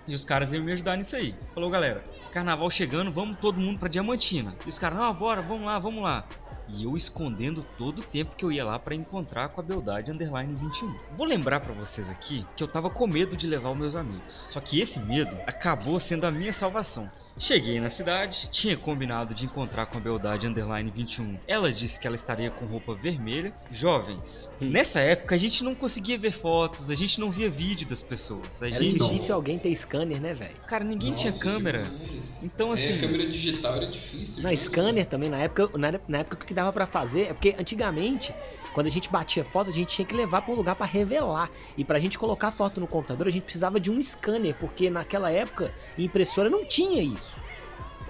e 0.08 0.16
os 0.16 0.24
caras 0.24 0.54
iam 0.54 0.64
me 0.64 0.72
ajudar 0.72 0.96
nisso 0.98 1.16
aí. 1.16 1.36
Falou, 1.54 1.70
galera, 1.70 2.04
carnaval 2.32 2.70
chegando, 2.70 3.12
vamos 3.12 3.38
todo 3.40 3.60
mundo 3.60 3.80
pra 3.80 3.90
Diamantina. 3.90 4.56
E 4.66 4.70
os 4.70 4.80
caras, 4.80 4.98
não, 4.98 5.14
bora, 5.14 5.42
vamos 5.42 5.66
lá, 5.66 5.78
vamos 5.78 6.04
lá. 6.04 6.28
E 6.72 6.84
eu 6.84 6.96
escondendo 6.96 7.66
todo 7.78 8.00
o 8.00 8.04
tempo 8.04 8.36
que 8.36 8.46
eu 8.46 8.52
ia 8.52 8.64
lá 8.64 8.78
pra 8.78 8.96
encontrar 8.96 9.50
com 9.50 9.60
a 9.60 9.64
Beldade 9.64 10.12
Underline 10.12 10.54
21. 10.54 10.96
Vou 11.18 11.26
lembrar 11.26 11.60
pra 11.60 11.74
vocês 11.74 12.10
aqui 12.10 12.46
que 12.56 12.64
eu 12.64 12.68
tava 12.68 12.90
com 12.90 13.08
medo 13.08 13.36
de 13.36 13.48
levar 13.48 13.72
os 13.72 13.78
meus 13.78 13.96
amigos. 13.96 14.46
Só 14.48 14.60
que 14.60 14.80
esse 14.80 15.00
medo 15.00 15.38
acabou 15.48 16.00
sendo 16.00 16.26
a 16.26 16.32
minha 16.32 16.54
salvação. 16.54 17.10
Cheguei 17.38 17.80
na 17.80 17.90
cidade, 17.90 18.50
tinha 18.52 18.76
combinado 18.76 19.34
de 19.34 19.46
encontrar 19.46 19.86
com 19.86 19.98
a 19.98 20.02
Beldade 20.02 20.46
Underline 20.46 20.92
21. 20.94 21.38
Ela 21.48 21.72
disse 21.72 21.98
que 21.98 22.06
ela 22.06 22.16
estaria 22.18 22.52
com 22.52 22.66
roupa 22.66 22.94
vermelha. 22.94 23.54
Jovens, 23.72 24.50
Hum. 24.62 24.70
nessa 24.70 25.00
época 25.00 25.36
a 25.36 25.38
gente 25.38 25.64
não 25.64 25.74
conseguia 25.74 26.18
ver 26.18 26.32
fotos, 26.32 26.90
a 26.92 26.96
gente 26.96 27.18
não 27.20 27.32
via 27.32 27.50
vídeo 27.50 27.88
das 27.88 28.04
pessoas. 28.04 28.62
A 28.62 28.68
Era 28.68 28.76
gente. 28.80 28.98
difícil 28.98 29.34
alguém 29.34 29.58
ter 29.58 29.74
scanner, 29.74 30.20
né, 30.20 30.34
velho? 30.34 30.56
Cara, 30.68 30.84
ninguém 30.84 31.14
tinha 31.14 31.32
Nossa, 31.32 31.44
câmera. 31.44 31.84
demais. 31.84 32.44
Então, 32.44 32.72
É, 32.72 32.74
assim- 32.74 32.98
câmera 32.98 33.26
digital 33.26 33.76
era 33.78 33.88
difícil. 33.88 34.44
Na 34.44 34.54
scanner 34.56 35.06
também, 35.06 35.30
na 35.30 35.38
época, 35.38 35.78
na, 35.78 35.94
na 36.10 36.18
época 36.20 36.44
o 36.44 36.46
que 36.46 36.54
dava 36.54 36.74
pra 36.74 36.86
fazer 36.86 37.22
é 37.28 37.34
porque 37.34 37.56
antigamente, 37.58 38.34
quando 38.80 38.88
a 38.88 38.92
gente 38.92 39.10
batia 39.10 39.44
foto, 39.44 39.70
a 39.70 39.74
gente 39.74 39.94
tinha 39.94 40.06
que 40.06 40.16
levar 40.16 40.42
pra 40.42 40.54
um 40.54 40.56
lugar 40.56 40.74
pra 40.74 40.86
revelar. 40.86 41.52
E 41.78 41.84
pra 41.84 42.00
gente 42.00 42.18
colocar 42.18 42.50
foto 42.50 42.80
no 42.80 42.88
computador, 42.88 43.28
a 43.28 43.30
gente 43.30 43.44
precisava 43.44 43.78
de 43.78 43.92
um 43.92 44.02
scanner, 44.02 44.56
porque 44.56 44.90
naquela 44.90 45.30
época 45.30 45.74
impressora 45.98 46.50
não 46.50 46.64
tinha 46.64 47.04
isso. 47.04 47.42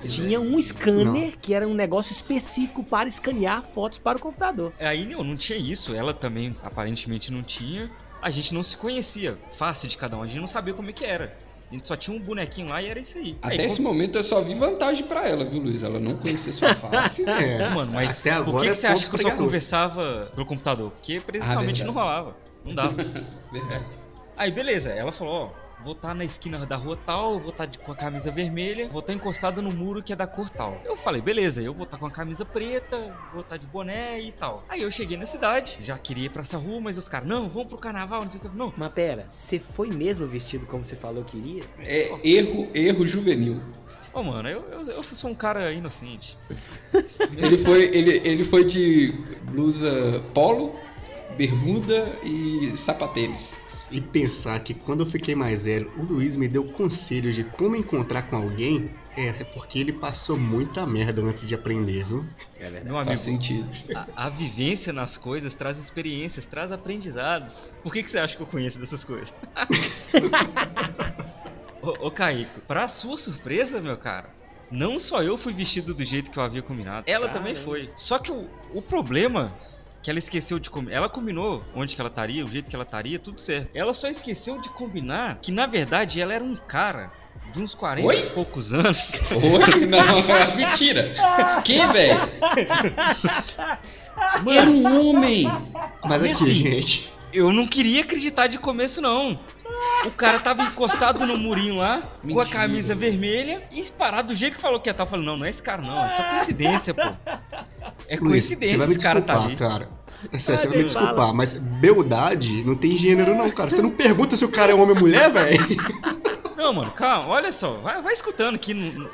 Tinha 0.08 0.40
um 0.40 0.56
scanner 0.62 1.36
que 1.40 1.56
era 1.56 1.68
um 1.68 1.74
negócio 1.74 2.14
específico 2.14 2.84
para 2.84 3.10
escanear 3.10 3.64
fotos 3.64 3.98
para 3.98 4.20
o 4.20 4.22
computador. 4.22 4.72
Aí 4.80 5.08
não, 5.08 5.24
não 5.24 5.36
tinha 5.36 5.58
isso, 5.58 5.96
ela 5.96 6.14
também 6.14 6.56
aparentemente 6.62 7.34
não 7.34 7.42
tinha. 7.42 7.90
A 8.22 8.30
gente 8.30 8.54
não 8.54 8.62
se 8.62 8.78
conhecia, 8.78 9.40
face 9.50 9.88
de 9.88 9.98
cada 9.98 10.18
um, 10.18 10.22
a 10.22 10.28
gente 10.28 10.40
não 10.40 10.46
sabia 10.46 10.76
como 10.76 10.92
é 10.92 10.94
que 10.94 11.04
era. 11.04 11.36
A 11.70 11.74
gente 11.76 11.88
só 11.88 11.96
tinha 11.96 12.18
um 12.18 12.20
bonequinho 12.20 12.68
lá 12.70 12.82
e 12.82 12.88
era 12.88 13.00
isso 13.00 13.20
aí. 13.20 13.38
Até 13.42 13.54
aí, 13.56 13.62
esse 13.62 13.80
momento 13.82 14.18
eu 14.18 14.24
só 14.24 14.42
vi 14.42 14.56
vantagem 14.56 15.06
pra 15.06 15.28
ela, 15.28 15.46
viu, 15.46 15.62
Luiz? 15.62 15.84
Ela 15.84 16.00
não 16.00 16.16
conhecia 16.18 16.52
sua 16.52 16.74
face. 16.74 17.24
É, 17.30 17.70
mano, 17.70 17.92
mas 17.94 18.20
até 18.22 18.42
por 18.44 18.60
que, 18.60 18.68
é 18.68 18.70
que 18.72 18.76
você 18.76 18.88
acha 18.88 19.06
ponto 19.06 19.10
que 19.10 19.26
eu 19.26 19.30
só 19.30 19.36
conversava 19.38 20.32
pelo 20.34 20.48
computador? 20.48 20.92
Porque 20.92 21.20
presencialmente 21.22 21.84
Ah, 21.84 21.86
não 21.86 21.94
rolava. 21.94 22.36
Não 22.66 22.74
dava. 22.74 22.96
Verdade. 23.52 23.86
Aí 24.36 24.52
beleza, 24.52 24.90
ela 24.92 25.12
falou, 25.12 25.54
ó, 25.54 25.69
vou 25.84 25.94
estar 25.94 26.14
na 26.14 26.26
esquina 26.26 26.66
da 26.66 26.76
rua 26.76 26.98
tal, 26.98 27.40
vou 27.40 27.52
estar 27.52 27.68
com 27.78 27.92
a 27.92 27.96
camisa 27.96 28.32
vermelha, 28.32 28.90
vou 28.90 29.00
estar 29.00 29.14
encostado 29.14 29.62
no 29.62 29.72
muro 29.72 30.04
que 30.04 30.14
é 30.14 30.16
da 30.16 30.28
cor 30.28 30.50
tal. 30.50 30.82
Eu 30.86 30.98
falei, 30.98 31.22
beleza, 31.22 31.62
eu 31.62 31.74
vou 31.74 31.84
estar 31.84 31.98
com 31.98 32.06
a 32.06 32.12
camisa 32.12 32.46
preta, 32.46 33.14
vou 33.32 33.42
estar 33.42 33.58
de 33.58 33.68
boné 33.68 34.20
e 34.20 34.32
tal. 34.32 34.64
Aí 34.70 34.82
eu 34.82 34.92
cheguei 34.92 35.18
na 35.18 35.26
cidade, 35.26 35.78
já 35.80 35.98
queria 35.98 36.26
ir 36.26 36.30
pra 36.30 36.42
essa 36.42 36.58
rua, 36.58 36.82
mas 36.82 36.98
os 36.98 37.08
caras, 37.08 37.28
não, 37.28 37.50
vamos 37.50 37.70
pro 37.70 37.78
carnaval, 37.78 38.22
não 38.22 38.30
sei 38.30 38.40
o 38.40 38.50
que. 38.50 38.58
Não, 38.58 38.74
Mas 38.76 38.92
pera, 38.92 39.26
você 39.28 39.60
foi 39.60 39.90
mesmo 39.90 40.28
vestido 40.28 40.66
como 40.66 40.84
você 40.84 40.96
falou 40.96 41.24
que 41.24 41.38
iria? 41.38 41.64
É 41.80 42.20
erro, 42.24 42.70
erro 42.74 43.08
juvenil. 43.08 43.62
Ô, 44.12 44.24
mano, 44.24 44.50
eu, 44.50 44.62
eu, 44.72 44.82
eu 44.86 45.04
sou 45.04 45.30
um 45.30 45.36
cara 45.36 45.72
inocente. 45.72 46.38
Ele 47.38 47.58
foi, 47.58 47.84
ele, 47.96 48.22
ele 48.28 48.44
foi 48.44 48.66
de 48.66 49.14
blusa 49.44 50.24
polo, 50.34 50.76
bermuda 51.38 52.08
e 52.24 52.76
sapatênis. 52.76 53.69
E 53.92 54.00
pensar 54.00 54.60
que 54.60 54.74
quando 54.74 55.02
eu 55.02 55.06
fiquei 55.06 55.34
mais 55.34 55.66
velho, 55.66 55.92
o 55.98 56.04
Luiz 56.04 56.36
me 56.36 56.48
deu 56.48 56.66
conselhos 56.66 57.36
de 57.36 57.44
como 57.44 57.76
encontrar 57.76 58.24
com 58.24 58.36
alguém 58.36 58.92
É, 59.18 59.28
é 59.28 59.44
porque 59.44 59.80
ele 59.80 59.92
passou 59.92 60.38
muita 60.38 60.86
merda 60.86 61.22
antes 61.22 61.46
de 61.46 61.56
aprender, 61.56 62.06
viu? 62.06 62.26
É 62.58 62.64
verdade. 62.64 62.86
Meu 62.86 62.96
amigo, 62.96 63.10
Faz 63.10 63.22
sentido. 63.22 63.68
A, 63.96 64.28
a, 64.28 64.30
vivência 64.30 64.94
nas 64.94 65.18
coisas 65.18 65.56
traz 65.56 65.80
experiências, 65.80 66.46
traz 66.46 66.72
aprendizados. 66.72 67.76
Por 67.84 67.92
que, 67.92 68.04
que 68.04 68.10
você 68.10 68.20
acha 68.20 68.38
que 68.38 68.44
eu 68.44 68.48
conheço 68.48 68.80
dessas 68.80 69.04
coisas? 69.04 69.34
ô, 71.82 72.08
ô, 72.08 72.12
Kaique, 72.12 72.62
pra 72.62 72.88
sua 72.88 73.18
surpresa, 73.18 73.82
meu 73.82 73.98
cara, 73.98 74.30
não 74.72 75.00
só 75.00 75.24
eu 75.24 75.38
fui 75.38 75.52
vestido 75.52 75.94
do 75.94 76.06
jeito 76.06 76.30
que 76.30 76.38
eu 76.38 76.44
havia 76.44 76.62
combinado, 76.62 77.04
ela 77.08 77.28
Caramba. 77.28 77.34
também 77.34 77.56
foi. 77.56 77.90
Só 77.96 78.20
que 78.20 78.32
o, 78.32 78.48
o 78.74 78.82
problema 78.82 79.52
que 80.02 80.10
ela 80.10 80.20
esqueceu 80.20 80.60
de 80.60 80.70
combinar. 80.70 80.98
Ela 80.98 81.10
combinou 81.10 81.64
onde 81.76 81.96
que 81.96 82.02
ela 82.02 82.10
estaria, 82.10 82.46
o 82.46 82.50
jeito 82.50 82.70
que 82.70 82.76
ela 82.76 82.86
estaria, 82.86 83.20
tudo 83.20 83.40
certo. 83.40 83.70
Ela 83.74 83.94
só 83.94 84.08
esqueceu 84.08 84.60
de 84.62 84.70
combinar 84.70 85.40
que, 85.42 85.52
na 85.52 85.66
verdade, 85.66 86.22
ela 86.22 86.34
era 86.34 86.44
um 86.44 86.56
cara 86.56 87.12
de 87.52 87.60
uns 87.60 87.74
40 87.74 88.08
Oi? 88.08 88.20
e 88.20 88.30
poucos 88.32 88.74
anos. 88.74 89.14
Oi? 89.32 89.86
Não, 89.86 90.24
mentira. 90.56 91.14
Quem, 91.64 91.92
velho? 91.92 92.20
Era 94.48 94.70
um 94.70 95.10
homem. 95.10 95.48
Mas 96.04 96.24
aqui, 96.24 96.32
assim, 96.34 96.54
gente. 96.54 97.14
Eu 97.32 97.52
não 97.54 97.68
queria 97.68 98.02
acreditar 98.02 98.48
de 98.48 98.58
começo, 98.58 99.02
não. 99.02 99.40
O 100.06 100.12
cara 100.12 100.40
tava 100.40 100.64
encostado 100.64 101.26
no 101.26 101.38
murinho 101.38 101.78
lá, 101.78 101.98
Mentira. 102.24 102.34
com 102.34 102.40
a 102.40 102.46
camisa 102.46 102.96
vermelha, 102.96 103.62
e 103.72 103.84
parado 103.92 104.30
do 104.30 104.36
jeito 104.36 104.56
que 104.56 104.62
falou 104.62 104.80
que 104.80 104.90
ia 104.90 104.92
estar. 104.92 105.04
Eu 105.04 105.08
falei, 105.08 105.26
não, 105.26 105.38
não 105.38 105.46
é 105.46 105.50
esse 105.50 105.62
cara, 105.62 105.82
não. 105.82 106.06
É 106.06 106.10
só 106.10 106.24
coincidência, 106.24 106.94
pô. 106.94 107.14
É 108.08 108.18
coincidência 108.18 108.78
Luiz, 108.78 108.90
esse 108.92 109.00
cara 109.00 109.22
tá 109.22 109.44
ali. 109.44 109.56
cara. 109.56 109.90
É 110.34 110.40
sério, 110.40 110.62
você 110.62 110.68
vai 110.68 110.78
me 110.78 110.84
desculpar, 110.84 111.34
mas 111.34 111.54
beldade 111.54 112.64
não 112.64 112.76
tem 112.76 112.98
gênero, 112.98 113.36
não, 113.36 113.50
cara. 113.52 113.70
Você 113.70 113.82
não 113.82 113.92
pergunta 113.92 114.36
se 114.36 114.44
o 114.44 114.50
cara 114.50 114.72
é 114.72 114.76
homem 114.76 114.96
ou 114.96 115.00
mulher, 115.00 115.30
velho. 115.30 115.60
Não, 116.58 116.74
mano, 116.74 116.92
calma, 116.92 117.30
olha 117.30 117.52
só. 117.54 117.76
Vai, 117.76 118.02
vai 118.02 118.12
escutando 118.12 118.56
aqui. 118.56 118.74
No... 118.74 119.10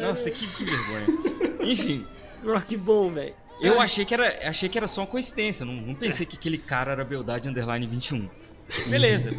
Nossa, 0.00 0.30
que, 0.30 0.46
que 0.46 0.64
vergonha. 0.64 1.06
Enfim. 1.62 2.06
que 2.66 2.76
bom, 2.76 3.12
velho. 3.12 3.34
Eu 3.60 3.80
achei 3.80 4.04
que, 4.04 4.14
era, 4.14 4.48
achei 4.48 4.68
que 4.68 4.78
era 4.78 4.86
só 4.88 5.02
uma 5.02 5.06
coincidência. 5.06 5.66
Não, 5.66 5.74
não 5.74 5.94
pensei 5.94 6.24
que 6.24 6.36
aquele 6.36 6.58
cara 6.58 6.92
era 6.92 7.04
Beldade 7.04 7.48
Underline 7.48 7.86
21. 7.86 8.28
Beleza. 8.88 9.34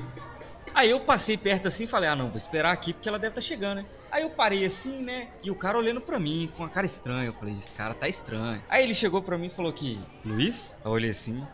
Aí 0.74 0.90
eu 0.90 1.00
passei 1.00 1.38
perto 1.38 1.68
assim 1.68 1.84
e 1.84 1.88
falei, 1.88 2.10
ah 2.10 2.16
não, 2.16 2.30
vou 2.30 2.38
esperar 2.38 2.72
aqui 2.72 2.94
porque 2.94 3.10
ela 3.10 3.20
deve 3.20 3.32
estar 3.32 3.42
tá 3.42 3.48
chegando, 3.48 3.78
né? 3.80 3.86
Aí 4.12 4.24
eu 4.24 4.30
parei 4.30 4.66
assim, 4.66 5.04
né? 5.04 5.28
E 5.44 5.52
o 5.52 5.56
cara 5.56 5.78
olhando 5.78 6.02
pra 6.02 6.20
mim 6.20 6.50
com 6.56 6.64
uma 6.64 6.70
cara 6.70 6.86
estranha. 6.86 7.28
Eu 7.28 7.34
falei, 7.34 7.56
esse 7.56 7.74
cara 7.74 7.94
tá 7.94 8.08
estranho. 8.08 8.64
Aí 8.70 8.84
ele 8.84 8.94
chegou 8.94 9.22
pra 9.22 9.38
mim 9.38 9.48
e 9.48 9.50
falou 9.50 9.72
que, 9.72 10.04
Luiz? 10.26 10.76
Eu 10.84 10.92
olhei 10.92 11.12
assim, 11.12 11.46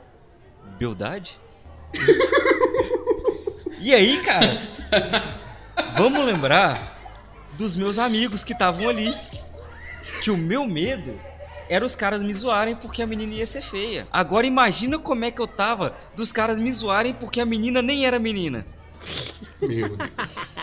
Beldade? 0.78 1.40
e 3.80 3.94
aí, 3.94 4.22
cara, 4.22 4.62
vamos 5.96 6.26
lembrar 6.26 6.96
dos 7.54 7.76
meus 7.76 8.00
amigos 8.00 8.44
que 8.44 8.54
estavam 8.54 8.88
ali. 8.88 9.14
Que 10.22 10.30
o 10.30 10.38
meu 10.38 10.66
medo 10.66 11.20
era 11.70 11.86
os 11.86 11.96
caras 11.96 12.22
me 12.22 12.34
zoarem 12.34 12.76
porque 12.76 13.02
a 13.02 13.08
menina 13.08 13.34
ia 13.34 13.48
ser 13.48 13.62
feia. 13.62 14.08
Agora 14.12 14.46
imagina 14.46 15.00
como 15.00 15.26
é 15.26 15.32
que 15.32 15.42
eu 15.42 15.48
tava 15.48 15.96
dos 16.16 16.32
caras 16.32 16.60
me 16.60 16.72
zoarem 16.72 17.14
porque 17.14 17.40
a 17.40 17.46
menina 17.46 17.82
nem 17.82 18.06
era 18.06 18.20
menina. 18.20 18.66
Meu 19.62 19.96
Deus. 19.98 20.56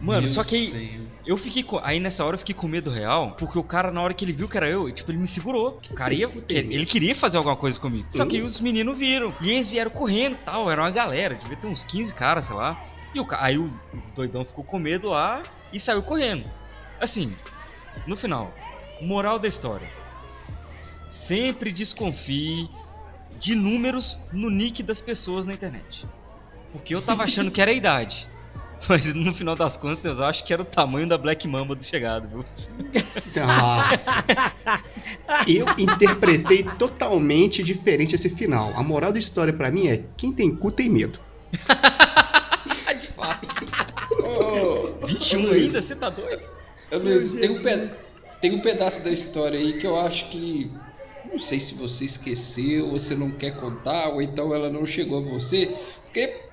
Mano, 0.00 0.22
Meu 0.22 0.28
só 0.28 0.44
que 0.44 0.54
aí, 0.54 1.08
eu 1.26 1.36
fiquei 1.36 1.62
com, 1.62 1.80
aí 1.82 1.98
nessa 1.98 2.24
hora 2.24 2.34
eu 2.34 2.38
fiquei 2.38 2.54
com 2.54 2.68
medo 2.68 2.88
real, 2.88 3.34
porque 3.36 3.58
o 3.58 3.64
cara 3.64 3.90
na 3.90 4.00
hora 4.00 4.14
que 4.14 4.24
ele 4.24 4.32
viu 4.32 4.48
que 4.48 4.56
era 4.56 4.68
eu, 4.68 4.90
tipo, 4.92 5.10
ele 5.10 5.18
me 5.18 5.26
segurou. 5.26 5.76
O 5.90 5.94
cara 5.94 6.14
ia, 6.14 6.28
ele 6.48 6.86
queria 6.86 7.14
fazer 7.14 7.36
alguma 7.36 7.56
coisa 7.56 7.78
comigo. 7.80 8.06
Só 8.10 8.24
que 8.24 8.36
aí 8.36 8.42
os 8.42 8.60
meninos 8.60 8.96
viram. 8.98 9.34
E 9.40 9.50
eles 9.50 9.68
vieram 9.68 9.90
correndo, 9.90 10.36
tal, 10.44 10.70
era 10.70 10.82
uma 10.82 10.90
galera, 10.90 11.34
devia 11.34 11.56
ter 11.56 11.66
uns 11.66 11.82
15 11.82 12.14
caras, 12.14 12.46
sei 12.46 12.54
lá. 12.54 12.82
E 13.14 13.20
o 13.20 13.26
aí 13.32 13.58
o 13.58 13.70
doidão 14.14 14.44
ficou 14.44 14.62
com 14.62 14.78
medo 14.78 15.08
lá 15.08 15.42
e 15.72 15.80
saiu 15.80 16.02
correndo. 16.02 16.44
Assim, 17.00 17.36
no 18.06 18.16
final, 18.16 18.54
moral 19.00 19.38
da 19.38 19.48
história. 19.48 19.88
Sempre 21.08 21.72
desconfie 21.72 22.68
de 23.38 23.54
números 23.54 24.18
no 24.32 24.50
nick 24.50 24.82
das 24.82 25.00
pessoas 25.00 25.46
na 25.46 25.54
internet. 25.54 26.06
Porque 26.72 26.94
eu 26.94 27.00
tava 27.00 27.24
achando 27.24 27.50
que 27.50 27.60
era 27.60 27.70
a 27.70 27.74
idade. 27.74 28.28
Mas 28.88 29.12
no 29.12 29.32
final 29.32 29.56
das 29.56 29.76
contas, 29.76 30.18
eu 30.18 30.24
acho 30.26 30.44
que 30.44 30.52
era 30.52 30.62
o 30.62 30.64
tamanho 30.64 31.08
da 31.08 31.18
Black 31.18 31.48
Mamba 31.48 31.74
do 31.74 31.84
chegado, 31.84 32.28
viu? 32.28 32.44
Nossa. 33.36 34.12
Eu 35.48 35.66
interpretei 35.78 36.62
totalmente 36.78 37.62
diferente 37.62 38.14
esse 38.14 38.30
final. 38.30 38.72
A 38.76 38.82
moral 38.82 39.12
da 39.12 39.18
história 39.18 39.52
para 39.52 39.70
mim 39.70 39.88
é: 39.88 40.04
quem 40.16 40.32
tem 40.32 40.54
cu 40.54 40.70
tem 40.70 40.88
medo. 40.88 41.18
De 43.00 43.06
fato. 43.08 43.48
Oh, 44.22 45.06
21 45.06 45.50
ainda? 45.50 45.80
Você 45.80 45.96
tá 45.96 46.08
doido? 46.08 46.42
Eu, 46.90 47.00
tem, 47.00 47.50
um 47.50 47.90
tem 48.40 48.54
um 48.54 48.60
pedaço 48.60 49.04
da 49.04 49.10
história 49.10 49.58
aí 49.58 49.74
que 49.74 49.86
eu 49.86 49.98
acho 50.00 50.30
que 50.30 50.72
não 51.30 51.38
sei 51.38 51.60
se 51.60 51.74
você 51.74 52.04
esqueceu, 52.04 52.90
você 52.90 53.14
não 53.14 53.30
quer 53.30 53.56
contar, 53.56 54.08
ou 54.08 54.22
então 54.22 54.54
ela 54.54 54.70
não 54.70 54.84
chegou 54.86 55.18
a 55.18 55.30
você, 55.30 55.74
porque 56.04 56.48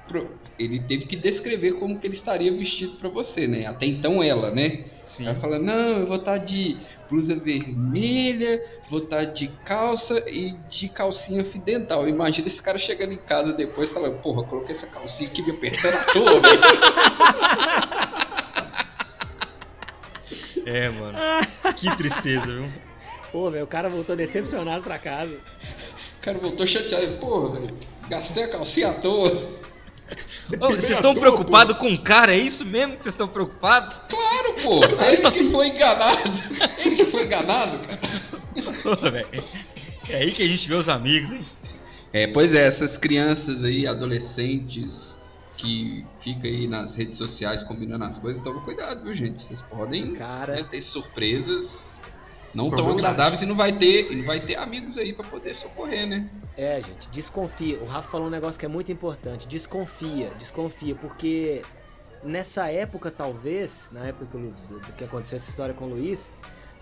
ele 0.60 0.80
teve 0.80 1.06
que 1.06 1.16
descrever 1.16 1.74
como 1.74 1.98
que 2.00 2.08
ele 2.08 2.14
estaria 2.14 2.52
vestido 2.52 2.96
para 2.98 3.10
você, 3.10 3.48
né? 3.48 3.66
Até 3.66 3.86
então 3.86 4.22
ela, 4.22 4.52
né? 4.52 4.86
Sim. 5.04 5.26
Ela 5.26 5.36
fala: 5.36 5.60
"Não, 5.60 6.00
eu 6.00 6.08
vou 6.08 6.18
estar 6.18 6.38
tá 6.40 6.46
de 6.46 6.78
blusa 7.10 7.36
vermelha, 7.36 8.64
vou 8.90 9.00
estar 9.00 9.18
tá 9.18 9.24
de 9.24 9.48
calça 9.64 10.24
e 10.30 10.52
de 10.70 10.90
calcinha 10.90 11.44
fidental". 11.44 12.08
Imagina 12.08 12.48
esse 12.48 12.62
cara 12.62 12.78
chegando 12.78 13.14
em 13.14 13.18
casa 13.18 13.54
depois 13.54 13.92
falando: 13.92 14.20
"Porra, 14.22 14.44
coloquei 14.44 14.74
essa 14.76 14.88
calcinha 14.88 15.30
aqui 15.30 15.42
me 15.42 15.52
apertando 15.52 15.96
à 15.96 16.04
toa, 16.06 16.42
velho". 16.42 16.62
É, 20.68 20.90
mano. 20.90 21.16
Que 21.76 21.96
tristeza, 21.96 22.48
viu? 22.48 22.72
Pô, 23.36 23.52
velho, 23.52 23.66
o 23.66 23.68
cara 23.68 23.90
voltou 23.90 24.16
decepcionado 24.16 24.82
pra 24.82 24.98
casa. 24.98 25.36
O 25.36 26.22
cara 26.22 26.38
voltou 26.38 26.66
chateado. 26.66 27.18
Pô, 27.18 27.50
velho, 27.50 27.78
gastei 28.08 28.46
a 28.46 28.48
calcinha 28.48 28.92
à 28.92 28.94
toa. 28.94 29.30
vocês 30.58 30.92
estão 30.92 31.14
preocupados 31.14 31.78
com 31.78 31.94
o 31.94 32.02
cara? 32.02 32.34
É 32.34 32.40
isso 32.40 32.64
mesmo 32.64 32.96
que 32.96 33.04
vocês 33.04 33.14
estão 33.14 33.28
preocupados? 33.28 34.00
Claro, 34.08 34.54
pô. 34.64 34.80
Ele 35.04 35.18
que 35.18 35.52
foi 35.52 35.68
enganado. 35.68 36.44
Ele 36.80 36.96
que 36.96 37.04
foi 37.04 37.26
enganado, 37.26 37.78
cara. 37.80 38.00
Pô, 38.82 38.92
é 40.10 40.16
aí 40.16 40.32
que 40.32 40.42
a 40.42 40.48
gente 40.48 40.70
vê 40.70 40.76
os 40.76 40.88
amigos, 40.88 41.34
hein? 41.34 41.46
É, 42.14 42.28
pois 42.28 42.54
é, 42.54 42.66
essas 42.66 42.98
crianças 42.98 43.66
aí, 43.66 43.86
adolescentes 43.86 45.20
que 45.58 46.06
fica 46.22 46.48
aí 46.48 46.70
nas 46.70 46.96
redes 46.96 47.18
sociais 47.18 47.64
combinando 47.64 48.06
as 48.06 48.18
coisas, 48.18 48.42
toma 48.42 48.62
cuidado, 48.62 49.04
viu, 49.04 49.14
gente? 49.14 49.44
Vocês 49.44 49.62
podem 49.62 50.14
cara... 50.14 50.56
né, 50.56 50.64
ter 50.64 50.82
surpresas 50.82 52.00
não 52.56 52.72
tão 52.72 52.90
agradáveis 52.90 53.42
e 53.42 53.46
não 53.46 53.56
vai 53.56 53.74
ter, 53.74 54.16
não 54.16 54.26
vai 54.26 54.40
ter 54.40 54.56
amigos 54.56 54.98
aí 54.98 55.12
para 55.12 55.26
poder 55.26 55.54
socorrer, 55.54 56.08
né? 56.08 56.30
É, 56.58 56.78
gente, 56.78 57.10
desconfia. 57.12 57.78
O 57.80 57.86
Rafa 57.86 58.10
falou 58.10 58.28
um 58.28 58.32
negócio 58.32 58.58
que 58.58 58.66
é 58.66 58.70
muito 58.70 58.92
importante. 58.92 59.46
Desconfia, 59.46 60.32
desconfia, 60.40 60.96
porque 60.96 61.62
nessa 62.24 62.70
época, 62.72 63.12
talvez, 63.12 63.90
na 63.92 64.06
época 64.06 64.38
do, 64.38 64.80
que 64.98 65.04
aconteceu 65.04 65.36
essa 65.36 65.50
história 65.50 65.74
com 65.74 65.86
o 65.86 65.90
Luiz, 65.90 66.32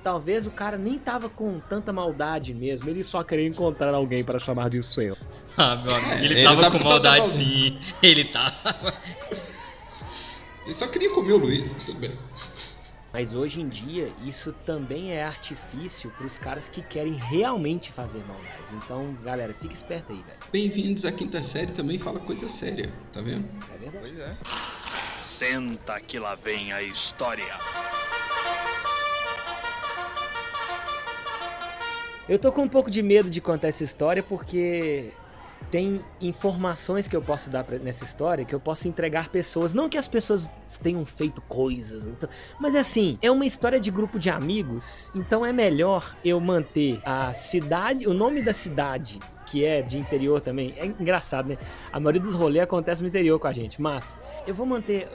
talvez 0.04 0.46
o 0.46 0.52
cara 0.52 0.78
nem 0.78 1.00
tava 1.00 1.28
com 1.28 1.60
tanta 1.60 1.92
maldade 1.92 2.54
mesmo, 2.54 2.88
ele 2.90 3.04
só 3.04 3.24
queria 3.24 3.48
encontrar 3.48 3.96
alguém 3.96 4.24
para 4.24 4.38
chamar 4.38 4.70
de 4.70 4.82
seu. 4.84 5.18
Ah, 5.58 5.76
meu 5.76 5.96
amigo, 5.96 6.14
ele, 6.16 6.34
ele 6.34 6.44
tava, 6.44 6.62
tava 6.64 6.78
com 6.80 6.84
maldade 6.84 7.30
sim, 7.30 7.80
ele 8.02 8.26
tava. 8.26 8.54
Ele 10.66 10.74
só 10.74 10.88
queria 10.88 11.12
comer 11.12 11.34
o 11.34 11.38
Luiz, 11.38 11.74
tudo 11.86 12.00
bem. 12.00 12.12
Mas 13.14 13.36
hoje 13.36 13.62
em 13.62 13.70
dia, 13.70 14.12
isso 14.26 14.52
também 14.66 15.12
é 15.12 15.24
artifício 15.24 16.10
para 16.18 16.26
os 16.26 16.40
caras 16.40 16.68
que 16.68 16.82
querem 16.82 17.14
realmente 17.14 17.92
fazer 17.92 18.26
maldades. 18.26 18.74
Então, 18.74 19.16
galera, 19.24 19.54
fica 19.54 19.72
esperto 19.72 20.12
aí, 20.12 20.24
velho. 20.24 20.40
Bem-vindos 20.52 21.06
à 21.06 21.12
quinta 21.12 21.44
série, 21.44 21.72
também 21.74 22.00
fala 22.00 22.20
coisa 22.20 22.50
séria, 22.50 22.92
tá 23.12 23.22
vendo? 23.22 23.48
É 23.72 23.78
verdade. 23.78 23.98
Pois 24.02 24.18
é. 24.18 24.36
Senta 25.22 26.02
que 26.02 26.18
lá 26.18 26.34
vem 26.34 26.74
a 26.74 26.82
história. 26.82 27.54
Eu 32.28 32.40
tô 32.40 32.52
com 32.52 32.64
um 32.64 32.70
pouco 32.70 32.90
de 32.90 33.04
medo 33.04 33.30
de 33.30 33.40
contar 33.40 33.68
essa 33.68 33.84
história 33.84 34.24
porque 34.24 35.14
tem 35.70 36.02
informações 36.22 37.08
que 37.08 37.16
eu 37.16 37.22
posso 37.22 37.50
dar 37.50 37.64
pra, 37.64 37.78
nessa 37.78 38.04
história 38.04 38.46
que 38.46 38.54
eu 38.54 38.60
posso 38.60 38.88
entregar 38.88 39.30
pessoas. 39.30 39.74
Não 39.74 39.90
que 39.90 39.98
as 39.98 40.08
pessoas 40.08 40.48
tenham 40.82 41.04
feito 41.06 41.42
coisas, 41.42 42.06
então, 42.06 42.30
mas 42.60 42.76
é 42.76 42.80
assim, 42.80 43.18
é 43.22 43.30
uma 43.30 43.46
história 43.46 43.80
de 43.80 43.92
grupo 43.92 44.20
de 44.20 44.30
amigos, 44.30 45.12
então 45.16 45.46
é 45.46 45.52
melhor 45.52 46.16
eu 46.24 46.40
manter 46.40 47.02
a 47.06 47.34
cidade, 47.34 48.08
o 48.08 48.14
nome 48.14 48.42
da 48.42 48.54
cidade 48.54 49.20
que 49.54 49.64
é 49.64 49.84
de 49.84 50.00
interior 50.00 50.42
também. 50.42 50.74
É 50.78 50.86
engraçado, 50.88 51.50
né? 51.50 51.58
A 51.92 52.00
maioria 52.00 52.20
dos 52.20 52.34
rolês 52.34 52.64
acontece 52.64 53.04
no 53.04 53.08
interior 53.08 53.38
com 53.38 53.46
a 53.46 53.54
gente, 53.54 53.80
mas 53.80 54.18
eu 54.48 54.56
vou 54.56 54.66
manter 54.66 55.08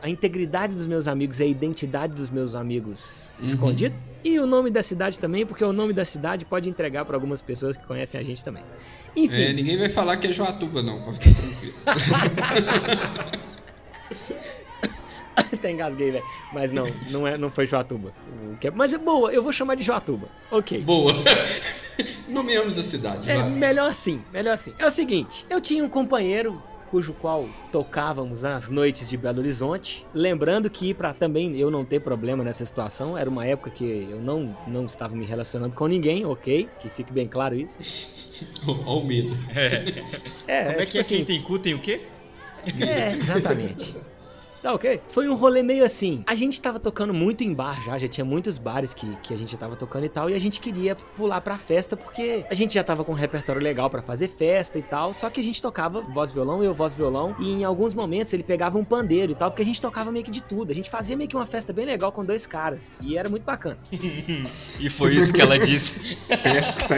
a 0.00 0.08
integridade 0.08 0.74
dos 0.74 0.86
meus 0.86 1.08
amigos 1.08 1.40
e 1.40 1.42
a 1.42 1.46
identidade 1.46 2.14
dos 2.14 2.30
meus 2.30 2.54
amigos 2.54 3.32
uhum. 3.38 3.44
escondida. 3.44 3.94
E 4.22 4.38
o 4.38 4.46
nome 4.46 4.70
da 4.70 4.82
cidade 4.82 5.18
também, 5.18 5.44
porque 5.46 5.64
o 5.64 5.72
nome 5.72 5.92
da 5.92 6.04
cidade 6.04 6.44
pode 6.44 6.68
entregar 6.68 7.04
para 7.04 7.16
algumas 7.16 7.40
pessoas 7.40 7.76
que 7.76 7.84
conhecem 7.84 8.20
a 8.20 8.24
gente 8.24 8.44
também. 8.44 8.64
Enfim. 9.14 9.42
É, 9.42 9.52
ninguém 9.52 9.78
vai 9.78 9.88
falar 9.88 10.16
que 10.16 10.26
é 10.26 10.32
Joatuba, 10.32 10.82
não, 10.82 11.00
pode 11.02 11.18
ficar 11.18 11.34
tranquilo. 11.40 11.74
Até 15.36 15.70
engasguei, 15.70 16.10
velho. 16.10 16.24
Mas 16.52 16.72
não, 16.72 16.86
não, 17.10 17.26
é, 17.26 17.36
não 17.36 17.50
foi 17.50 17.66
Joatuba. 17.66 18.12
Mas 18.74 18.92
é 18.92 18.98
boa, 18.98 19.32
eu 19.32 19.42
vou 19.42 19.52
chamar 19.52 19.74
de 19.74 19.82
Joatuba. 19.82 20.28
Ok. 20.50 20.80
Boa. 20.82 21.12
Nomeamos 22.28 22.78
a 22.78 22.82
cidade. 22.82 23.30
É, 23.30 23.36
vai. 23.36 23.50
melhor 23.50 23.90
assim, 23.90 24.22
melhor 24.32 24.54
assim. 24.54 24.72
É 24.78 24.86
o 24.86 24.90
seguinte, 24.90 25.46
eu 25.48 25.60
tinha 25.60 25.84
um 25.84 25.88
companheiro 25.88 26.62
cujo 26.90 27.12
qual 27.12 27.48
tocávamos 27.70 28.44
as 28.44 28.68
noites 28.68 29.08
de 29.08 29.16
Belo 29.16 29.40
Horizonte. 29.40 30.06
Lembrando 30.14 30.70
que 30.70 30.94
para 30.94 31.12
também 31.12 31.56
eu 31.56 31.70
não 31.70 31.84
ter 31.84 32.00
problema 32.00 32.42
nessa 32.42 32.64
situação, 32.64 33.16
era 33.16 33.28
uma 33.28 33.46
época 33.46 33.70
que 33.70 34.08
eu 34.10 34.20
não, 34.20 34.56
não 34.66 34.86
estava 34.86 35.14
me 35.14 35.26
relacionando 35.26 35.74
com 35.76 35.86
ninguém, 35.86 36.24
ok? 36.24 36.68
Que 36.80 36.88
fique 36.88 37.12
bem 37.12 37.26
claro 37.28 37.54
isso. 37.54 37.78
Olha 38.66 38.86
o 38.86 39.04
medo. 39.04 39.36
É. 39.54 40.04
É, 40.46 40.64
Como 40.64 40.76
é 40.76 40.78
tipo 40.80 40.92
que 40.92 40.98
é 40.98 41.00
assim, 41.00 41.16
quem 41.16 41.24
tem 41.24 41.42
cu 41.42 41.58
tem 41.58 41.74
o 41.74 41.78
quê? 41.78 42.00
É, 42.80 43.12
exatamente. 43.12 43.96
Tá 44.66 44.74
ok? 44.74 45.00
Foi 45.06 45.28
um 45.28 45.36
rolê 45.36 45.62
meio 45.62 45.84
assim. 45.84 46.24
A 46.26 46.34
gente 46.34 46.60
tava 46.60 46.80
tocando 46.80 47.14
muito 47.14 47.44
em 47.44 47.54
bar 47.54 47.80
já, 47.84 47.96
já 47.98 48.08
tinha 48.08 48.24
muitos 48.24 48.58
bares 48.58 48.92
que, 48.92 49.06
que 49.22 49.32
a 49.32 49.36
gente 49.36 49.52
já 49.52 49.58
tava 49.58 49.76
tocando 49.76 50.06
e 50.06 50.08
tal, 50.08 50.28
e 50.28 50.34
a 50.34 50.40
gente 50.40 50.58
queria 50.58 50.96
pular 50.96 51.40
pra 51.40 51.56
festa 51.56 51.96
porque 51.96 52.44
a 52.50 52.54
gente 52.54 52.74
já 52.74 52.82
tava 52.82 53.04
com 53.04 53.12
um 53.12 53.14
repertório 53.14 53.62
legal 53.62 53.88
pra 53.88 54.02
fazer 54.02 54.26
festa 54.26 54.76
e 54.76 54.82
tal, 54.82 55.14
só 55.14 55.30
que 55.30 55.40
a 55.40 55.44
gente 55.44 55.62
tocava 55.62 56.00
voz 56.00 56.32
violão, 56.32 56.64
eu 56.64 56.74
voz 56.74 56.96
violão, 56.96 57.36
e 57.38 57.52
em 57.52 57.62
alguns 57.62 57.94
momentos 57.94 58.32
ele 58.32 58.42
pegava 58.42 58.76
um 58.76 58.84
pandeiro 58.84 59.30
e 59.30 59.34
tal, 59.36 59.52
porque 59.52 59.62
a 59.62 59.64
gente 59.64 59.80
tocava 59.80 60.10
meio 60.10 60.24
que 60.24 60.32
de 60.32 60.42
tudo. 60.42 60.72
A 60.72 60.74
gente 60.74 60.90
fazia 60.90 61.16
meio 61.16 61.30
que 61.30 61.36
uma 61.36 61.46
festa 61.46 61.72
bem 61.72 61.86
legal 61.86 62.10
com 62.10 62.24
dois 62.24 62.44
caras, 62.44 62.98
e 63.00 63.16
era 63.16 63.28
muito 63.28 63.44
bacana. 63.44 63.78
E 64.80 64.90
foi 64.90 65.14
isso 65.14 65.32
que 65.32 65.40
ela 65.40 65.58
disse. 65.58 66.16
Festa. 66.26 66.96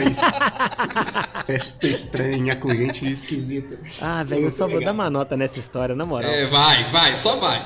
Festa 1.45 1.87
estranha 1.87 2.55
com 2.55 2.73
gente 2.75 3.09
esquisita. 3.09 3.79
Ah, 4.01 4.23
velho, 4.23 4.45
eu 4.45 4.51
só 4.51 4.65
vou 4.65 4.79
legal. 4.79 4.93
dar 4.93 5.03
uma 5.03 5.09
nota 5.09 5.37
nessa 5.37 5.59
história, 5.59 5.95
na 5.95 6.05
moral. 6.05 6.29
É, 6.29 6.45
vai, 6.47 6.91
vai, 6.91 7.15
só 7.15 7.37
vai. 7.37 7.58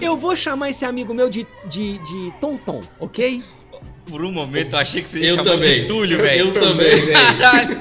Eu 0.00 0.16
vou 0.16 0.34
chamar 0.34 0.70
esse 0.70 0.84
amigo 0.84 1.14
meu 1.14 1.28
de, 1.28 1.46
de, 1.66 1.98
de 1.98 2.32
Tom 2.40 2.56
Tom, 2.56 2.82
ok? 2.98 3.42
Por 4.06 4.24
um 4.24 4.32
momento 4.32 4.74
eu 4.74 4.78
achei 4.80 5.02
que 5.02 5.08
você 5.08 5.20
ia 5.20 5.28
chamar 5.34 5.44
também. 5.44 5.82
de 5.82 5.86
Túlio, 5.86 6.16
velho. 6.18 6.46
Eu 6.48 6.52
também, 6.54 7.00
velho. 7.00 7.12
Caralho. 7.38 7.78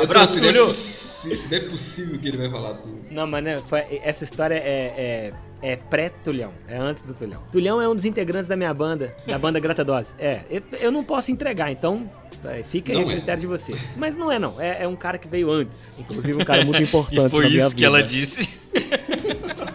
Abraço, 0.00 0.38
assim, 0.38 0.40
Túlio. 0.46 0.54
Não 0.60 0.64
é, 0.64 0.66
possi- 0.68 1.40
não 1.50 1.56
é 1.56 1.60
possível 1.60 2.18
que 2.18 2.28
ele 2.28 2.36
vai 2.36 2.50
falar 2.50 2.74
tudo. 2.74 2.96
Não, 3.10 3.26
mas 3.26 3.42
né, 3.44 3.60
foi- 3.68 4.00
essa 4.04 4.22
história 4.24 4.54
é, 4.54 5.30
é, 5.62 5.72
é 5.72 5.76
pré-Tulhão, 5.76 6.52
é 6.68 6.76
antes 6.78 7.02
do 7.02 7.12
Tulhão. 7.12 7.42
Tulhão 7.50 7.82
é 7.82 7.88
um 7.88 7.94
dos 7.96 8.04
integrantes 8.04 8.46
da 8.46 8.56
minha 8.56 8.72
banda, 8.72 9.14
da 9.26 9.36
banda 9.38 9.58
Grata 9.58 9.84
Dose. 9.84 10.14
É, 10.18 10.42
eu, 10.48 10.62
eu 10.80 10.92
não 10.92 11.02
posso 11.02 11.32
entregar, 11.32 11.72
então 11.72 12.08
é, 12.44 12.62
fica 12.62 12.92
aí 12.92 12.98
Não 13.00 13.08
a 13.08 13.12
é. 13.12 13.16
critério 13.16 13.40
de 13.40 13.46
vocês. 13.48 13.80
Mas 13.96 14.14
não 14.14 14.30
é 14.30 14.38
não, 14.38 14.60
é, 14.60 14.84
é 14.84 14.88
um 14.88 14.94
cara 14.96 15.18
que 15.18 15.26
veio 15.26 15.50
antes, 15.50 15.92
inclusive 15.98 16.40
um 16.40 16.44
cara 16.44 16.64
muito 16.64 16.78
E 16.80 16.84
importante 16.84 17.30
foi 17.30 17.42
na 17.44 17.50
minha 17.50 17.66
isso 17.66 17.74
que 17.74 17.84
ela 17.84 17.98
vida. 17.98 18.08
disse. 18.08 18.58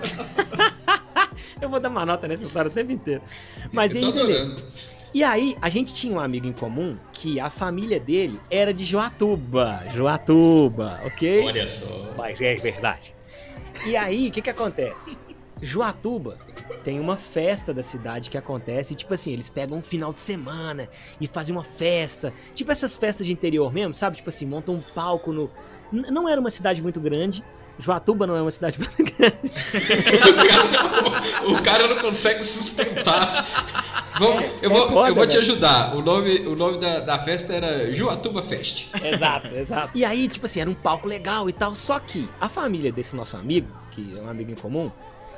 Eu 1.64 1.70
vou 1.70 1.80
dar 1.80 1.88
uma 1.88 2.06
nota 2.06 2.28
nessa 2.28 2.44
história 2.44 2.70
o 2.70 2.74
tempo 2.74 2.92
inteiro. 2.92 3.22
Mas 3.72 3.96
eu 3.96 4.06
aí, 4.06 4.12
beleza. 4.12 4.66
E 5.14 5.24
aí, 5.24 5.56
a 5.62 5.70
gente 5.70 5.94
tinha 5.94 6.14
um 6.14 6.20
amigo 6.20 6.46
em 6.46 6.52
comum 6.52 6.98
que 7.14 7.40
a 7.40 7.50
família 7.50 8.02
dele 8.02 8.38
era 8.52 8.74
de 8.74 8.84
Joatuba. 8.84 9.86
Joatuba, 9.90 11.00
ok? 11.06 11.46
Olha 11.46 11.66
só. 11.70 12.14
Mas 12.18 12.42
é 12.42 12.56
verdade. 12.56 13.16
E 13.88 13.96
aí, 13.96 14.28
o 14.28 14.32
que 14.32 14.42
que 14.42 14.50
acontece? 14.50 15.18
Joatuba 15.62 16.38
tem 16.84 17.00
uma 17.00 17.16
festa 17.16 17.74
da 17.74 17.82
cidade 17.82 18.30
que 18.30 18.38
acontece, 18.38 18.92
e, 18.92 18.96
tipo 18.98 19.14
assim, 19.14 19.32
eles 19.32 19.50
pegam 19.50 19.78
um 19.78 19.82
final 19.82 20.12
de 20.12 20.20
semana 20.20 20.90
e 21.22 21.28
fazem 21.28 21.56
uma 21.56 21.64
festa, 21.64 22.34
tipo 22.54 22.72
essas 22.72 22.98
festas 22.98 23.26
de 23.26 23.32
interior 23.32 23.72
mesmo, 23.72 23.94
sabe? 23.94 24.18
Tipo 24.18 24.28
assim, 24.28 24.46
montam 24.46 24.76
um 24.76 24.82
palco 24.82 25.32
no. 25.32 25.50
Não 25.92 26.28
era 26.28 26.42
uma 26.42 26.50
cidade 26.50 26.82
muito 26.82 27.00
grande. 27.00 27.42
Joatuba 27.80 28.28
não 28.28 28.36
é 28.36 28.42
uma 28.42 28.52
cidade 28.52 28.78
muito 28.80 29.04
grande. 29.18 29.52
O 31.46 31.62
cara 31.62 31.88
não 31.88 31.98
consegue 31.98 32.44
sustentar. 32.44 33.46
Vamos, 34.20 34.44
eu 34.62 34.70
é 34.70 34.74
vou, 34.74 34.90
foda, 34.92 35.10
eu 35.10 35.16
vou 35.16 35.26
te 35.26 35.38
velho. 35.38 35.42
ajudar. 35.42 35.96
O 35.96 36.02
nome, 36.02 36.40
o 36.42 36.56
nome 36.56 36.80
da, 36.80 37.00
da 37.00 37.20
festa 37.24 37.54
era 37.54 37.92
Juatuba 37.94 38.44
Fest. 38.44 38.88
Exato, 39.04 39.48
exato. 39.56 39.92
E 39.96 40.06
aí, 40.06 40.28
tipo 40.28 40.46
assim, 40.46 40.62
era 40.62 40.70
um 40.70 40.76
palco 40.76 41.08
legal 41.08 41.50
e 41.50 41.54
tal. 41.54 41.76
Só 41.76 42.00
que 42.00 42.30
a 42.40 42.48
família 42.48 42.92
desse 42.92 43.16
nosso 43.16 43.36
amigo, 43.36 43.68
que 43.92 44.18
é 44.18 44.22
um 44.22 44.30
amigo 44.30 44.52
em 44.52 44.56
comum, 44.56 44.92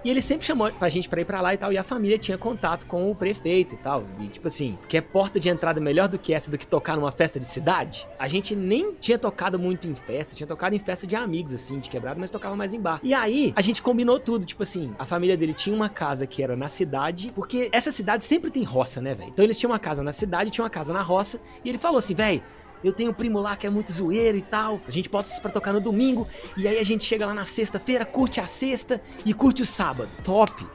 e 0.06 0.10
ele 0.12 0.22
sempre 0.22 0.46
chamou 0.46 0.72
pra 0.72 0.88
gente 0.88 1.10
pra 1.10 1.20
ir 1.20 1.26
pra 1.26 1.42
lá 1.42 1.56
e 1.56 1.58
tal. 1.58 1.74
E 1.74 1.80
a 1.80 1.84
família 1.84 2.20
tinha 2.20 2.38
contato 2.38 2.86
com 2.86 3.10
o 3.10 3.16
prefeito 3.16 3.74
e 3.74 3.78
tal. 3.78 4.04
E 4.20 4.28
tipo 4.28 4.48
assim, 4.48 4.78
que 4.88 4.96
é 4.96 5.02
porta 5.02 5.40
de 5.40 5.50
entrada 5.50 5.82
melhor 5.82 6.08
do 6.08 6.20
que 6.20 6.32
essa 6.32 6.52
do 6.52 6.60
que 6.60 6.68
tocar 6.68 6.96
numa 6.96 7.12
festa 7.12 7.40
de 7.40 7.46
cidade. 7.48 8.06
A 8.20 8.28
gente 8.28 8.56
nem 8.56 8.94
tinha 8.94 9.18
tocado 9.18 9.58
muito 9.58 9.88
em 9.88 9.96
festa, 9.96 10.36
tinha 10.36 10.46
tocado 10.46 10.76
em 10.76 10.80
festa 10.80 11.08
de 11.08 11.16
amigos, 11.16 11.54
assim, 11.54 11.80
de 11.80 11.90
quebrado, 11.90 12.20
mas 12.20 12.30
tocava 12.30 12.56
mais 12.56 12.72
em 12.72 12.80
bar. 12.80 13.00
E 13.02 13.16
aí, 13.16 13.52
a 13.56 13.62
gente 13.64 13.82
combinou 13.82 14.20
tudo. 14.20 14.46
Tipo 14.46 14.62
assim, 14.62 14.94
a 15.00 15.06
família 15.06 15.36
dele 15.36 15.56
tinha 15.56 15.76
uma 15.76 15.90
casa 15.90 16.28
que 16.28 16.44
era 16.44 16.56
na 16.56 16.70
cidade, 16.70 17.32
porque 17.34 17.68
essa 17.72 17.92
cidade 17.92 18.24
sempre 18.24 18.52
tem 18.52 18.62
roça, 18.62 19.02
né, 19.02 19.16
velho? 19.16 19.32
Então 19.32 19.44
eles 19.44 19.58
tinham 19.58 19.72
uma 19.72 19.80
casa 19.80 20.04
na 20.04 20.14
cidade, 20.14 20.52
tinha 20.52 20.64
uma 20.64 20.70
casa 20.70 20.94
na 20.94 21.02
roça. 21.02 21.42
E 21.64 21.70
ele 21.70 21.80
falou 21.80 21.98
assim, 21.98 22.14
velho. 22.14 22.44
Eu 22.84 22.94
tenho 22.94 23.12
um 23.12 23.14
primo 23.14 23.40
lá 23.40 23.56
que 23.56 23.66
é 23.66 23.70
muito 23.70 23.92
zoeiro 23.92 24.38
e 24.38 24.42
tal. 24.42 24.80
A 24.88 24.92
gente 24.92 25.10
bota 25.10 25.30
isso 25.30 25.42
pra 25.42 25.50
tocar 25.52 25.74
no 25.74 25.82
domingo. 25.82 26.28
E 26.56 26.68
aí 26.68 26.78
a 26.78 26.84
gente 26.84 27.04
chega 27.04 27.26
lá 27.26 27.34
na 27.34 27.46
sexta-feira, 27.46 28.06
curte 28.06 28.40
a 28.40 28.48
sexta 28.48 29.02
e 29.26 29.34
curte 29.34 29.62
o 29.62 29.66
sábado. 29.66 30.10
Top! 30.24 30.66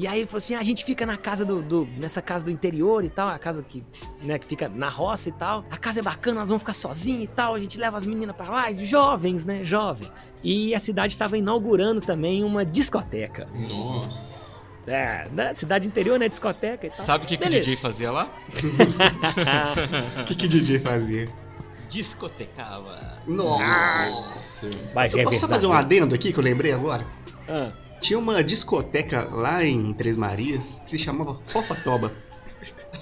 E 0.00 0.06
aí 0.06 0.20
ele 0.20 0.26
falou 0.28 0.38
assim: 0.38 0.54
ah, 0.54 0.60
a 0.60 0.62
gente 0.62 0.84
fica 0.84 1.04
na 1.04 1.16
casa 1.16 1.44
do, 1.44 1.60
do- 1.60 1.88
nessa 1.98 2.22
casa 2.22 2.44
do 2.44 2.50
interior 2.52 3.04
e 3.04 3.10
tal, 3.10 3.26
a 3.26 3.36
casa 3.38 3.64
que, 3.64 3.84
né, 4.22 4.38
que 4.38 4.46
fica 4.46 4.68
na 4.68 4.88
roça 4.88 5.28
e 5.28 5.32
tal. 5.32 5.64
A 5.70 5.76
casa 5.76 5.98
é 5.98 6.02
bacana, 6.04 6.38
nós 6.40 6.48
vamos 6.48 6.62
ficar 6.62 6.72
sozinhos 6.72 7.24
e 7.24 7.26
tal. 7.26 7.54
A 7.54 7.58
gente 7.58 7.76
leva 7.76 7.96
as 7.96 8.04
meninas 8.04 8.36
pra 8.36 8.48
lá, 8.48 8.70
e 8.70 8.86
jovens, 8.86 9.44
né? 9.44 9.64
Jovens. 9.64 10.32
E 10.44 10.72
a 10.72 10.78
cidade 10.78 11.14
estava 11.14 11.36
inaugurando 11.36 12.00
também 12.00 12.44
uma 12.44 12.64
discoteca. 12.64 13.48
Nossa. 13.52 14.56
É, 14.86 15.28
né? 15.32 15.52
cidade 15.54 15.86
interior, 15.88 16.16
né? 16.18 16.28
Discoteca 16.28 16.86
e 16.86 16.90
tal. 16.90 17.04
Sabe 17.04 17.24
o 17.24 17.28
que, 17.28 17.36
que 17.36 17.46
o. 17.46 17.50
DJ 17.50 17.74
fazia 17.76 18.12
lá? 18.12 18.32
O 20.20 20.24
que, 20.24 20.34
que 20.36 20.46
o 20.46 20.48
DJ 20.48 20.78
fazia? 20.78 21.28
Discotecava. 21.88 23.18
Nossa. 23.26 24.68
Mas 24.94 25.12
Eu 25.12 25.20
é 25.20 25.24
posso 25.24 25.40
só 25.40 25.48
fazer 25.48 25.66
um 25.66 25.72
adendo 25.72 26.14
aqui 26.14 26.32
que 26.32 26.38
eu 26.38 26.44
lembrei 26.44 26.72
agora? 26.72 27.06
Ah, 27.48 27.70
Tinha 28.00 28.18
uma 28.18 28.44
discoteca 28.44 29.28
lá 29.32 29.64
em 29.64 29.92
Três 29.94 30.16
Marias 30.16 30.82
que 30.84 30.90
se 30.90 30.98
chamava 30.98 31.38
Fofatoba. 31.46 32.12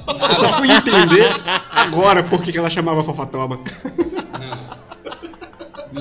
Eu 0.07 0.35
só 0.37 0.53
fui 0.59 0.71
entender 0.71 1.31
agora 1.73 2.23
por 2.23 2.43
que 2.43 2.53
que 2.53 2.59
ela 2.59 2.71
chamava 2.71 3.03
Fofatoba. 3.03 3.57
Não. 3.57 4.86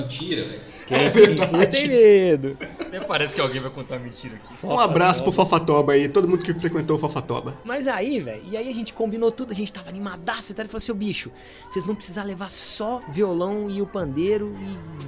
Mentira, 0.00 0.44
velho. 0.44 0.60
quem 0.86 1.66
tem 1.70 1.88
medo. 1.88 2.56
Até 2.80 3.00
parece 3.00 3.34
que 3.34 3.40
alguém 3.40 3.60
vai 3.60 3.70
contar 3.70 3.98
mentira 3.98 4.36
aqui. 4.36 4.66
Um 4.66 4.78
abraço 4.78 5.22
pro 5.22 5.32
Fofatoba 5.32 5.92
aí, 5.92 6.08
todo 6.08 6.28
mundo 6.28 6.44
que 6.44 6.54
frequentou 6.54 6.96
o 6.96 6.98
Fofatoba. 6.98 7.58
Mas 7.64 7.86
aí, 7.88 8.20
velho, 8.20 8.42
e 8.50 8.56
aí 8.56 8.68
a 8.70 8.74
gente 8.74 8.92
combinou 8.92 9.30
tudo, 9.32 9.50
a 9.52 9.54
gente 9.54 9.72
tava 9.72 9.88
animadaço 9.88 10.52
e 10.52 10.54
tal. 10.54 10.62
Ele 10.62 10.68
falou 10.68 10.78
assim: 10.78 10.92
ô 10.92 10.94
bicho, 10.94 11.30
vocês 11.68 11.84
vão 11.84 11.94
precisar 11.94 12.22
levar 12.22 12.50
só 12.50 13.02
violão 13.08 13.68
e 13.70 13.82
o 13.82 13.86
pandeiro. 13.86 14.56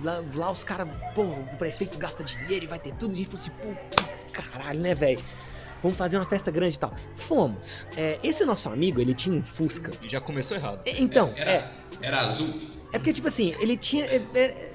E 0.01 0.05
lá, 0.05 0.23
lá 0.35 0.51
os 0.51 0.65
caras, 0.65 0.89
pô, 1.15 1.23
o 1.23 1.57
prefeito 1.59 1.97
gasta 1.99 2.25
dinheiro 2.25 2.65
e 2.65 2.69
vai 2.69 2.79
ter 2.79 2.93
tudo. 2.95 3.13
A 3.13 3.17
gente 3.17 3.27
falou 3.27 3.41
assim: 3.41 3.51
pô, 3.51 4.05
que 4.27 4.33
caralho, 4.33 4.81
né, 4.81 4.95
velho? 4.95 5.23
Vamos 5.81 5.97
fazer 5.97 6.17
uma 6.17 6.27
festa 6.27 6.51
grande 6.51 6.75
e 6.75 6.79
tal. 6.79 6.93
Fomos. 7.15 7.87
É, 7.97 8.19
esse 8.23 8.45
nosso 8.45 8.69
amigo, 8.69 9.01
ele 9.01 9.15
tinha 9.15 9.37
um 9.37 9.43
Fusca. 9.43 9.93
E 10.03 10.09
já 10.09 10.21
começou 10.21 10.57
errado. 10.57 10.81
É, 10.85 11.01
Então, 11.01 11.33
Era, 11.37 11.51
é. 11.53 11.71
era 12.03 12.21
azul. 12.23 12.53
É 12.93 12.99
porque, 12.99 13.13
tipo 13.13 13.29
assim, 13.29 13.55
ele 13.61 13.77
tinha. 13.77 14.05
é, 14.07 14.21
é, 14.35 14.73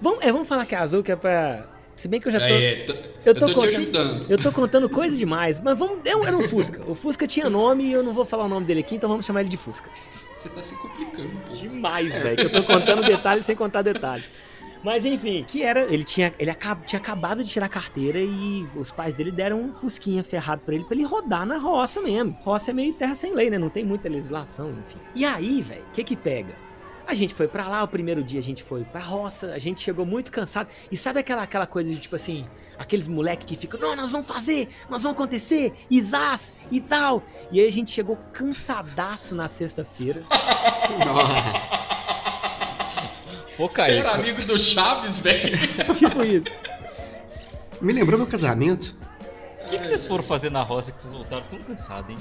vamos, 0.00 0.24
é, 0.24 0.32
vamos 0.32 0.46
falar 0.48 0.66
que 0.66 0.74
é 0.74 0.78
azul, 0.78 1.02
que 1.02 1.12
é 1.12 1.16
pra. 1.16 1.66
Se 1.94 2.08
bem 2.08 2.20
que 2.20 2.28
eu 2.28 2.32
já 2.32 2.38
tô. 2.38 2.44
É, 2.44 2.74
tô- 2.84 2.92
eu 2.92 3.00
eu 3.24 3.34
tô 3.34 3.40
tô, 3.40 3.46
te 3.46 3.54
contando- 3.54 3.68
ajudando. 3.76 4.26
Eu 4.30 4.38
tô 4.38 4.52
contando 4.52 4.88
coisa 4.90 5.16
demais, 5.16 5.58
mas 5.58 5.78
vamos. 5.78 5.98
é 6.06 6.10
Era 6.10 6.36
um 6.36 6.42
Fusca. 6.42 6.82
O 6.86 6.94
Fusca 6.94 7.26
tinha 7.26 7.48
nome 7.48 7.84
e 7.84 7.92
eu 7.92 8.02
não 8.02 8.12
vou 8.12 8.26
falar 8.26 8.44
o 8.44 8.48
nome 8.48 8.66
dele 8.66 8.80
aqui, 8.80 8.96
então 8.96 9.08
vamos 9.08 9.24
chamar 9.24 9.40
ele 9.40 9.48
de 9.48 9.56
Fusca. 9.56 9.88
Você 10.36 10.50
tá 10.50 10.62
se 10.62 10.76
complicando 10.76 11.30
pouco. 11.30 11.50
Demais, 11.56 12.12
velho. 12.18 12.36
Que 12.36 12.42
eu 12.44 12.52
tô 12.52 12.62
contando 12.64 13.02
detalhes 13.02 13.46
sem 13.46 13.56
contar 13.56 13.80
detalhes. 13.80 14.26
Mas 14.84 15.06
enfim, 15.06 15.42
que 15.48 15.62
era. 15.62 15.84
Ele 15.92 16.04
tinha. 16.04 16.34
Ele 16.38 16.50
acab- 16.50 16.84
tinha 16.84 17.00
acabado 17.00 17.42
de 17.42 17.50
tirar 17.50 17.64
a 17.66 17.68
carteira 17.70 18.20
e 18.20 18.66
os 18.76 18.90
pais 18.90 19.14
dele 19.14 19.32
deram 19.32 19.56
um 19.56 19.72
fusquinha 19.74 20.22
ferrado 20.22 20.60
pra 20.66 20.74
ele 20.74 20.84
pra 20.84 20.94
ele 20.94 21.04
rodar 21.04 21.46
na 21.46 21.56
roça 21.56 22.02
mesmo. 22.02 22.36
Roça 22.42 22.72
é 22.72 22.74
meio 22.74 22.92
terra 22.92 23.14
sem 23.14 23.32
lei, 23.34 23.48
né? 23.48 23.58
Não 23.58 23.70
tem 23.70 23.84
muita 23.84 24.06
legislação, 24.10 24.70
enfim. 24.86 24.98
E 25.14 25.24
aí, 25.24 25.62
velho, 25.62 25.80
o 25.88 25.92
que 25.92 26.04
que 26.04 26.14
pega? 26.14 26.54
A 27.06 27.14
gente 27.14 27.32
foi 27.34 27.46
pra 27.46 27.68
lá, 27.68 27.84
o 27.84 27.88
primeiro 27.88 28.22
dia 28.22 28.40
a 28.40 28.42
gente 28.42 28.62
foi 28.64 28.82
pra 28.84 29.00
roça, 29.00 29.52
a 29.52 29.58
gente 29.58 29.80
chegou 29.80 30.04
muito 30.04 30.30
cansado. 30.32 30.68
E 30.90 30.96
sabe 30.96 31.20
aquela, 31.20 31.42
aquela 31.42 31.66
coisa 31.66 31.92
de 31.92 31.98
tipo 32.00 32.16
assim, 32.16 32.46
aqueles 32.76 33.06
moleque 33.06 33.46
que 33.46 33.56
ficam, 33.56 33.78
não, 33.78 33.94
nós 33.94 34.10
vamos 34.10 34.26
fazer, 34.26 34.68
nós 34.90 35.02
vamos 35.04 35.16
acontecer, 35.16 35.72
Isás 35.88 36.52
e 36.70 36.80
tal. 36.80 37.22
E 37.52 37.60
aí 37.60 37.68
a 37.68 37.70
gente 37.72 37.92
chegou 37.92 38.16
cansadaço 38.32 39.34
na 39.36 39.46
sexta-feira. 39.46 40.24
Nossa. 41.06 41.86
Pô, 43.56 43.68
Você 43.68 43.76
Kaique. 43.76 43.98
era 43.98 44.12
amigo 44.12 44.42
do 44.44 44.58
Chaves, 44.58 45.20
velho? 45.20 45.56
tipo 45.94 46.24
isso. 46.24 46.48
Me 47.80 47.92
lembrou 47.92 48.18
meu 48.18 48.26
casamento. 48.26 48.94
O 49.62 49.66
que, 49.66 49.78
que 49.78 49.86
vocês 49.86 50.04
foram 50.06 50.22
fazer 50.24 50.50
na 50.50 50.62
roça 50.62 50.92
que 50.92 51.00
vocês 51.00 51.12
voltaram 51.14 51.44
tão 51.44 51.58
cansados, 51.60 52.10
hein? 52.10 52.18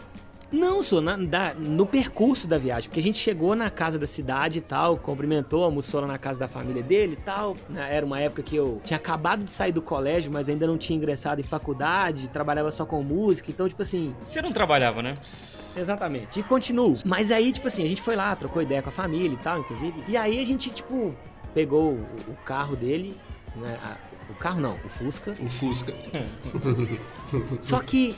Não, 0.51 0.81
sou 0.81 1.01
na, 1.01 1.17
da, 1.17 1.53
no 1.53 1.85
percurso 1.85 2.47
da 2.47 2.57
viagem, 2.57 2.89
porque 2.89 2.99
a 2.99 3.03
gente 3.03 3.17
chegou 3.17 3.55
na 3.55 3.69
casa 3.69 3.97
da 3.97 4.07
cidade 4.07 4.59
e 4.59 4.61
tal, 4.61 4.97
cumprimentou, 4.97 5.63
almoçou 5.63 6.01
lá 6.01 6.07
na 6.07 6.17
casa 6.17 6.39
da 6.39 6.47
família 6.47 6.83
dele 6.83 7.13
e 7.13 7.23
tal. 7.23 7.57
Né? 7.69 7.95
Era 7.95 8.05
uma 8.05 8.19
época 8.19 8.43
que 8.43 8.55
eu 8.55 8.81
tinha 8.83 8.97
acabado 8.97 9.43
de 9.43 9.51
sair 9.51 9.71
do 9.71 9.81
colégio, 9.81 10.31
mas 10.31 10.47
ainda 10.49 10.67
não 10.67 10.77
tinha 10.77 10.95
ingressado 10.97 11.41
em 11.41 11.43
faculdade, 11.43 12.29
trabalhava 12.29 12.71
só 12.71 12.85
com 12.85 13.01
música, 13.03 13.51
então, 13.51 13.67
tipo 13.67 13.81
assim. 13.81 14.15
Você 14.21 14.41
não 14.41 14.51
trabalhava, 14.51 15.01
né? 15.01 15.15
Exatamente. 15.75 16.39
E 16.39 16.43
continuo. 16.43 16.93
Mas 17.05 17.31
aí, 17.31 17.51
tipo 17.51 17.67
assim, 17.67 17.83
a 17.83 17.87
gente 17.87 18.01
foi 18.01 18.15
lá, 18.15 18.35
trocou 18.35 18.61
ideia 18.61 18.81
com 18.81 18.89
a 18.89 18.93
família 18.93 19.33
e 19.33 19.43
tal, 19.43 19.59
inclusive. 19.59 20.03
E 20.07 20.15
aí 20.15 20.41
a 20.41 20.45
gente, 20.45 20.69
tipo, 20.69 21.13
pegou 21.53 21.93
o, 21.93 22.05
o 22.29 22.35
carro 22.45 22.75
dele, 22.75 23.17
né? 23.55 23.77
O 24.29 24.33
carro 24.33 24.59
não, 24.59 24.77
o 24.83 24.89
Fusca. 24.89 25.33
O 25.39 25.49
Fusca. 25.49 25.93
Só 27.61 27.79
que 27.79 28.15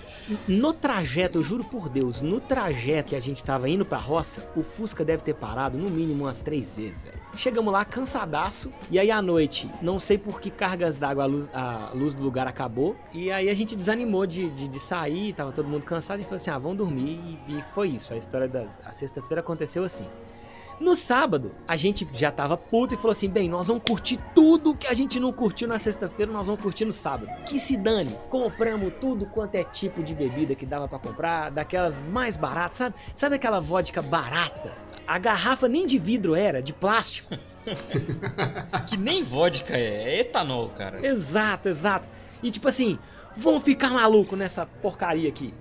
no 0.47 0.73
trajeto, 0.73 1.37
eu 1.37 1.43
juro 1.43 1.63
por 1.63 1.89
Deus, 1.89 2.21
no 2.21 2.39
trajeto 2.39 3.09
que 3.09 3.15
a 3.15 3.19
gente 3.19 3.43
tava 3.43 3.69
indo 3.69 3.85
pra 3.85 3.97
roça, 3.97 4.45
o 4.55 4.63
Fusca 4.63 5.05
deve 5.05 5.23
ter 5.23 5.33
parado 5.33 5.77
no 5.77 5.89
mínimo 5.89 6.25
umas 6.25 6.41
três 6.41 6.73
vezes, 6.73 7.03
velho. 7.03 7.17
Chegamos 7.35 7.71
lá 7.71 7.85
cansadaço, 7.85 8.71
e 8.89 8.99
aí 8.99 9.09
à 9.11 9.21
noite, 9.21 9.69
não 9.81 9.99
sei 9.99 10.17
por 10.17 10.41
que 10.41 10.49
cargas 10.49 10.97
d'água, 10.97 11.23
a 11.23 11.27
luz, 11.27 11.49
a 11.53 11.91
luz 11.93 12.13
do 12.13 12.23
lugar 12.23 12.47
acabou, 12.47 12.95
e 13.13 13.31
aí 13.31 13.49
a 13.49 13.53
gente 13.53 13.75
desanimou 13.75 14.25
de, 14.25 14.49
de, 14.49 14.67
de 14.67 14.79
sair, 14.79 15.33
tava 15.33 15.51
todo 15.51 15.67
mundo 15.67 15.83
cansado, 15.85 16.19
e 16.19 16.23
falou 16.23 16.37
assim: 16.37 16.49
ah, 16.49 16.57
vamos 16.57 16.77
dormir, 16.77 17.39
e, 17.47 17.57
e 17.57 17.63
foi 17.73 17.89
isso. 17.89 18.13
A 18.13 18.17
história 18.17 18.47
da 18.47 18.67
sexta-feira 18.91 19.41
aconteceu 19.41 19.83
assim. 19.83 20.07
No 20.79 20.95
sábado, 20.95 21.51
a 21.67 21.75
gente 21.75 22.07
já 22.13 22.31
tava 22.31 22.55
puto 22.55 22.93
e 22.93 22.97
falou 22.97 23.11
assim: 23.11 23.27
bem, 23.27 23.49
nós 23.49 23.67
vamos 23.67 23.83
curtir 23.83 24.19
tudo 24.35 24.75
que 24.75 24.87
a 24.87 24.93
gente 24.93 25.19
não 25.19 25.33
curtiu 25.33 25.67
na 25.67 25.79
sexta-feira, 25.79 26.31
nós 26.31 26.45
vamos 26.45 26.61
curtir 26.61 26.85
no 26.85 26.93
sábado. 26.93 27.29
Que 27.45 27.57
se 27.57 27.75
dane. 27.75 28.15
Compramos 28.29 28.93
tudo 29.01 29.25
quanto 29.25 29.55
é 29.55 29.63
tipo 29.63 30.03
de 30.03 30.13
bebida 30.13 30.53
que 30.53 30.65
dava 30.65 30.87
para 30.87 30.99
comprar, 30.99 31.49
daquelas 31.49 32.01
mais 32.01 32.37
baratas, 32.37 32.77
sabe? 32.77 32.95
Sabe 33.15 33.35
aquela 33.35 33.59
vodka 33.59 34.01
barata? 34.01 34.71
A 35.07 35.17
garrafa 35.17 35.67
nem 35.67 35.85
de 35.85 35.97
vidro 35.97 36.35
era, 36.35 36.61
de 36.61 36.73
plástico. 36.73 37.33
que 38.87 38.97
nem 38.97 39.23
vodka 39.23 39.75
é, 39.75 40.15
é 40.15 40.19
etanol, 40.19 40.69
cara. 40.69 41.05
Exato, 41.05 41.69
exato. 41.69 42.07
E 42.43 42.51
tipo 42.51 42.67
assim, 42.67 42.99
vamos 43.35 43.63
ficar 43.63 43.89
maluco 43.89 44.35
nessa 44.35 44.65
porcaria 44.65 45.27
aqui. 45.27 45.53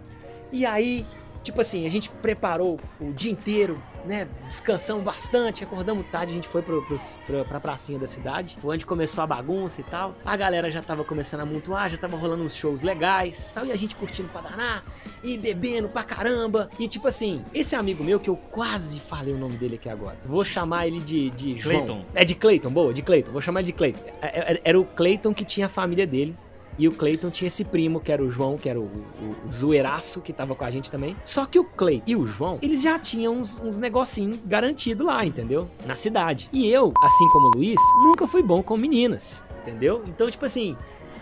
E 0.52 0.66
aí, 0.66 1.06
tipo 1.42 1.60
assim, 1.60 1.86
a 1.86 1.88
gente 1.88 2.10
preparou 2.10 2.78
o 3.00 3.12
dia 3.12 3.30
inteiro 3.30 3.82
né, 4.06 4.28
descansamos 4.46 5.02
bastante, 5.02 5.64
acordamos 5.64 6.06
tarde, 6.10 6.32
a 6.32 6.34
gente 6.34 6.48
foi 6.48 6.62
pro, 6.62 6.82
pro, 6.82 6.96
pra, 7.26 7.44
pra 7.44 7.60
pracinha 7.60 7.98
da 7.98 8.06
cidade. 8.06 8.56
Foi 8.58 8.74
onde 8.74 8.86
começou 8.86 9.22
a 9.22 9.26
bagunça 9.26 9.80
e 9.80 9.84
tal. 9.84 10.14
A 10.24 10.36
galera 10.36 10.70
já 10.70 10.82
tava 10.82 11.04
começando 11.04 11.40
a 11.40 11.42
amontoar, 11.42 11.90
já 11.90 11.96
tava 11.96 12.16
rolando 12.16 12.42
uns 12.42 12.54
shows 12.54 12.82
legais 12.82 13.50
tal. 13.54 13.66
E 13.66 13.72
a 13.72 13.76
gente 13.76 13.94
curtindo 13.94 14.28
pra 14.28 14.40
danar, 14.40 14.84
e 15.22 15.36
bebendo 15.36 15.88
pra 15.88 16.02
caramba. 16.02 16.70
E 16.78 16.88
tipo 16.88 17.08
assim, 17.08 17.44
esse 17.52 17.74
amigo 17.74 18.04
meu, 18.04 18.20
que 18.20 18.30
eu 18.30 18.36
quase 18.36 19.00
falei 19.00 19.34
o 19.34 19.38
nome 19.38 19.56
dele 19.56 19.76
aqui 19.76 19.88
agora. 19.88 20.16
Vou 20.24 20.44
chamar 20.44 20.86
ele 20.86 21.00
de, 21.00 21.30
de 21.30 21.54
Clayton. 21.56 22.04
É 22.14 22.24
de 22.24 22.34
Clayton, 22.34 22.70
boa, 22.70 22.94
de 22.94 23.02
Clayton. 23.02 23.32
Vou 23.32 23.40
chamar 23.40 23.62
de 23.62 23.72
Clayton. 23.72 24.02
É, 24.22 24.54
é, 24.54 24.60
era 24.64 24.80
o 24.80 24.84
Clayton 24.84 25.34
que 25.34 25.44
tinha 25.44 25.66
a 25.66 25.68
família 25.68 26.06
dele. 26.06 26.36
E 26.78 26.86
o 26.86 26.92
Clayton 26.92 27.30
tinha 27.30 27.48
esse 27.48 27.64
primo, 27.64 28.00
que 28.00 28.12
era 28.12 28.22
o 28.22 28.30
João, 28.30 28.58
que 28.58 28.68
era 28.68 28.78
o, 28.78 28.84
o, 28.84 29.46
o 29.46 29.50
zoeiraço, 29.50 30.20
que 30.20 30.32
tava 30.32 30.54
com 30.54 30.64
a 30.64 30.70
gente 30.70 30.90
também. 30.90 31.16
Só 31.24 31.46
que 31.46 31.58
o 31.58 31.64
Clayton 31.64 32.04
e 32.06 32.16
o 32.16 32.26
João, 32.26 32.58
eles 32.60 32.82
já 32.82 32.98
tinham 32.98 33.34
uns, 33.34 33.58
uns 33.58 33.78
negocinhos 33.78 34.38
garantidos 34.44 35.06
lá, 35.06 35.24
entendeu? 35.24 35.68
Na 35.86 35.94
cidade. 35.94 36.48
E 36.52 36.70
eu, 36.70 36.92
assim 37.02 37.28
como 37.30 37.46
o 37.46 37.50
Luiz, 37.50 37.80
nunca 38.02 38.26
fui 38.26 38.42
bom 38.42 38.62
com 38.62 38.76
meninas, 38.76 39.42
entendeu? 39.62 40.04
Então, 40.06 40.30
tipo 40.30 40.44
assim, 40.44 40.76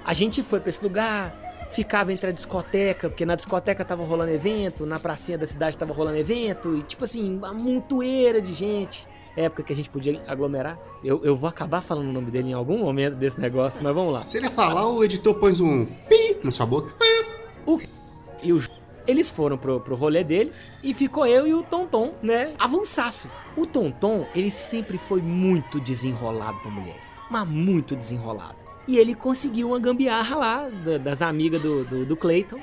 a 0.04 0.12
gente 0.12 0.42
foi 0.42 0.60
pra 0.60 0.70
esse 0.70 0.82
lugar, 0.82 1.34
ficava 1.70 2.12
entre 2.12 2.30
a 2.30 2.32
discoteca, 2.32 3.08
porque 3.08 3.24
na 3.24 3.34
discoteca 3.36 3.84
tava 3.84 4.04
rolando 4.04 4.32
evento, 4.32 4.84
na 4.84 4.98
pracinha 4.98 5.38
da 5.38 5.46
cidade 5.46 5.78
tava 5.78 5.92
rolando 5.92 6.18
evento, 6.18 6.76
e 6.76 6.82
tipo 6.82 7.04
assim, 7.04 7.36
uma 7.36 7.52
montoeira 7.52 8.40
de 8.40 8.52
gente 8.52 9.06
época 9.36 9.62
que 9.62 9.72
a 9.72 9.76
gente 9.76 9.90
podia 9.90 10.22
aglomerar. 10.26 10.78
Eu, 11.02 11.24
eu 11.24 11.36
vou 11.36 11.48
acabar 11.48 11.80
falando 11.80 12.08
o 12.08 12.12
nome 12.12 12.30
dele 12.30 12.50
em 12.50 12.52
algum 12.52 12.78
momento 12.78 13.16
desse 13.16 13.40
negócio, 13.40 13.82
mas 13.82 13.94
vamos 13.94 14.12
lá. 14.12 14.22
Se 14.22 14.38
ele 14.38 14.50
falar, 14.50 14.88
o 14.88 15.04
editor 15.04 15.34
põe 15.34 15.52
um 15.60 15.84
pi 15.84 16.38
na 16.42 16.50
sua 16.50 16.66
boca. 16.66 16.94
O 17.66 17.78
e 18.42 18.52
o 18.52 18.62
eles 19.06 19.28
foram 19.28 19.58
pro, 19.58 19.80
pro 19.80 19.94
rolê 19.94 20.24
deles 20.24 20.74
e 20.82 20.94
ficou 20.94 21.26
eu 21.26 21.46
e 21.46 21.52
o 21.52 21.62
Tonton, 21.62 22.14
né? 22.22 22.54
Avançaço. 22.58 23.30
O 23.54 23.66
Tonton, 23.66 24.26
ele 24.34 24.50
sempre 24.50 24.96
foi 24.96 25.20
muito 25.20 25.78
desenrolado 25.78 26.58
pra 26.60 26.70
mulher. 26.70 26.96
Mas 27.30 27.46
muito 27.46 27.94
desenrolado. 27.94 28.56
E 28.88 28.98
ele 28.98 29.14
conseguiu 29.14 29.68
uma 29.68 29.78
gambiarra 29.78 30.36
lá 30.36 30.68
das 31.02 31.20
amigas 31.20 31.60
do, 31.60 31.84
do, 31.84 32.06
do 32.06 32.16
Clayton 32.16 32.58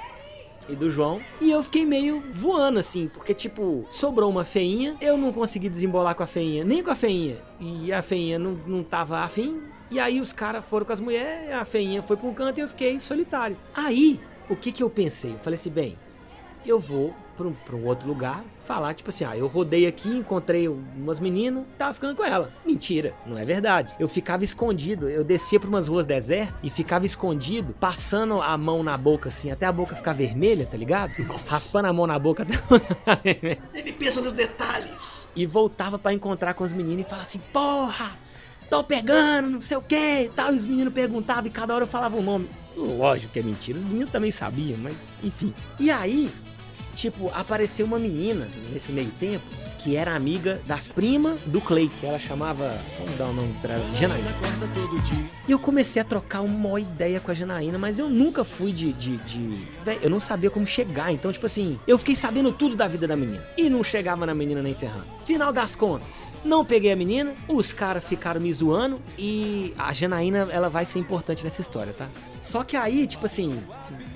e 0.70 0.76
do 0.76 0.90
João. 0.90 1.22
E 1.40 1.52
eu 1.52 1.64
fiquei 1.64 1.86
meio 1.86 2.24
voando, 2.34 2.80
assim, 2.80 3.10
porque, 3.14 3.34
tipo, 3.34 3.86
sobrou 3.90 4.30
uma 4.30 4.46
feinha, 4.46 4.96
eu 5.02 5.18
não 5.18 5.32
consegui 5.32 5.70
desembolar 5.70 6.16
com 6.16 6.24
a 6.24 6.28
feinha, 6.28 6.64
nem 6.64 6.84
com 6.84 6.92
a 6.92 6.96
feinha. 6.96 7.38
E 7.60 7.92
a 7.92 8.02
feinha 8.02 8.38
não, 8.38 8.54
não 8.66 8.84
tava 8.84 9.20
afim. 9.20 9.62
E 9.90 10.00
aí 10.00 10.22
os 10.22 10.32
caras 10.32 10.66
foram 10.66 10.86
com 10.86 10.94
as 10.94 11.00
mulheres, 11.00 11.52
a 11.52 11.66
feinha 11.66 12.02
foi 12.02 12.18
um 12.24 12.34
canto 12.34 12.60
e 12.60 12.62
eu 12.62 12.70
fiquei 12.70 13.00
solitário. 13.00 13.58
Aí, 13.74 14.20
o 14.50 14.56
que 14.56 14.72
que 14.72 14.82
eu 14.82 14.90
pensei? 14.90 15.34
Eu 15.34 15.40
falei 15.40 15.56
assim, 15.56 15.70
bem, 15.70 15.98
eu 16.66 16.80
vou 16.80 17.14
pra 17.66 17.76
um, 17.76 17.86
outro 17.86 18.08
lugar 18.08 18.44
falar, 18.66 18.94
tipo 18.94 19.10
assim, 19.10 19.24
ah, 19.24 19.36
eu 19.36 19.48
rodei 19.48 19.88
aqui, 19.88 20.10
encontrei 20.10 20.68
umas 20.68 21.20
meninas, 21.20 21.66
tava 21.78 21.94
ficando 21.94 22.16
com 22.16 22.24
ela. 22.24 22.54
Mentira, 22.66 23.14
não 23.26 23.38
é 23.38 23.44
verdade. 23.44 23.94
Eu 24.00 24.08
ficava 24.08 24.44
escondido, 24.44 25.10
eu 25.10 25.24
descia 25.24 25.60
pra 25.60 25.68
umas 25.68 25.88
ruas 25.88 26.06
desertas 26.06 26.56
e 26.62 26.70
ficava 26.70 27.06
escondido, 27.06 27.74
passando 27.80 28.42
a 28.42 28.58
mão 28.58 28.84
na 28.84 28.98
boca 28.98 29.30
assim, 29.30 29.52
até 29.52 29.66
a 29.66 29.72
boca 29.72 29.96
ficar 29.96 30.14
vermelha, 30.14 30.66
tá 30.66 30.78
ligado? 30.78 31.12
Nossa. 31.26 31.44
Raspando 31.48 31.88
a 31.88 31.94
mão 31.94 32.08
na 32.08 32.20
boca 32.20 32.44
até 32.44 32.56
a 32.56 33.20
Ele 33.74 33.94
pensa 33.94 34.22
nos 34.22 34.34
detalhes. 34.34 35.30
E 35.36 35.46
voltava 35.46 35.98
para 35.98 36.14
encontrar 36.14 36.54
com 36.54 36.64
os 36.64 36.74
meninos 36.74 37.06
e 37.06 37.10
falava 37.10 37.24
assim, 37.24 37.42
porra! 37.52 38.12
Tô 38.70 38.82
pegando, 38.86 39.50
não 39.50 39.60
sei 39.60 39.76
o 39.76 39.82
que 39.82 40.24
e 40.24 40.30
tal. 40.30 40.54
E 40.54 40.56
os 40.56 40.64
meninos 40.64 40.94
perguntavam 40.94 41.48
e 41.48 41.50
cada 41.50 41.76
hora 41.76 41.84
eu 41.84 41.88
falava 41.88 42.16
o 42.16 42.20
um 42.20 42.24
nome. 42.24 42.50
Lógico 42.78 43.34
que 43.34 43.40
é 43.40 43.44
mentira, 43.44 43.78
os 43.78 43.84
meninos 43.84 44.12
também 44.12 44.32
sabiam, 44.32 44.78
mas 44.78 44.96
enfim. 45.22 45.54
E 45.78 45.92
aí, 45.92 46.32
tipo, 46.96 47.30
apareceu 47.34 47.86
uma 47.86 48.00
menina 48.00 48.48
nesse 48.72 48.92
meio 48.92 49.12
tempo 49.20 49.46
que 49.84 49.96
era 49.96 50.16
amiga 50.16 50.62
das 50.66 50.88
primas 50.88 51.40
do 51.46 51.60
Clay, 51.60 51.90
que 52.00 52.06
ela 52.06 52.20
chamava. 52.20 52.80
Vamos 53.00 53.18
dar 53.18 53.26
o 53.26 53.30
um 53.30 53.34
nome 53.34 53.54
pra 53.62 53.74
ela? 53.74 53.84
Janaína. 53.96 54.30
E 55.48 55.52
eu 55.52 55.58
comecei 55.58 56.02
a 56.02 56.06
trocar 56.06 56.42
uma 56.42 56.80
ideia 56.80 57.20
com 57.20 57.32
a 57.32 57.34
Janaína, 57.34 57.78
mas 57.78 57.98
eu 57.98 58.08
nunca 58.08 58.44
fui 58.44 58.72
de. 58.72 58.94
de, 58.94 59.18
de... 59.18 59.68
Eu 60.02 60.10
não 60.10 60.20
sabia 60.20 60.50
como 60.50 60.68
chegar. 60.68 61.12
Então, 61.12 61.32
tipo 61.32 61.46
assim, 61.46 61.80
eu 61.88 61.98
fiquei 61.98 62.16
sabendo 62.16 62.52
tudo 62.52 62.76
da 62.76 62.88
vida 62.88 63.08
da 63.08 63.16
menina. 63.16 63.44
E 63.58 63.70
não 63.70 63.84
chegava 63.84 64.26
na 64.26 64.36
menina 64.36 64.62
nem 64.62 64.76
ferrando. 64.76 65.08
Final 65.26 65.52
das 65.52 65.76
contas, 65.76 66.38
não 66.46 66.64
peguei 66.64 66.92
a 66.92 66.96
menina, 66.96 67.34
os 67.48 67.74
caras 67.74 68.04
ficaram 68.04 68.40
me 68.40 68.54
zoando 68.54 69.02
e 69.18 69.74
a 69.78 69.92
Janaína, 69.94 70.48
ela 70.52 70.70
vai 70.70 70.86
ser 70.86 71.00
importante 71.00 71.44
nessa 71.44 71.62
história, 71.62 71.94
tá? 71.94 72.08
Só 72.40 72.64
que 72.64 72.76
aí, 72.76 73.08
tipo 73.08 73.26
assim, 73.26 73.62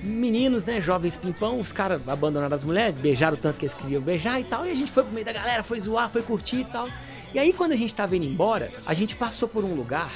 meninos, 0.02 0.64
né, 0.64 0.80
jovens 0.80 1.16
pimpão, 1.16 1.60
os 1.60 1.72
caras 1.72 2.08
abandonaram 2.08 2.54
as 2.54 2.64
mulheres, 2.64 2.98
beijaram 2.98 3.36
tanto 3.36 3.58
que 3.58 3.64
eles 3.64 3.74
queriam 3.74 4.00
beijar 4.00 4.40
e 4.40 4.44
tal, 4.44 4.66
e 4.66 4.70
a 4.70 4.74
gente 4.74 4.90
foi 4.90 5.02
pro 5.02 5.12
meio 5.12 5.26
da 5.26 5.32
galera, 5.32 5.62
foi 5.62 5.80
zoar, 5.80 6.10
foi 6.10 6.22
curtir 6.22 6.60
e 6.60 6.64
tal. 6.64 6.88
E 7.34 7.38
aí 7.38 7.52
quando 7.52 7.72
a 7.72 7.76
gente 7.76 7.94
tava 7.94 8.16
indo 8.16 8.24
embora, 8.24 8.70
a 8.86 8.94
gente 8.94 9.16
passou 9.16 9.48
por 9.48 9.64
um 9.64 9.74
lugar 9.74 10.12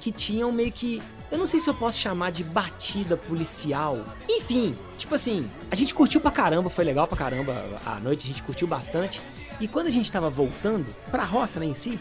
que 0.00 0.10
tinha 0.10 0.46
um 0.46 0.52
meio 0.52 0.72
que 0.72 1.00
eu 1.32 1.38
não 1.38 1.46
sei 1.46 1.58
se 1.58 1.70
eu 1.70 1.72
posso 1.72 1.96
chamar 1.96 2.30
de 2.30 2.44
batida 2.44 3.16
policial. 3.16 4.04
Enfim, 4.28 4.76
tipo 4.98 5.14
assim, 5.14 5.50
a 5.70 5.74
gente 5.74 5.94
curtiu 5.94 6.20
pra 6.20 6.30
caramba, 6.30 6.68
foi 6.68 6.84
legal 6.84 7.08
pra 7.08 7.16
caramba 7.16 7.64
a 7.86 7.98
noite, 7.98 8.26
a 8.26 8.28
gente 8.28 8.42
curtiu 8.42 8.68
bastante. 8.68 9.22
E 9.58 9.66
quando 9.66 9.86
a 9.86 9.90
gente 9.90 10.12
tava 10.12 10.28
voltando 10.28 10.84
pra 11.10 11.24
roça, 11.24 11.58
né, 11.58 11.64
em 11.64 11.72
si, 11.72 11.98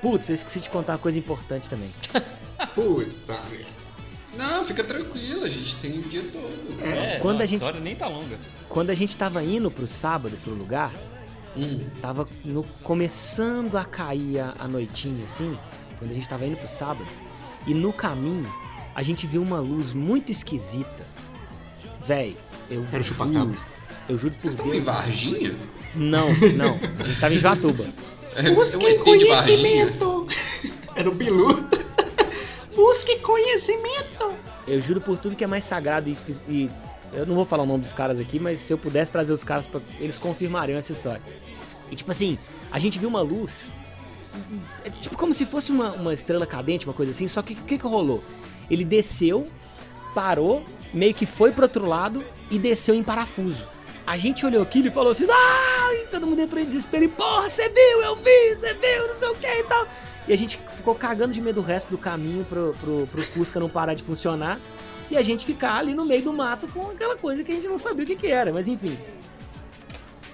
putz, 0.00 0.28
eu 0.28 0.34
esqueci 0.36 0.60
de 0.60 0.70
contar 0.70 0.92
uma 0.92 0.98
coisa 1.00 1.18
importante 1.18 1.68
também. 1.68 1.90
Puta 2.72 3.42
merda. 3.50 3.87
Não, 4.38 4.64
fica 4.64 4.84
tranquilo, 4.84 5.44
a 5.44 5.48
gente 5.48 5.76
tem 5.78 5.98
o 5.98 6.02
dia 6.02 6.22
todo. 6.32 6.80
É, 6.80 7.18
quando 7.18 7.40
a, 7.40 7.42
a 7.42 7.46
gente, 7.46 7.60
história 7.60 7.80
nem 7.80 7.96
tá 7.96 8.06
longa. 8.06 8.38
Quando 8.68 8.90
a 8.90 8.94
gente 8.94 9.16
tava 9.16 9.42
indo 9.42 9.68
pro 9.68 9.84
sábado, 9.84 10.38
pro 10.44 10.54
lugar, 10.54 10.94
hum. 11.56 11.84
tava 12.00 12.24
no, 12.44 12.62
começando 12.84 13.76
a 13.76 13.84
cair 13.84 14.38
a, 14.38 14.54
a 14.60 14.68
noitinha, 14.68 15.24
assim, 15.24 15.58
quando 15.98 16.12
a 16.12 16.14
gente 16.14 16.28
tava 16.28 16.46
indo 16.46 16.56
pro 16.56 16.68
sábado, 16.68 17.06
e 17.66 17.74
no 17.74 17.92
caminho, 17.92 18.50
a 18.94 19.02
gente 19.02 19.26
viu 19.26 19.42
uma 19.42 19.58
luz 19.58 19.92
muito 19.92 20.30
esquisita. 20.30 21.04
Véi, 22.06 22.36
eu 22.70 22.86
Era 22.92 23.00
o 23.00 23.04
chupacabra. 23.04 23.58
Eu 24.08 24.16
juro 24.16 24.34
por 24.34 24.40
Vocês 24.40 24.54
estão 24.54 24.72
em 24.72 24.80
Varginha? 24.80 25.58
Não, 25.96 26.28
não. 26.56 26.78
A 27.00 27.02
gente 27.02 27.20
tava 27.20 27.34
em 27.34 27.38
Jatuba. 27.38 27.86
Busque 28.54 28.98
conhecimento! 28.98 30.26
Era 30.94 31.08
o 31.08 31.14
Bilu. 31.14 31.68
Busque 32.78 33.18
conhecimento. 33.18 34.32
Eu 34.64 34.78
juro 34.78 35.00
por 35.00 35.18
tudo 35.18 35.34
que 35.34 35.42
é 35.42 35.48
mais 35.48 35.64
sagrado 35.64 36.08
e, 36.08 36.16
e, 36.48 36.70
eu 37.12 37.26
não 37.26 37.34
vou 37.34 37.44
falar 37.44 37.64
o 37.64 37.66
nome 37.66 37.82
dos 37.82 37.92
caras 37.92 38.20
aqui, 38.20 38.38
mas 38.38 38.60
se 38.60 38.72
eu 38.72 38.78
pudesse 38.78 39.10
trazer 39.10 39.32
os 39.32 39.42
caras 39.42 39.66
para 39.66 39.80
eles 39.98 40.16
confirmariam 40.16 40.78
essa 40.78 40.92
história. 40.92 41.20
E 41.90 41.96
tipo 41.96 42.08
assim, 42.12 42.38
a 42.70 42.78
gente 42.78 42.96
viu 42.96 43.08
uma 43.08 43.20
luz, 43.20 43.72
é 44.84 44.90
tipo 44.90 45.16
como 45.16 45.34
se 45.34 45.44
fosse 45.44 45.72
uma, 45.72 45.90
uma 45.90 46.14
estrela 46.14 46.46
cadente, 46.46 46.86
uma 46.86 46.94
coisa 46.94 47.10
assim, 47.10 47.26
só 47.26 47.42
que 47.42 47.54
o 47.54 47.56
que, 47.56 47.78
que 47.78 47.84
rolou? 47.84 48.22
Ele 48.70 48.84
desceu, 48.84 49.48
parou, 50.14 50.62
meio 50.94 51.14
que 51.14 51.26
foi 51.26 51.50
pro 51.50 51.64
outro 51.64 51.84
lado 51.84 52.24
e 52.48 52.60
desceu 52.60 52.94
em 52.94 53.02
parafuso. 53.02 53.66
A 54.06 54.16
gente 54.16 54.46
olhou 54.46 54.62
aquilo 54.62 54.86
e 54.86 54.90
falou 54.92 55.10
assim, 55.10 55.26
ah! 55.28 55.94
E 55.94 56.06
todo 56.06 56.28
mundo 56.28 56.42
entrou 56.42 56.62
em 56.62 56.66
desespero 56.66 57.06
e, 57.06 57.08
porra, 57.08 57.48
você 57.48 57.68
viu, 57.70 58.02
eu 58.02 58.14
vi, 58.14 58.54
você 58.54 58.72
viu, 58.74 59.08
não 59.08 59.14
sei 59.16 59.28
o 59.28 59.34
que 59.34 59.46
e 59.48 59.64
tal. 59.64 59.84
E 60.28 60.32
a 60.32 60.36
gente 60.36 60.60
ficou 60.76 60.94
cagando 60.94 61.32
de 61.32 61.40
medo 61.40 61.62
do 61.62 61.66
resto 61.66 61.88
do 61.88 61.96
caminho 61.96 62.44
pro, 62.44 62.76
pro, 62.78 63.06
pro 63.06 63.22
Fusca 63.22 63.58
não 63.58 63.68
parar 63.68 63.94
de 63.94 64.02
funcionar. 64.02 64.60
E 65.10 65.16
a 65.16 65.22
gente 65.22 65.46
ficar 65.46 65.76
ali 65.76 65.94
no 65.94 66.04
meio 66.04 66.22
do 66.22 66.34
mato 66.34 66.68
com 66.68 66.90
aquela 66.90 67.16
coisa 67.16 67.42
que 67.42 67.50
a 67.50 67.54
gente 67.54 67.66
não 67.66 67.78
sabia 67.78 68.04
o 68.04 68.06
que, 68.06 68.14
que 68.14 68.26
era, 68.26 68.52
mas 68.52 68.68
enfim. 68.68 68.98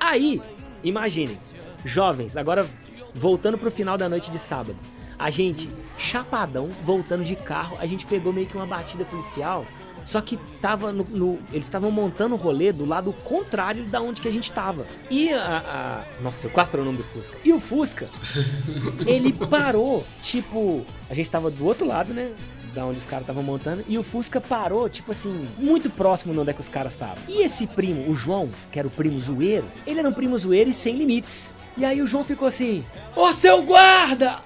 Aí, 0.01 0.43
imaginem, 0.83 1.39
jovens, 1.85 2.37
agora 2.37 2.69
voltando 3.15 3.57
pro 3.57 3.71
final 3.71 3.97
da 3.97 4.09
noite 4.09 4.33
de 4.33 4.39
sábado. 4.39 4.77
A 5.17 5.31
gente, 5.31 5.71
chapadão, 5.97 6.69
voltando 6.83 7.25
de 7.25 7.37
carro, 7.37 7.77
a 7.79 7.87
gente 7.87 8.05
pegou 8.05 8.33
meio 8.33 8.49
que 8.49 8.57
uma 8.57 8.67
batida 8.67 9.05
policial. 9.05 9.65
Só 10.05 10.21
que 10.21 10.37
tava 10.61 10.93
no, 10.93 11.05
no 11.05 11.39
eles 11.53 11.65
estavam 11.65 11.91
montando 11.91 12.35
o 12.35 12.39
rolê 12.39 12.73
do 12.73 12.85
lado 12.85 13.13
contrário 13.13 13.85
da 13.85 14.01
onde 14.01 14.21
que 14.21 14.29
a 14.29 14.33
gente 14.33 14.51
tava. 14.53 14.87
E 15.11 15.33
a, 15.33 16.05
a 16.19 16.23
nossa, 16.23 16.47
eu 16.47 16.51
quase 16.51 16.71
falei 16.71 16.83
o 16.83 16.87
nome 16.87 16.99
do 16.99 17.05
Fusca. 17.05 17.37
E 17.45 17.53
o 17.53 17.61
Fusca, 17.61 18.09
ele 19.07 19.33
parou, 19.33 20.05
tipo, 20.21 20.85
a 21.09 21.15
gente 21.15 21.31
tava 21.31 21.51
do 21.51 21.65
outro 21.65 21.87
lado, 21.87 22.13
né? 22.13 22.33
da 22.75 22.85
onde 22.85 22.99
os 22.99 23.07
caras 23.07 23.23
estavam 23.23 23.43
montando, 23.43 23.85
e 23.87 23.97
o 23.97 24.03
Fusca 24.03 24.41
parou, 24.41 24.89
tipo 24.89 25.13
assim, 25.13 25.47
muito 25.57 25.89
próximo 25.89 26.35
de 26.35 26.41
onde 26.41 26.51
é 26.51 26.53
que 26.53 26.61
os 26.61 26.69
caras 26.69 26.95
estavam. 26.95 27.19
E 27.29 27.43
esse 27.43 27.69
primo, 27.69 28.11
o 28.11 28.17
João, 28.17 28.51
que 28.73 28.79
era 28.79 28.89
o 28.89 28.91
primo 28.91 29.19
zoeiro, 29.21 29.65
ele 29.87 30.01
era 30.01 30.09
um 30.09 30.13
primo 30.13 30.37
zoeiro 30.37 30.71
e 30.71 30.73
sem 30.73 30.97
limites. 30.97 31.57
E 31.77 31.85
aí 31.85 32.03
o 32.03 32.07
João 32.07 32.25
ficou 32.25 32.49
assim: 32.49 32.85
Ô 33.15 33.33
seu 33.33 33.63
guarda! 33.63 34.41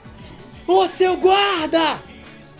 Ô 0.66 0.86
seu 0.86 1.16
guarda! 1.16 2.02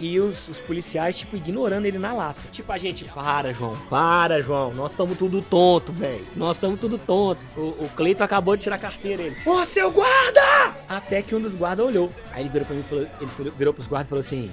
E 0.01 0.21
os, 0.21 0.49
os, 0.49 0.61
policiais, 0.61 1.19
tipo, 1.19 1.37
ignorando 1.37 1.87
ele 1.87 1.99
na 1.99 2.13
lata. 2.13 2.41
Tipo, 2.53 2.71
a 2.73 2.79
gente, 2.79 3.05
para, 3.07 3.53
João, 3.53 3.77
para, 3.91 4.41
João. 4.41 4.73
Nós 4.73 4.93
estamos 4.93 5.19
tudo 5.19 5.43
tonto, 5.43 5.93
velho. 5.93 6.25
Nós 6.37 6.57
estamos 6.57 6.79
tudo 6.79 6.99
tonto. 6.99 7.41
O, 7.57 7.85
o 7.85 7.91
Cleito 7.97 8.23
acabou 8.23 8.57
de 8.57 8.63
tirar 8.63 8.77
a 8.77 8.79
carteira 8.79 9.23
ele. 9.23 9.37
Ô, 9.45 9.65
seu 9.65 9.91
guarda! 9.91 10.73
Até 10.89 11.21
que 11.21 11.35
um 11.35 11.41
dos 11.41 11.55
guardas 11.55 11.85
olhou. 11.85 12.13
Aí 12.31 12.43
ele 12.43 12.49
virou 12.49 12.67
pra 12.67 12.77
mim 12.77 12.83
e 12.83 12.85
falou, 12.85 13.07
ele 13.21 13.51
virou 13.59 13.75
pros 13.75 13.89
guardas 13.89 14.07
e 14.07 14.11
falou 14.11 14.21
assim: 14.21 14.51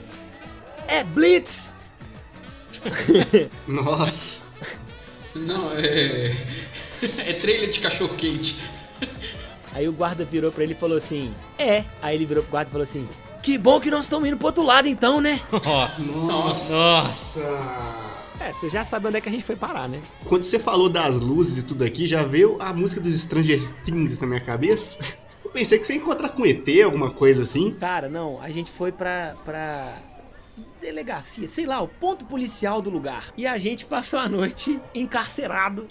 É 0.87 1.03
Blitz! 1.03 1.75
Nossa. 3.67 4.45
Não, 5.35 5.71
é. 5.73 6.31
É 7.25 7.33
trailer 7.33 7.69
de 7.69 7.79
cachorro 7.81 8.15
quente. 8.15 8.63
Aí 9.73 9.87
o 9.87 9.91
guarda 9.91 10.23
virou 10.23 10.51
pra 10.51 10.63
ele 10.63 10.73
e 10.73 10.77
falou 10.77 10.97
assim: 10.97 11.33
É. 11.59 11.83
Aí 12.01 12.15
ele 12.15 12.25
virou 12.25 12.41
pro 12.41 12.51
guarda 12.51 12.69
e 12.69 12.71
falou 12.71 12.83
assim: 12.83 13.07
Que 13.45 13.59
bom 13.59 13.79
que 13.79 13.91
nós 13.91 14.05
estamos 14.05 14.27
indo 14.27 14.37
pro 14.37 14.47
outro 14.47 14.63
lado 14.63 14.87
então, 14.87 15.21
né? 15.21 15.39
Nossa. 15.51 16.01
Nossa. 16.23 16.73
Nossa. 16.73 18.15
É, 18.39 18.51
você 18.51 18.67
já 18.67 18.83
sabe 18.83 19.07
onde 19.07 19.17
é 19.17 19.21
que 19.21 19.29
a 19.29 19.31
gente 19.31 19.43
foi 19.43 19.55
parar, 19.55 19.87
né? 19.87 20.01
Quando 20.25 20.43
você 20.43 20.57
falou 20.57 20.89
das 20.89 21.19
luzes 21.19 21.59
e 21.59 21.67
tudo 21.67 21.83
aqui, 21.83 22.07
já 22.07 22.23
veio 22.23 22.57
a 22.59 22.73
música 22.73 22.99
dos 22.99 23.13
Stranger 23.21 23.61
Things 23.85 24.19
na 24.19 24.25
minha 24.25 24.39
cabeça. 24.39 25.05
Eu 25.43 25.51
pensei 25.51 25.77
que 25.77 25.85
você 25.85 25.93
ia 25.93 25.99
encontrar 25.99 26.29
com 26.29 26.43
ET, 26.43 26.67
alguma 26.83 27.11
coisa 27.11 27.43
assim. 27.43 27.69
Cara, 27.79 28.09
não, 28.09 28.41
a 28.41 28.49
gente 28.49 28.71
foi 28.71 28.91
pra. 28.91 29.35
pra 29.45 29.99
delegacia, 30.85 31.47
sei 31.47 31.65
lá, 31.65 31.81
o 31.81 31.87
ponto 31.87 32.25
policial 32.25 32.81
do 32.81 32.89
lugar. 32.89 33.33
E 33.35 33.47
a 33.47 33.57
gente 33.57 33.85
passou 33.85 34.19
a 34.19 34.29
noite 34.29 34.79
encarcerado 34.93 35.87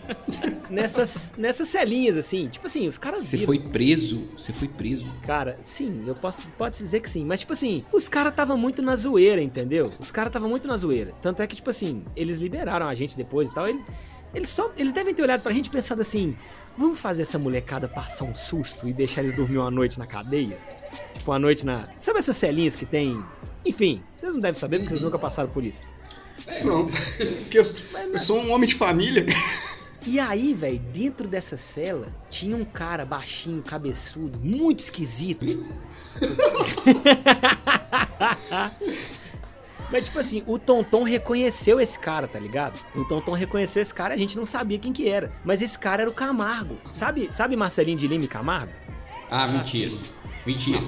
nessas, 0.70 1.34
nessas 1.36 1.68
celinhas, 1.68 2.16
assim. 2.16 2.48
Tipo 2.48 2.66
assim, 2.66 2.88
os 2.88 2.96
caras. 2.96 3.18
Você 3.20 3.38
foi 3.38 3.58
preso? 3.58 4.28
Você 4.36 4.52
foi 4.52 4.68
preso? 4.68 5.12
Cara, 5.26 5.58
sim, 5.62 6.02
eu 6.06 6.14
posso 6.14 6.42
pode 6.54 6.78
dizer 6.78 7.00
que 7.00 7.10
sim. 7.10 7.24
Mas, 7.24 7.40
tipo 7.40 7.52
assim, 7.52 7.84
os 7.92 8.08
caras 8.08 8.34
tava 8.34 8.56
muito 8.56 8.80
na 8.80 8.96
zoeira, 8.96 9.42
entendeu? 9.42 9.92
Os 9.98 10.10
caras 10.10 10.32
tava 10.32 10.48
muito 10.48 10.66
na 10.66 10.76
zoeira. 10.76 11.12
Tanto 11.20 11.42
é 11.42 11.46
que, 11.46 11.56
tipo 11.56 11.68
assim, 11.68 12.02
eles 12.16 12.38
liberaram 12.38 12.86
a 12.86 12.94
gente 12.94 13.16
depois 13.16 13.50
e 13.50 13.54
tal. 13.54 13.68
Eles, 13.68 13.82
eles, 14.34 14.48
só, 14.48 14.72
eles 14.78 14.92
devem 14.92 15.14
ter 15.14 15.22
olhado 15.22 15.42
pra 15.42 15.52
gente 15.52 15.66
e 15.66 15.70
pensado 15.70 16.00
assim: 16.00 16.34
vamos 16.76 16.98
fazer 16.98 17.22
essa 17.22 17.38
molecada 17.38 17.86
passar 17.86 18.24
um 18.24 18.34
susto 18.34 18.88
e 18.88 18.92
deixar 18.92 19.20
eles 19.20 19.34
dormir 19.34 19.58
uma 19.58 19.70
noite 19.70 19.98
na 19.98 20.06
cadeia? 20.06 20.58
Tipo, 21.14 21.30
uma 21.30 21.38
noite 21.38 21.66
na. 21.66 21.88
Sabe 21.98 22.18
essas 22.18 22.36
celinhas 22.36 22.74
que 22.74 22.86
tem 22.86 23.22
enfim, 23.64 24.02
vocês 24.16 24.32
não 24.32 24.40
devem 24.40 24.58
saber 24.58 24.78
porque 24.78 24.90
vocês 24.90 25.00
nunca 25.00 25.18
passaram 25.18 25.48
por 25.48 25.64
isso. 25.64 25.82
É, 26.46 26.64
não, 26.64 26.86
porque 26.86 27.58
eu, 27.58 27.64
eu 28.12 28.18
sou 28.18 28.38
um 28.38 28.50
homem 28.52 28.68
de 28.68 28.74
família. 28.74 29.24
E 30.04 30.18
aí, 30.18 30.52
velho, 30.52 30.80
dentro 30.92 31.28
dessa 31.28 31.56
cela 31.56 32.08
tinha 32.28 32.56
um 32.56 32.64
cara 32.64 33.04
baixinho, 33.06 33.62
cabeçudo, 33.62 34.40
muito 34.40 34.80
esquisito. 34.80 35.46
Mas, 39.92 40.06
tipo 40.06 40.18
assim, 40.18 40.42
o 40.46 40.58
Tonton 40.58 41.02
reconheceu 41.04 41.78
esse 41.78 41.98
cara, 41.98 42.26
tá 42.26 42.38
ligado? 42.38 42.80
O 42.96 43.04
Tonton 43.04 43.32
reconheceu 43.32 43.82
esse 43.82 43.92
cara, 43.92 44.14
a 44.14 44.16
gente 44.16 44.36
não 44.38 44.46
sabia 44.46 44.78
quem 44.78 44.90
que 44.92 45.06
era. 45.06 45.30
Mas 45.44 45.60
esse 45.60 45.78
cara 45.78 46.02
era 46.02 46.10
o 46.10 46.14
Camargo. 46.14 46.78
Sabe, 46.94 47.28
sabe 47.30 47.54
Marcelinho 47.56 47.98
de 47.98 48.08
Lima 48.08 48.24
e 48.24 48.28
Camargo? 48.28 48.72
Ah, 49.30 49.46
mentira. 49.46 49.96
Mentira. 50.46 50.82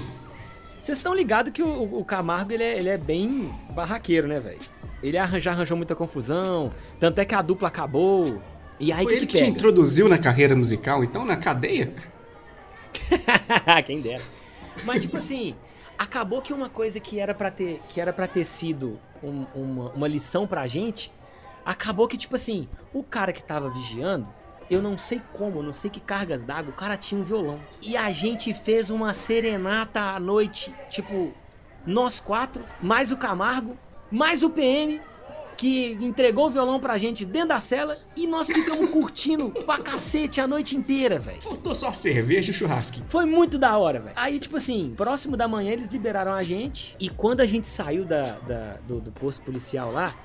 Vocês 0.85 0.99
estão 0.99 1.15
ligados 1.15 1.51
que 1.51 1.63
o, 1.63 1.97
o, 1.97 2.05
Camargo 2.05 2.51
ele 2.51 2.63
é, 2.63 2.77
ele 2.77 2.89
é 2.89 2.97
bem 2.97 3.51
barraqueiro, 3.73 4.27
né, 4.27 4.39
velho? 4.39 4.59
Ele 5.01 5.17
já 5.39 5.49
arranjou 5.49 5.75
muita 5.75 5.95
confusão, 5.95 6.71
tanto 6.99 7.17
é 7.17 7.25
que 7.25 7.33
a 7.33 7.41
dupla 7.41 7.69
acabou. 7.69 8.39
E 8.79 8.93
aí 8.93 9.01
Foi 9.01 9.13
que 9.13 9.17
ele 9.17 9.25
que, 9.25 9.35
que 9.35 9.43
te 9.43 9.49
introduziu 9.49 10.07
na 10.07 10.19
carreira 10.19 10.55
musical, 10.55 11.03
então 11.03 11.25
na 11.25 11.37
cadeia? 11.37 11.91
Quem 13.87 13.99
dera. 13.99 14.21
Mas 14.83 15.01
tipo 15.01 15.17
assim, 15.17 15.55
acabou 15.97 16.39
que 16.39 16.53
uma 16.53 16.69
coisa 16.69 16.99
que 16.99 17.19
era 17.19 17.33
para 17.33 17.49
ter 17.49 17.81
que 17.89 17.99
era 17.99 18.13
para 18.13 18.27
ter 18.27 18.45
sido 18.45 18.99
um, 19.23 19.47
uma, 19.55 19.89
uma 19.89 20.07
lição 20.07 20.45
pra 20.45 20.67
gente, 20.67 21.11
acabou 21.65 22.07
que 22.07 22.15
tipo 22.15 22.35
assim, 22.35 22.69
o 22.93 23.01
cara 23.01 23.33
que 23.33 23.43
tava 23.43 23.71
vigiando 23.71 24.31
eu 24.69 24.81
não 24.81 24.97
sei 24.97 25.21
como, 25.33 25.61
não 25.61 25.73
sei 25.73 25.89
que 25.89 25.99
cargas 25.99 26.43
d'água, 26.43 26.71
o 26.71 26.75
cara 26.75 26.97
tinha 26.97 27.19
um 27.19 27.23
violão. 27.23 27.59
E 27.81 27.95
a 27.95 28.11
gente 28.11 28.53
fez 28.53 28.89
uma 28.89 29.13
serenata 29.13 30.01
à 30.01 30.19
noite, 30.19 30.73
tipo, 30.89 31.33
nós 31.85 32.19
quatro, 32.19 32.63
mais 32.81 33.11
o 33.11 33.17
Camargo, 33.17 33.77
mais 34.11 34.43
o 34.43 34.49
PM, 34.49 35.01
que 35.55 35.97
entregou 36.01 36.47
o 36.47 36.49
violão 36.49 36.79
pra 36.79 36.97
gente 36.97 37.25
dentro 37.25 37.49
da 37.49 37.59
cela 37.59 37.97
e 38.15 38.27
nós 38.27 38.47
ficamos 38.47 38.89
curtindo 38.89 39.51
pra 39.65 39.79
cacete 39.79 40.41
a 40.41 40.47
noite 40.47 40.75
inteira, 40.75 41.17
velho. 41.17 41.41
Faltou 41.41 41.73
só 41.73 41.93
cerveja 41.93 42.51
e 42.51 42.53
churrasco. 42.53 43.01
Foi 43.07 43.25
muito 43.25 43.57
da 43.57 43.77
hora, 43.77 43.99
velho. 43.99 44.15
Aí, 44.15 44.39
tipo 44.39 44.57
assim, 44.57 44.93
próximo 44.95 45.37
da 45.37 45.47
manhã 45.47 45.71
eles 45.71 45.87
liberaram 45.87 46.33
a 46.33 46.43
gente 46.43 46.95
e 46.99 47.09
quando 47.09 47.41
a 47.41 47.45
gente 47.45 47.67
saiu 47.67 48.05
da, 48.05 48.37
da 48.39 48.77
do, 48.87 48.99
do 48.99 49.11
posto 49.11 49.43
policial 49.43 49.91
lá, 49.91 50.15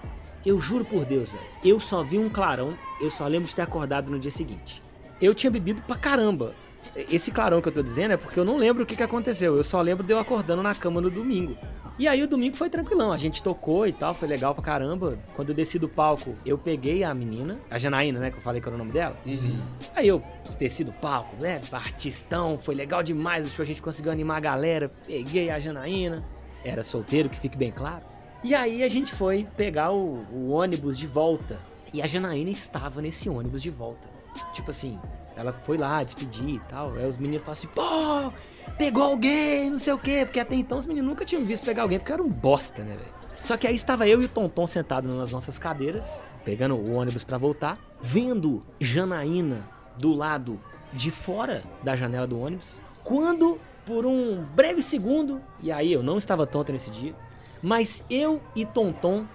eu 0.45 0.61
juro 0.61 0.85
por 0.85 1.05
Deus, 1.05 1.31
velho. 1.31 1.45
Eu 1.65 1.81
só 1.81 2.03
vi 2.03 2.19
um 2.19 2.29
clarão. 2.29 2.77
Eu 3.01 3.11
só 3.11 3.27
lembro 3.27 3.49
de 3.49 3.55
ter 3.55 3.63
acordado 3.63 4.11
no 4.11 4.19
dia 4.19 4.31
seguinte. 4.31 4.83
Eu 5.21 5.35
tinha 5.35 5.51
bebido 5.51 5.83
pra 5.83 5.97
caramba. 5.97 6.55
Esse 6.97 7.31
clarão 7.31 7.61
que 7.61 7.69
eu 7.69 7.73
tô 7.73 7.83
dizendo 7.83 8.13
é 8.13 8.17
porque 8.17 8.41
eu 8.41 8.45
não 8.45 8.57
lembro 8.57 8.83
o 8.83 8.87
que, 8.87 8.97
que 8.97 9.03
aconteceu. 9.03 9.57
Eu 9.57 9.65
só 9.65 9.81
lembro 9.81 10.05
de 10.05 10.13
eu 10.13 10.19
acordando 10.19 10.63
na 10.63 10.75
cama 10.75 11.01
no 11.01 11.11
domingo. 11.11 11.57
E 11.99 12.09
aí 12.09 12.23
o 12.23 12.27
domingo 12.27 12.57
foi 12.57 12.71
tranquilão. 12.71 13.13
A 13.13 13.19
gente 13.19 13.43
tocou 13.43 13.87
e 13.87 13.93
tal, 13.93 14.15
foi 14.15 14.27
legal 14.27 14.55
pra 14.55 14.65
caramba. 14.65 15.19
Quando 15.35 15.51
eu 15.51 15.55
desci 15.55 15.79
do 15.79 15.89
palco, 15.89 16.35
eu 16.47 16.57
peguei 16.57 17.05
a 17.05 17.13
menina, 17.13 17.61
a 17.71 17.79
Janaína, 17.79 18.19
né? 18.19 18.31
Que 18.31 18.39
eu 18.39 18.43
falei 18.43 18.63
que 18.63 18.67
era 18.67 18.75
o 18.75 18.79
nome 18.79 18.93
dela. 18.93 19.19
Uhum. 19.27 19.61
Aí 19.95 20.09
eu 20.09 20.23
desci 20.59 20.83
do 20.83 20.93
palco, 20.93 21.37
né? 21.37 21.61
Artistão, 21.71 22.57
foi 22.59 22.75
legal 22.75 23.03
demais 23.03 23.47
o 23.47 23.51
show. 23.51 23.63
A 23.63 23.67
gente 23.67 23.83
conseguiu 23.83 24.11
animar 24.11 24.39
a 24.39 24.41
galera. 24.41 24.91
Peguei 25.07 25.51
a 25.51 25.61
Janaína. 25.61 26.25
Era 26.65 26.83
solteiro, 26.83 27.29
que 27.29 27.39
fique 27.39 27.59
bem 27.59 27.71
claro. 27.71 28.10
E 28.43 28.55
aí 28.55 28.83
a 28.83 28.89
gente 28.89 29.13
foi 29.13 29.47
pegar 29.57 29.93
o, 29.93 30.25
o 30.33 30.51
ônibus 30.51 30.97
de 30.97 31.07
volta. 31.07 31.59
E 31.93 32.01
a 32.01 32.07
Janaína 32.07 32.51
estava 32.51 33.03
nesse 33.03 33.29
ônibus 33.29 33.61
de 33.61 33.71
volta. 33.71 34.09
Tipo 34.53 34.71
assim, 34.71 34.99
ela 35.37 35.53
foi 35.53 35.77
lá 35.77 36.03
despedir 36.03 36.55
e 36.55 36.59
tal. 36.61 36.95
Aí 36.95 37.07
os 37.07 37.17
meninos 37.17 37.45
falaram 37.45 37.53
assim, 37.53 37.69
pô, 37.69 38.73
pegou 38.79 39.03
alguém, 39.03 39.71
não 39.71 39.79
sei 39.79 39.93
o 39.93 39.99
quê. 39.99 40.23
Porque 40.25 40.41
até 40.41 40.55
então 40.55 40.79
os 40.79 40.87
meninos 40.87 41.11
nunca 41.11 41.25
tinham 41.25 41.45
visto 41.45 41.65
pegar 41.65 41.83
alguém, 41.83 41.99
porque 41.99 42.13
era 42.13 42.23
um 42.23 42.31
bosta, 42.31 42.83
né, 42.83 42.97
velho? 42.97 43.21
Só 43.43 43.57
que 43.57 43.67
aí 43.67 43.75
estava 43.75 44.07
eu 44.07 44.23
e 44.23 44.27
o 44.27 44.29
Tonton 44.29 44.67
sentados 44.67 45.11
nas 45.11 45.33
nossas 45.33 45.59
cadeiras, 45.59 46.23
pegando 46.45 46.77
o 46.77 46.93
ônibus 46.93 47.25
para 47.25 47.39
voltar, 47.39 47.79
vendo 48.01 48.63
Janaína 48.79 49.69
do 49.99 50.15
lado 50.15 50.61
de 50.93 51.11
fora 51.11 51.63
da 51.83 51.97
janela 51.97 52.27
do 52.27 52.39
ônibus. 52.39 52.81
Quando, 53.03 53.59
por 53.87 54.05
um 54.05 54.43
breve 54.55 54.83
segundo, 54.83 55.41
e 55.63 55.73
aí 55.73 55.93
eu 55.93 56.03
não 56.03 56.19
estava 56.19 56.47
tonto 56.47 56.73
nesse 56.73 56.91
dia, 56.91 57.15
mas 57.63 58.05
eu 58.11 58.41
e 58.55 58.65
Tonton 58.65 59.27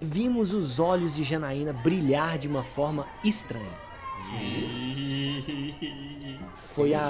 vimos 0.00 0.52
os 0.52 0.78
olhos 0.80 1.14
de 1.14 1.22
Janaína 1.22 1.72
brilhar 1.72 2.38
de 2.38 2.48
uma 2.48 2.64
forma 2.64 3.06
estranha. 3.22 3.82
Foi 6.54 6.94
a, 6.94 7.00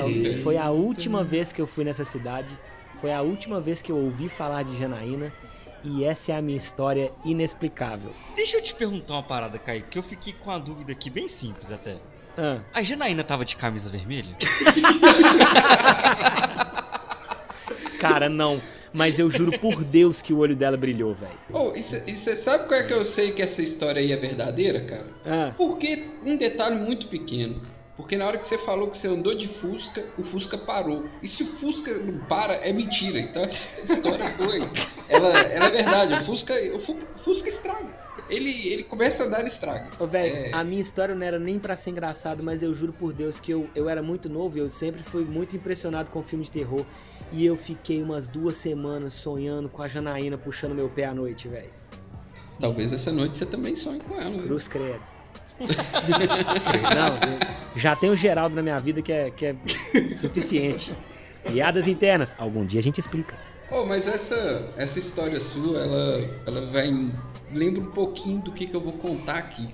foi 0.43 0.57
a 0.57 0.71
última 0.71 1.23
vez 1.23 1.53
que 1.53 1.61
eu 1.61 1.67
fui 1.67 1.85
nessa 1.85 2.05
cidade. 2.05 2.59
Foi 3.01 3.13
a 3.13 3.23
última 3.23 3.61
vez 3.61 3.81
que 3.83 3.91
eu 3.91 3.97
ouvi 3.97 4.29
falar 4.29 4.63
de 4.63 4.79
Janaína. 4.79 5.33
E 5.85 6.05
essa 6.05 6.33
é 6.33 6.37
a 6.37 6.43
minha 6.43 6.57
história 6.57 7.13
inexplicável. 7.25 8.15
Deixa 8.35 8.57
eu 8.57 8.63
te 8.63 8.73
perguntar 8.75 9.15
uma 9.15 9.23
parada, 9.23 9.59
Kaique, 9.59 9.89
que 9.89 9.99
eu 9.99 10.03
fiquei 10.03 10.33
com 10.33 10.51
a 10.53 10.59
dúvida 10.59 10.93
aqui, 10.93 11.11
bem 11.11 11.27
simples 11.27 11.73
até. 11.73 11.97
Ah. 12.37 12.61
A 12.73 12.83
Janaína 12.83 13.25
tava 13.25 13.45
de 13.45 13.57
camisa 13.57 13.91
vermelha? 13.91 14.37
Cara, 17.99 18.29
não. 18.29 18.61
Mas 18.93 19.19
eu 19.19 19.31
juro 19.31 19.59
por 19.59 19.85
Deus 19.85 20.21
que 20.21 20.33
o 20.33 20.39
olho 20.39 20.55
dela 20.55 20.77
brilhou, 20.77 21.15
velho. 21.15 21.33
Oh, 21.53 21.73
e 21.75 21.83
você 21.83 22.37
sabe 22.37 22.69
qual 22.69 22.81
é 22.81 22.85
que 22.85 22.93
eu 22.93 23.05
sei 23.05 23.33
que 23.33 23.41
essa 23.41 23.63
história 23.63 24.01
aí 24.01 24.13
é 24.13 24.17
verdadeira, 24.17 24.81
cara? 24.83 25.07
Ah. 25.25 25.53
Porque 25.57 26.09
um 26.25 26.37
detalhe 26.37 26.77
muito 26.77 27.09
pequeno. 27.09 27.61
Porque 27.97 28.17
na 28.17 28.27
hora 28.27 28.39
que 28.39 28.47
você 28.47 28.57
falou 28.57 28.89
que 28.89 28.97
você 28.97 29.09
andou 29.09 29.35
de 29.35 29.47
Fusca, 29.47 30.05
o 30.17 30.23
Fusca 30.23 30.57
parou. 30.57 31.05
E 31.23 31.29
se 31.29 31.43
o 31.43 31.47
Fusca 31.47 31.93
não 31.99 32.21
para, 32.25 32.55
é 32.55 32.73
mentira. 32.73 33.21
Então 33.21 33.43
essa 33.45 33.93
história 33.93 34.25
foi. 34.37 34.61
Ela, 35.09 35.39
ela 35.41 35.67
é 35.67 35.71
verdade. 35.71 36.15
O 36.15 36.25
Fusca, 36.25 36.55
o 36.75 36.79
Fusca 37.19 37.49
estraga. 37.49 38.03
Ele, 38.31 38.69
ele 38.69 38.83
começa 38.83 39.23
a 39.23 39.27
andar 39.27 39.45
e 39.45 39.47
estraga. 39.47 39.91
Ô, 39.99 40.07
velho, 40.07 40.35
é... 40.35 40.53
a 40.53 40.65
minha 40.65 40.81
história 40.81 41.15
não 41.15 41.27
era 41.27 41.39
nem 41.39 41.59
para 41.59 41.77
ser 41.77 41.91
engraçado, 41.91 42.43
mas 42.43 42.63
eu 42.63 42.75
juro 42.75 42.93
por 42.95 43.13
Deus 43.13 43.39
que 43.41 43.53
eu, 43.53 43.69
eu 43.75 43.89
era 43.89 44.03
muito 44.03 44.29
novo 44.29 44.57
e 44.57 44.61
eu 44.61 44.71
sempre 44.71 45.03
fui 45.03 45.25
muito 45.25 45.55
impressionado 45.55 46.11
com 46.11 46.23
filme 46.23 46.45
de 46.45 46.51
terror. 46.51 46.87
E 47.31 47.45
eu 47.45 47.57
fiquei 47.57 48.03
umas 48.03 48.27
duas 48.27 48.57
semanas 48.57 49.15
sonhando 49.15 49.69
com 49.69 49.83
a 49.83 49.89
Janaína 49.89 50.39
puxando 50.39 50.75
meu 50.75 50.89
pé 50.89 51.05
à 51.05 51.15
noite, 51.15 51.47
velho. 51.47 51.71
Talvez 52.59 52.93
essa 52.93 53.11
noite 53.13 53.37
você 53.37 53.47
também 53.47 53.75
sonhe 53.75 54.01
com 54.01 54.19
ela. 54.21 54.43
Cruz 54.43 54.69
credo. 54.69 55.12
Não, 56.95 57.79
já 57.81 57.97
tem 57.97 58.11
o 58.11 58.17
Geraldo 58.17 58.55
na 58.55 58.63
minha 58.63 58.79
vida 58.79 59.03
que 59.03 59.13
é, 59.13 59.31
que 59.31 59.47
é 59.47 59.57
suficiente. 60.19 60.97
Piadas 61.45 61.89
internas, 61.89 62.35
algum 62.39 62.65
dia 62.65 62.81
a 62.81 62.83
gente 62.83 62.99
explica. 62.99 63.37
Oh, 63.71 63.85
mas 63.87 64.07
essa, 64.07 64.73
essa 64.77 64.99
história 64.99 65.41
sua, 65.41 65.81
ela, 65.81 66.43
ela 66.47 66.67
vai. 66.67 66.91
Lembra 67.53 67.83
um 67.83 67.91
pouquinho 67.91 68.41
do 68.41 68.53
que, 68.53 68.67
que 68.67 68.75
eu 68.75 68.81
vou 68.81 68.93
contar 68.95 69.39
aqui. 69.39 69.69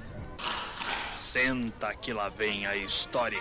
Senta 1.15 1.93
que 1.95 2.13
lá 2.13 2.29
vem 2.29 2.67
a 2.67 2.77
história. 2.77 3.39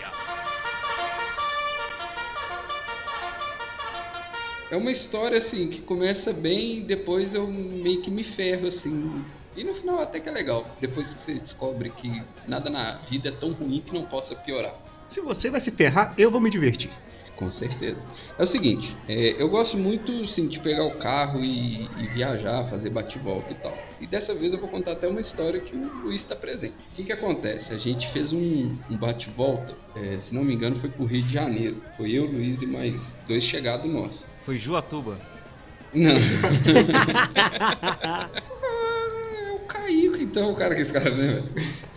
É 4.70 4.76
uma 4.76 4.92
história 4.92 5.38
assim 5.38 5.70
que 5.70 5.82
começa 5.82 6.34
bem 6.34 6.78
e 6.78 6.82
depois 6.82 7.34
eu 7.34 7.48
meio 7.48 8.02
que 8.02 8.12
me 8.12 8.24
ferro 8.24 8.68
assim 8.68 9.24
e 9.58 9.64
no 9.64 9.74
final 9.74 10.00
até 10.00 10.20
que 10.20 10.30
é 10.30 10.32
legal, 10.32 10.66
depois 10.80 11.14
que 11.14 11.20
você 11.20 11.34
descobre 11.34 11.90
que 11.90 12.22
nada 12.48 12.70
na 12.70 12.98
vida 13.10 13.30
é 13.30 13.32
tão 13.32 13.52
ruim 13.52 13.82
que 13.82 13.92
não 13.92 14.06
possa 14.06 14.36
piorar. 14.36 14.74
Se 15.10 15.20
você 15.20 15.50
vai 15.50 15.60
se 15.60 15.72
ferrar, 15.72 16.14
eu 16.18 16.30
vou 16.30 16.40
me 16.40 16.50
divertir. 16.50 16.92
Com 17.36 17.52
certeza. 17.52 18.06
É 18.38 18.44
o 18.44 18.48
seguinte, 18.48 18.98
é, 19.08 19.36
eu 19.38 19.48
gosto 19.48 19.78
muito 19.78 20.26
sim, 20.26 20.48
de 20.48 20.60
pegar 20.60 20.84
o 20.84 20.98
carro 20.98 21.44
e, 21.44 21.88
e 21.98 22.08
viajar, 22.08 22.64
fazer 22.64 22.90
bate-volta 22.90 23.52
e 23.52 23.56
tal. 23.56 23.78
E 24.02 24.08
dessa 24.08 24.34
vez 24.34 24.54
eu 24.54 24.60
vou 24.60 24.68
contar 24.68 24.94
até 24.94 25.08
uma 25.08 25.22
história 25.22 25.60
que 25.60 25.76
o 25.76 25.94
Luiz 26.04 26.22
está 26.22 26.36
presente. 26.36 26.74
O 26.92 26.96
que, 26.96 27.04
que 27.04 27.12
acontece? 27.12 27.74
A 27.74 27.78
gente 27.78 28.08
fez 28.08 28.34
um, 28.34 28.76
um 28.90 28.98
bate-volta, 28.98 29.76
é, 29.96 30.20
se 30.20 30.34
não 30.34 30.44
me 30.44 30.54
engano, 30.54 30.76
foi 30.76 30.90
pro 30.90 31.06
Rio 31.06 31.22
de 31.22 31.32
Janeiro. 31.32 31.82
Foi 31.96 32.12
eu, 32.12 32.26
Luiz 32.26 32.64
e 32.64 32.66
mais 32.66 33.22
dois 33.28 33.44
chegados 33.44 33.92
nossos. 33.92 34.26
Foi 34.44 34.58
Juatuba? 34.58 35.20
Não. 35.94 36.16
Caico, 39.88 40.18
então, 40.18 40.52
o 40.52 40.56
cara 40.56 40.76
que 40.76 40.82
esse 40.82 40.92
cara, 40.92 41.10
né? 41.12 41.44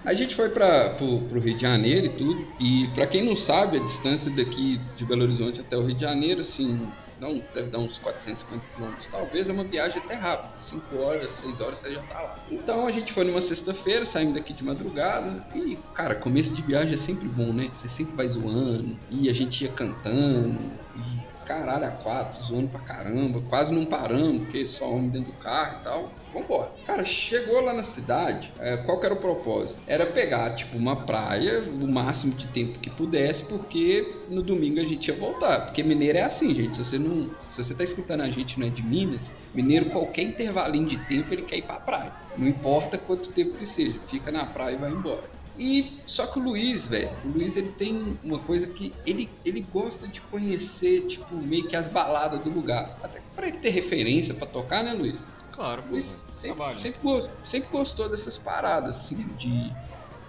A 0.05 0.14
gente 0.14 0.34
foi 0.34 0.49
para 0.49 0.91
pro, 0.91 1.41
Rio 1.41 1.55
de 1.55 1.62
Janeiro 1.62 2.07
e 2.07 2.11
tudo. 2.11 2.47
E 2.61 2.88
para 2.95 3.07
quem 3.07 3.24
não 3.24 3.34
sabe, 3.34 3.78
a 3.78 3.80
distância 3.80 4.30
daqui 4.30 4.80
de 4.95 5.05
Belo 5.05 5.22
Horizonte 5.22 5.61
até 5.61 5.76
o 5.76 5.82
Rio 5.82 5.95
de 5.95 6.01
Janeiro, 6.01 6.41
assim, 6.41 6.80
não 7.20 7.43
deve 7.53 7.68
dar 7.68 7.78
uns 7.78 7.99
450 7.99 8.66
quilômetros. 8.68 9.09
Talvez 9.09 9.49
é 9.49 9.53
uma 9.53 9.64
viagem 9.64 9.99
até 9.99 10.14
rápida, 10.14 10.57
5 10.57 10.97
horas, 10.97 11.32
6 11.34 11.61
horas 11.61 11.78
você 11.78 11.93
já 11.93 12.03
tá 12.03 12.20
lá. 12.20 12.38
Então 12.51 12.86
a 12.86 12.93
gente 12.93 13.12
foi 13.12 13.24
numa 13.24 13.41
sexta-feira, 13.41 14.07
saímos 14.07 14.34
daqui 14.34 14.53
de 14.53 14.64
madrugada. 14.64 15.45
E, 15.55 15.76
cara, 15.93 16.14
começo 16.14 16.55
de 16.55 16.62
viagem 16.62 16.95
é 16.95 16.97
sempre 16.97 17.28
bom, 17.28 17.53
né? 17.53 17.68
Você 17.72 17.88
sempre 17.88 18.14
vai 18.16 18.28
zoando. 18.28 18.97
E 19.11 19.28
a 19.28 19.34
gente 19.34 19.64
ia 19.64 19.70
cantando. 19.70 20.59
E 20.97 21.19
caralho 21.51 21.84
a 21.84 21.90
quatro, 21.90 22.44
zoando 22.44 22.68
pra 22.68 22.80
caramba, 22.80 23.42
quase 23.48 23.74
não 23.74 23.84
paramos, 23.84 24.42
porque 24.42 24.64
só 24.68 24.88
homem 24.88 25.09
dentro 25.09 25.32
do 25.32 25.38
carro 25.38 25.78
e 25.80 25.84
tal. 25.84 26.12
Vambora. 26.32 26.70
Cara, 26.86 27.05
chegou 27.05 27.61
lá 27.61 27.72
na 27.72 27.82
cidade, 27.82 28.53
é, 28.61 28.76
qual 28.76 29.01
que 29.01 29.07
era 29.07 29.14
o 29.16 29.18
propósito? 29.18 29.82
Era 29.84 30.07
pegar, 30.07 30.55
tipo, 30.55 30.78
uma 30.78 30.94
praia, 30.94 31.61
o 31.61 31.88
máximo 31.88 32.34
de 32.34 32.46
tempo 32.46 32.78
que 32.78 32.88
pudesse, 32.88 33.46
porque 33.46 34.14
no 34.28 34.42
domingo 34.42 34.78
a 34.78 34.84
gente 34.84 35.09
ia 35.09 35.16
voltar. 35.16 35.62
Porque 35.62 35.82
mineiro 35.82 36.18
é 36.18 36.22
assim, 36.22 36.55
gente. 36.55 36.76
Se 36.76 36.84
você 36.84 36.98
não. 37.01 37.28
Se 37.48 37.64
você 37.64 37.74
tá 37.74 37.82
escutando 37.82 38.20
a 38.20 38.30
gente 38.30 38.61
não 38.61 38.68
é 38.68 38.70
de 38.70 38.84
Minas, 38.84 39.34
mineiro, 39.53 39.90
qualquer 39.90 40.22
intervalinho 40.22 40.86
de 40.86 40.98
tempo, 41.07 41.34
ele 41.34 41.42
quer 41.42 41.57
ir 41.57 41.62
pra 41.62 41.80
praia. 41.80 42.12
Não 42.38 42.46
importa 42.46 42.96
quanto 42.96 43.32
tempo 43.32 43.57
que 43.57 43.66
seja, 43.66 43.98
fica 44.07 44.30
na 44.30 44.46
praia 44.46 44.74
e 44.74 44.78
vai 44.78 44.90
embora. 44.92 45.39
E 45.61 46.00
só 46.06 46.26
que 46.26 46.38
o 46.38 46.42
Luiz, 46.42 46.88
velho, 46.88 47.11
o 47.22 47.28
Luiz 47.28 47.54
ele 47.54 47.68
tem 47.68 48.18
uma 48.24 48.38
coisa 48.38 48.66
que 48.68 48.94
ele, 49.06 49.28
ele 49.44 49.61
gosta 49.61 50.08
de 50.08 50.18
conhecer, 50.22 51.02
tipo, 51.02 51.36
meio 51.36 51.68
que 51.68 51.76
as 51.76 51.86
baladas 51.86 52.40
do 52.40 52.48
lugar. 52.48 52.98
Até 53.02 53.20
para 53.36 53.46
ele 53.46 53.58
ter 53.58 53.68
referência 53.68 54.32
para 54.32 54.46
tocar, 54.46 54.82
né, 54.82 54.94
Luiz? 54.94 55.20
Claro, 55.52 55.84
Luiz 55.90 56.06
sempre, 56.06 56.78
sempre, 56.78 57.28
sempre, 57.44 57.68
gostou 57.70 58.08
dessas 58.08 58.38
paradas, 58.38 58.96
assim, 58.96 59.16
de, 59.36 59.70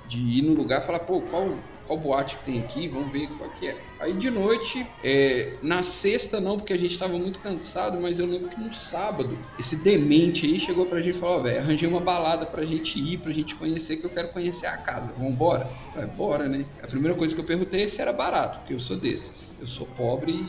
de 0.10 0.20
ir 0.20 0.42
no 0.42 0.54
lugar 0.54 0.82
e 0.82 0.86
falar, 0.86 1.00
pô, 1.00 1.22
qual, 1.22 1.58
qual 1.92 1.98
boate 1.98 2.38
que 2.38 2.46
tem 2.46 2.60
aqui, 2.62 2.88
vamos 2.88 3.12
ver 3.12 3.28
qual 3.38 3.50
que 3.50 3.68
é. 3.68 3.76
Aí 4.00 4.14
de 4.14 4.30
noite, 4.30 4.88
é, 5.04 5.54
na 5.62 5.84
sexta 5.84 6.40
não, 6.40 6.58
porque 6.58 6.72
a 6.72 6.78
gente 6.78 6.94
estava 6.94 7.18
muito 7.18 7.40
cansado, 7.40 8.00
mas 8.00 8.18
eu 8.18 8.26
lembro 8.26 8.48
que 8.48 8.60
no 8.60 8.74
sábado, 8.74 9.38
esse 9.60 9.78
demente 9.78 10.46
aí 10.46 10.60
chegou 10.60 10.86
pra 10.86 11.02
gente 11.02 11.18
e 11.18 11.20
falou, 11.20 11.44
velho, 11.44 11.60
arranjei 11.60 11.88
uma 11.88 12.00
balada 12.00 12.46
pra 12.46 12.64
gente 12.64 12.98
ir, 12.98 13.18
pra 13.18 13.32
gente 13.34 13.56
conhecer, 13.56 13.98
que 13.98 14.06
eu 14.06 14.10
quero 14.10 14.30
conhecer 14.30 14.68
a 14.68 14.78
casa, 14.78 15.14
vambora? 15.18 15.70
Falei, 15.94 16.08
bora, 16.10 16.48
né? 16.48 16.66
A 16.82 16.88
primeira 16.88 17.16
coisa 17.18 17.36
que 17.36 17.42
eu 17.42 17.46
perguntei 17.46 17.84
é 17.84 17.88
se 17.88 18.02
era 18.02 18.14
barato, 18.14 18.60
porque 18.60 18.74
eu 18.74 18.80
sou 18.80 18.96
desses. 18.96 19.56
Eu 19.60 19.68
sou 19.68 19.86
pobre 19.86 20.46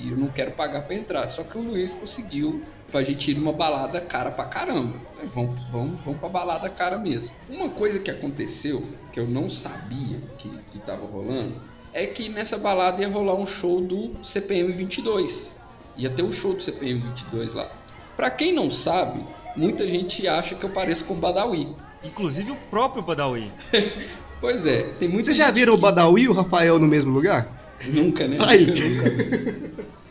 e, 0.00 0.10
eu 0.10 0.16
não 0.16 0.28
quero 0.28 0.52
pagar 0.52 0.82
para 0.82 0.94
entrar. 0.94 1.26
Só 1.28 1.42
que 1.42 1.58
o 1.58 1.62
Luiz 1.62 1.94
conseguiu 1.94 2.62
pra 2.90 3.02
gente 3.02 3.30
ir 3.30 3.34
numa 3.34 3.52
balada 3.52 4.00
cara 4.00 4.30
pra 4.30 4.44
caramba. 4.44 4.94
Vamos, 5.34 5.58
vamos, 5.70 6.00
vamos 6.04 6.20
pra 6.20 6.28
balada 6.28 6.68
cara 6.68 6.98
mesmo. 6.98 7.34
Uma 7.48 7.68
coisa 7.68 7.98
que 7.98 8.10
aconteceu, 8.10 8.84
que 9.12 9.18
eu 9.18 9.26
não 9.26 9.48
sabia 9.50 10.20
que, 10.38 10.48
que 10.72 10.78
tava 10.78 11.06
rolando, 11.06 11.54
é 11.92 12.06
que 12.06 12.28
nessa 12.28 12.58
balada 12.58 13.00
ia 13.00 13.08
rolar 13.08 13.34
um 13.34 13.46
show 13.46 13.80
do 13.80 14.12
CPM 14.22 14.72
22. 14.72 15.56
Ia 15.96 16.10
ter 16.10 16.22
o 16.22 16.26
um 16.26 16.32
show 16.32 16.54
do 16.54 16.62
CPM 16.62 17.00
22 17.00 17.54
lá. 17.54 17.70
Pra 18.16 18.30
quem 18.30 18.52
não 18.52 18.70
sabe, 18.70 19.24
muita 19.56 19.88
gente 19.88 20.26
acha 20.26 20.54
que 20.54 20.64
eu 20.64 20.70
pareço 20.70 21.04
com 21.04 21.14
o 21.14 21.16
Badawi. 21.16 21.68
Inclusive 22.02 22.50
o 22.50 22.56
próprio 22.70 23.02
Badawi. 23.02 23.50
pois 24.40 24.66
é, 24.66 24.82
tem 24.98 25.08
muita 25.08 25.24
Vocês 25.24 25.36
já 25.36 25.50
viram 25.50 25.74
que... 25.74 25.78
o 25.78 25.82
Badawi 25.82 26.22
e 26.22 26.28
o 26.28 26.32
Rafael 26.32 26.78
no 26.78 26.86
mesmo 26.86 27.12
lugar? 27.12 27.48
Nunca, 27.86 28.26
né? 28.26 28.38
Aí. 28.40 28.66
Nunca. 28.66 29.84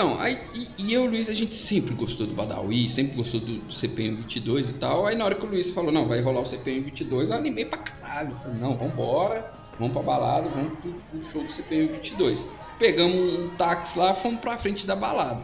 Então, 0.00 0.18
aí, 0.18 0.40
e, 0.78 0.94
eu 0.94 1.04
e 1.04 1.08
o 1.08 1.10
Luiz, 1.10 1.28
a 1.28 1.34
gente 1.34 1.54
sempre 1.54 1.94
gostou 1.94 2.26
do 2.26 2.32
Badawi, 2.32 2.88
sempre 2.88 3.18
gostou 3.18 3.38
do, 3.38 3.58
do, 3.58 3.70
CPM 3.70 4.16
22 4.16 4.70
e 4.70 4.72
tal. 4.72 5.04
Aí 5.04 5.14
na 5.14 5.26
hora 5.26 5.34
que 5.34 5.44
o 5.44 5.48
Luiz 5.50 5.68
falou, 5.72 5.92
não, 5.92 6.06
vai 6.06 6.22
rolar 6.22 6.40
o 6.40 6.46
CPM 6.46 6.80
22, 6.80 7.28
eu 7.28 7.36
animei 7.36 7.66
pra 7.66 7.80
caralho. 7.80 8.34
falei, 8.36 8.58
não, 8.58 8.78
vambora, 8.78 9.52
vamos 9.78 9.92
pra 9.92 10.02
balada, 10.02 10.48
vamos 10.48 10.78
pro, 10.78 10.90
pro 10.90 11.22
show 11.22 11.44
do 11.44 11.52
CPM 11.52 11.88
22. 11.88 12.48
Pegamos 12.78 13.40
um 13.40 13.50
táxi 13.58 13.98
lá, 13.98 14.14
fomos 14.14 14.40
pra 14.40 14.56
frente 14.56 14.86
da 14.86 14.96
balada. 14.96 15.42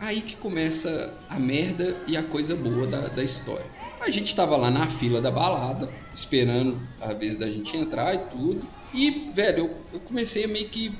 Aí 0.00 0.22
que 0.22 0.34
começa 0.34 1.14
a 1.28 1.38
merda 1.38 1.94
e 2.06 2.16
a 2.16 2.22
coisa 2.22 2.56
boa 2.56 2.86
da, 2.86 3.00
da 3.00 3.22
história. 3.22 3.66
A 4.00 4.08
gente 4.08 4.34
tava 4.34 4.56
lá 4.56 4.70
na 4.70 4.86
fila 4.86 5.20
da 5.20 5.30
balada, 5.30 5.90
esperando 6.14 6.80
a 7.02 7.12
vez 7.12 7.36
da 7.36 7.50
gente 7.50 7.76
entrar 7.76 8.14
e 8.14 8.18
tudo. 8.30 8.62
E, 8.94 9.30
velho, 9.34 9.66
eu, 9.66 9.76
eu 9.92 10.00
comecei 10.00 10.44
a 10.44 10.48
meio 10.48 10.70
que 10.70 10.90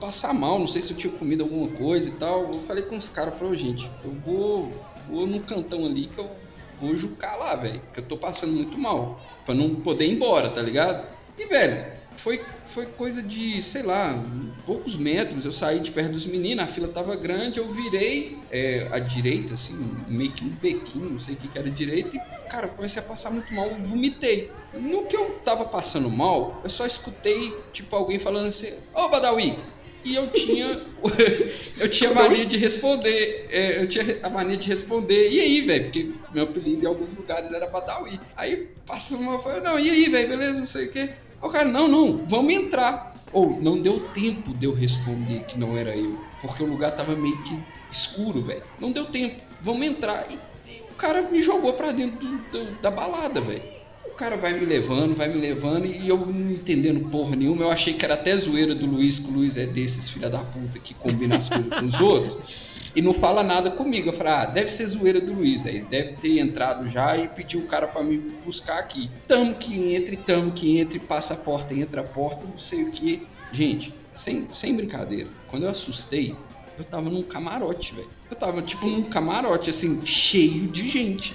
passar 0.00 0.32
mal, 0.32 0.58
não 0.58 0.66
sei 0.66 0.82
se 0.82 0.92
eu 0.92 0.96
tinha 0.96 1.12
comido 1.12 1.44
alguma 1.44 1.68
coisa 1.68 2.08
e 2.08 2.12
tal. 2.12 2.52
Eu 2.52 2.62
falei 2.62 2.84
com 2.84 2.96
os 2.96 3.08
caras, 3.08 3.38
falei, 3.38 3.56
gente, 3.56 3.90
eu 4.04 4.12
vou, 4.12 4.72
vou 5.08 5.26
no 5.26 5.40
cantão 5.40 5.84
ali 5.84 6.06
que 6.06 6.18
eu 6.18 6.30
vou 6.78 6.96
jucar 6.96 7.38
lá, 7.38 7.54
velho, 7.56 7.80
porque 7.80 8.00
eu 8.00 8.04
tô 8.04 8.16
passando 8.16 8.52
muito 8.52 8.76
mal, 8.78 9.20
pra 9.44 9.54
não 9.54 9.74
poder 9.76 10.06
ir 10.06 10.12
embora, 10.12 10.50
tá 10.50 10.60
ligado? 10.60 11.06
E, 11.38 11.46
velho, 11.46 11.92
foi, 12.16 12.42
foi 12.64 12.86
coisa 12.86 13.22
de, 13.22 13.62
sei 13.62 13.82
lá, 13.82 14.22
poucos 14.66 14.96
metros. 14.96 15.46
Eu 15.46 15.52
saí 15.52 15.78
de 15.78 15.92
perto 15.92 16.12
dos 16.12 16.26
meninos, 16.26 16.64
a 16.64 16.66
fila 16.66 16.88
tava 16.88 17.14
grande, 17.16 17.58
eu 17.58 17.72
virei 17.72 18.38
é, 18.50 18.88
à 18.90 18.98
direita, 18.98 19.54
assim, 19.54 19.74
meio 20.08 20.32
que 20.32 20.44
um 20.44 20.50
bequinho, 20.50 21.08
não 21.10 21.20
sei 21.20 21.34
o 21.34 21.36
que, 21.38 21.48
que 21.48 21.58
era 21.58 21.70
direita, 21.70 22.16
e, 22.16 22.48
cara, 22.50 22.66
comecei 22.66 23.00
a 23.00 23.04
passar 23.04 23.30
muito 23.30 23.54
mal, 23.54 23.70
vomitei. 23.80 24.50
No 24.74 25.06
que 25.06 25.16
eu 25.16 25.38
tava 25.44 25.64
passando 25.64 26.10
mal, 26.10 26.60
eu 26.64 26.68
só 26.68 26.84
escutei, 26.84 27.56
tipo, 27.72 27.94
alguém 27.94 28.18
falando 28.18 28.48
assim, 28.48 28.72
ô 28.92 29.02
oh, 29.02 29.08
Badawi! 29.08 29.56
E 30.04 30.14
eu 30.14 30.28
tinha. 30.28 30.84
eu 31.80 31.88
tinha 31.88 32.14
mania 32.14 32.46
de 32.46 32.56
responder. 32.56 33.48
É, 33.50 33.82
eu 33.82 33.88
tinha 33.88 34.20
a 34.22 34.30
mania 34.30 34.56
de 34.56 34.68
responder, 34.68 35.30
e 35.30 35.40
aí, 35.40 35.60
velho? 35.62 35.84
Porque 35.84 36.12
meu 36.32 36.44
apelido 36.44 36.84
em 36.84 36.86
alguns 36.86 37.12
lugares 37.12 37.52
era 37.52 37.66
Badawi. 37.66 38.20
Aí 38.36 38.68
passou 38.86 39.18
uma. 39.18 39.60
Não, 39.60 39.76
e 39.80 39.90
aí, 39.90 40.08
velho? 40.08 40.28
Beleza, 40.28 40.60
não 40.60 40.66
sei 40.66 40.86
o 40.86 40.92
quê. 40.92 41.10
O 41.42 41.48
cara, 41.48 41.64
não, 41.64 41.88
não, 41.88 42.24
vamos 42.24 42.54
entrar. 42.54 43.15
Ou 43.36 43.60
não 43.60 43.76
deu 43.76 44.00
tempo 44.14 44.54
de 44.54 44.64
eu 44.64 44.72
responder 44.72 45.40
que 45.40 45.58
não 45.58 45.76
era 45.76 45.94
eu, 45.94 46.18
porque 46.40 46.62
o 46.62 46.66
lugar 46.66 46.96
tava 46.96 47.14
meio 47.14 47.36
que 47.42 47.54
escuro, 47.90 48.40
velho. 48.40 48.62
Não 48.80 48.90
deu 48.90 49.04
tempo. 49.04 49.36
Vamos 49.60 49.86
entrar. 49.86 50.26
E, 50.30 50.38
e 50.66 50.80
o 50.90 50.94
cara 50.94 51.20
me 51.20 51.42
jogou 51.42 51.74
pra 51.74 51.92
dentro 51.92 52.18
do, 52.18 52.38
do, 52.38 52.80
da 52.80 52.90
balada, 52.90 53.38
velho. 53.42 53.62
O 54.06 54.12
cara 54.12 54.38
vai 54.38 54.58
me 54.58 54.64
levando, 54.64 55.14
vai 55.14 55.28
me 55.28 55.38
levando, 55.38 55.84
e 55.84 56.08
eu 56.08 56.16
não 56.16 56.50
entendendo 56.50 57.10
porra 57.10 57.36
nenhuma. 57.36 57.64
Eu 57.64 57.70
achei 57.70 57.92
que 57.92 58.06
era 58.06 58.14
até 58.14 58.34
zoeira 58.34 58.74
do 58.74 58.86
Luiz, 58.86 59.18
que 59.18 59.30
o 59.30 59.34
Luiz 59.34 59.58
é 59.58 59.66
desses 59.66 60.08
filha 60.08 60.30
da 60.30 60.38
puta 60.38 60.78
que 60.78 60.94
combina 60.94 61.36
as 61.36 61.50
coisas 61.50 61.68
com 61.68 61.84
os 61.84 62.00
outros. 62.00 62.75
E 62.96 63.02
não 63.02 63.12
fala 63.12 63.42
nada 63.42 63.70
comigo. 63.70 64.08
Eu 64.08 64.12
falei, 64.14 64.32
ah, 64.32 64.44
deve 64.46 64.70
ser 64.70 64.86
zoeira 64.86 65.20
do 65.20 65.34
Luiz. 65.34 65.66
Aí 65.66 65.82
deve 65.82 66.14
ter 66.14 66.38
entrado 66.38 66.88
já 66.88 67.14
e 67.14 67.28
pediu 67.28 67.60
o 67.60 67.66
cara 67.66 67.86
para 67.86 68.02
me 68.02 68.16
buscar 68.16 68.78
aqui. 68.78 69.10
Tamo 69.28 69.54
que 69.54 69.94
entre, 69.94 70.16
tamo 70.16 70.50
que 70.50 70.78
entre, 70.78 70.98
passa 70.98 71.34
a 71.34 71.36
porta, 71.36 71.74
entra 71.74 72.00
a 72.00 72.04
porta, 72.04 72.46
não 72.46 72.56
sei 72.56 72.84
o 72.84 72.90
que. 72.90 73.26
Gente, 73.52 73.94
sem, 74.14 74.48
sem 74.50 74.74
brincadeira, 74.74 75.28
quando 75.46 75.64
eu 75.64 75.70
assustei, 75.70 76.34
eu 76.78 76.84
tava 76.84 77.10
num 77.10 77.22
camarote, 77.22 77.94
velho. 77.94 78.08
Eu 78.30 78.36
tava, 78.36 78.62
tipo, 78.62 78.86
num 78.86 79.02
camarote, 79.02 79.68
assim, 79.68 80.04
cheio 80.04 80.66
de 80.68 80.88
gente. 80.88 81.34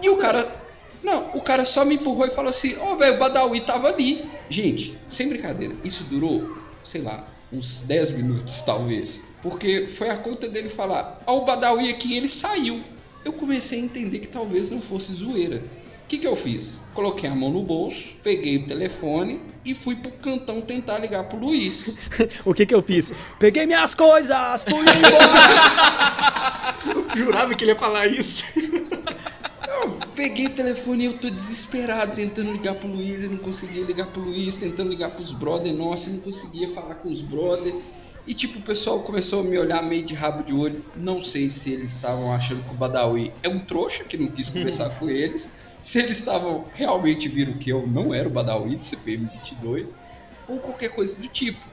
E 0.00 0.08
o 0.08 0.16
cara. 0.16 0.48
Não, 1.02 1.30
o 1.34 1.40
cara 1.40 1.64
só 1.64 1.84
me 1.84 1.96
empurrou 1.96 2.26
e 2.26 2.30
falou 2.30 2.50
assim: 2.50 2.76
Ó, 2.78 2.92
oh, 2.92 2.96
velho, 2.96 3.16
o 3.16 3.18
Badawi 3.18 3.60
tava 3.60 3.88
ali. 3.88 4.30
Gente, 4.48 4.96
sem 5.08 5.28
brincadeira, 5.28 5.74
isso 5.84 6.04
durou, 6.04 6.56
sei 6.84 7.02
lá, 7.02 7.26
uns 7.52 7.82
10 7.82 8.12
minutos, 8.12 8.62
talvez. 8.62 9.28
Porque 9.42 9.86
foi 9.86 10.10
a 10.10 10.16
conta 10.16 10.48
dele 10.48 10.68
falar: 10.68 11.22
Ó, 11.26 11.38
o 11.38 11.44
Badawi 11.44 11.90
aqui, 11.90 12.16
ele 12.16 12.28
saiu. 12.28 12.80
Eu 13.24 13.32
comecei 13.32 13.80
a 13.80 13.82
entender 13.82 14.20
que 14.20 14.28
talvez 14.28 14.70
não 14.70 14.80
fosse 14.80 15.12
zoeira 15.12 15.62
que, 16.10 16.18
que 16.18 16.26
eu 16.26 16.34
fiz? 16.34 16.82
Coloquei 16.92 17.30
a 17.30 17.34
mão 17.36 17.52
no 17.52 17.62
bolso, 17.62 18.14
peguei 18.24 18.56
o 18.56 18.66
telefone 18.66 19.40
e 19.64 19.76
fui 19.76 19.94
pro 19.94 20.10
cantão 20.10 20.60
tentar 20.60 20.98
ligar 20.98 21.22
pro 21.28 21.38
Luiz. 21.38 21.98
o 22.44 22.52
que 22.52 22.66
que 22.66 22.74
eu 22.74 22.82
fiz? 22.82 23.12
Peguei 23.38 23.64
minhas 23.64 23.94
coisas, 23.94 24.64
fui 24.64 24.80
embora! 24.80 25.30
Jurava 27.16 27.54
que 27.54 27.62
ele 27.62 27.70
ia 27.70 27.78
falar 27.78 28.08
isso. 28.08 28.44
Eu 30.20 30.28
peguei 30.28 30.46
o 30.48 30.50
telefone 30.50 31.04
e 31.04 31.06
eu 31.06 31.14
tô 31.14 31.30
desesperado 31.30 32.14
tentando 32.14 32.52
ligar 32.52 32.74
pro 32.74 32.86
Luiz, 32.86 33.22
e 33.22 33.26
não 33.26 33.38
conseguia 33.38 33.82
ligar 33.82 34.06
pro 34.08 34.20
Luiz, 34.20 34.58
tentando 34.58 34.90
ligar 34.90 35.12
pros 35.12 35.32
brother 35.32 35.72
nossos, 35.72 36.12
não 36.12 36.20
conseguia 36.20 36.68
falar 36.72 36.96
com 36.96 37.10
os 37.10 37.22
brother. 37.22 37.74
E 38.26 38.34
tipo, 38.34 38.58
o 38.58 38.62
pessoal 38.62 39.00
começou 39.00 39.40
a 39.40 39.42
me 39.42 39.58
olhar 39.58 39.82
meio 39.82 40.04
de 40.04 40.12
rabo 40.14 40.42
de 40.42 40.52
olho. 40.52 40.84
Não 40.94 41.22
sei 41.22 41.48
se 41.48 41.72
eles 41.72 41.92
estavam 41.92 42.34
achando 42.34 42.62
que 42.62 42.70
o 42.70 42.76
Badawi 42.76 43.32
é 43.42 43.48
um 43.48 43.60
trouxa 43.60 44.04
que 44.04 44.18
não 44.18 44.30
quis 44.30 44.50
conversar 44.50 44.90
com 44.98 45.08
eles 45.08 45.54
se 45.80 45.98
eles 45.98 46.18
estavam 46.18 46.66
realmente 46.74 47.26
viram 47.26 47.54
que 47.54 47.70
eu 47.70 47.86
não 47.86 48.12
era 48.12 48.28
o 48.28 48.30
Badawi 48.30 48.76
do 48.76 48.84
CPM 48.84 49.26
22 49.38 49.98
ou 50.46 50.58
qualquer 50.58 50.90
coisa 50.90 51.16
do 51.16 51.28
tipo. 51.28 51.66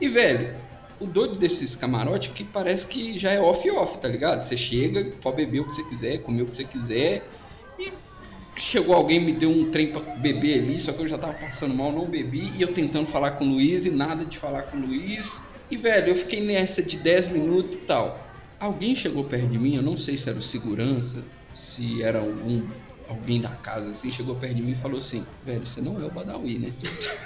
E 0.00 0.08
velho, 0.08 0.54
o 0.98 1.04
doido 1.04 1.36
desses 1.36 1.76
camarotes 1.76 2.32
que 2.32 2.44
parece 2.44 2.86
que 2.86 3.18
já 3.18 3.30
é 3.30 3.38
off-off, 3.38 3.98
tá 3.98 4.08
ligado? 4.08 4.40
Você 4.40 4.56
chega, 4.56 5.04
pode 5.20 5.36
beber 5.36 5.60
o 5.60 5.68
que 5.68 5.74
você 5.74 5.84
quiser, 5.84 6.18
comer 6.22 6.42
o 6.42 6.46
que 6.46 6.56
você 6.56 6.64
quiser. 6.64 7.28
Chegou 8.60 8.94
alguém, 8.94 9.18
me 9.18 9.32
deu 9.32 9.50
um 9.50 9.70
trem 9.70 9.86
pra 9.86 10.00
beber 10.00 10.60
ali, 10.60 10.78
só 10.78 10.92
que 10.92 11.00
eu 11.00 11.08
já 11.08 11.16
tava 11.16 11.32
passando 11.32 11.74
mal, 11.74 11.90
não 11.90 12.04
bebi. 12.04 12.52
E 12.56 12.60
eu 12.60 12.68
tentando 12.68 13.06
falar 13.06 13.32
com 13.32 13.44
o 13.46 13.48
Luiz 13.54 13.86
e 13.86 13.90
nada 13.90 14.22
de 14.22 14.36
falar 14.36 14.64
com 14.64 14.76
o 14.76 14.80
Luiz. 14.86 15.40
E 15.70 15.78
velho, 15.78 16.08
eu 16.08 16.14
fiquei 16.14 16.42
nessa 16.42 16.82
de 16.82 16.98
10 16.98 17.28
minutos 17.28 17.76
e 17.76 17.80
tal. 17.80 18.28
Alguém 18.60 18.94
chegou 18.94 19.24
perto 19.24 19.46
de 19.46 19.58
mim, 19.58 19.76
eu 19.76 19.82
não 19.82 19.96
sei 19.96 20.18
se 20.18 20.28
era 20.28 20.38
o 20.38 20.42
segurança, 20.42 21.24
se 21.54 22.02
era 22.02 22.18
algum 22.18 22.62
alguém 23.10 23.40
da 23.40 23.50
casa 23.50 23.90
assim 23.90 24.10
chegou 24.10 24.34
perto 24.36 24.54
de 24.54 24.62
mim 24.62 24.72
e 24.72 24.76
falou 24.76 24.98
assim: 24.98 25.26
velho, 25.44 25.66
você 25.66 25.80
não 25.80 26.00
é 26.00 26.04
o 26.04 26.10
Badawi, 26.10 26.58
né? 26.58 26.72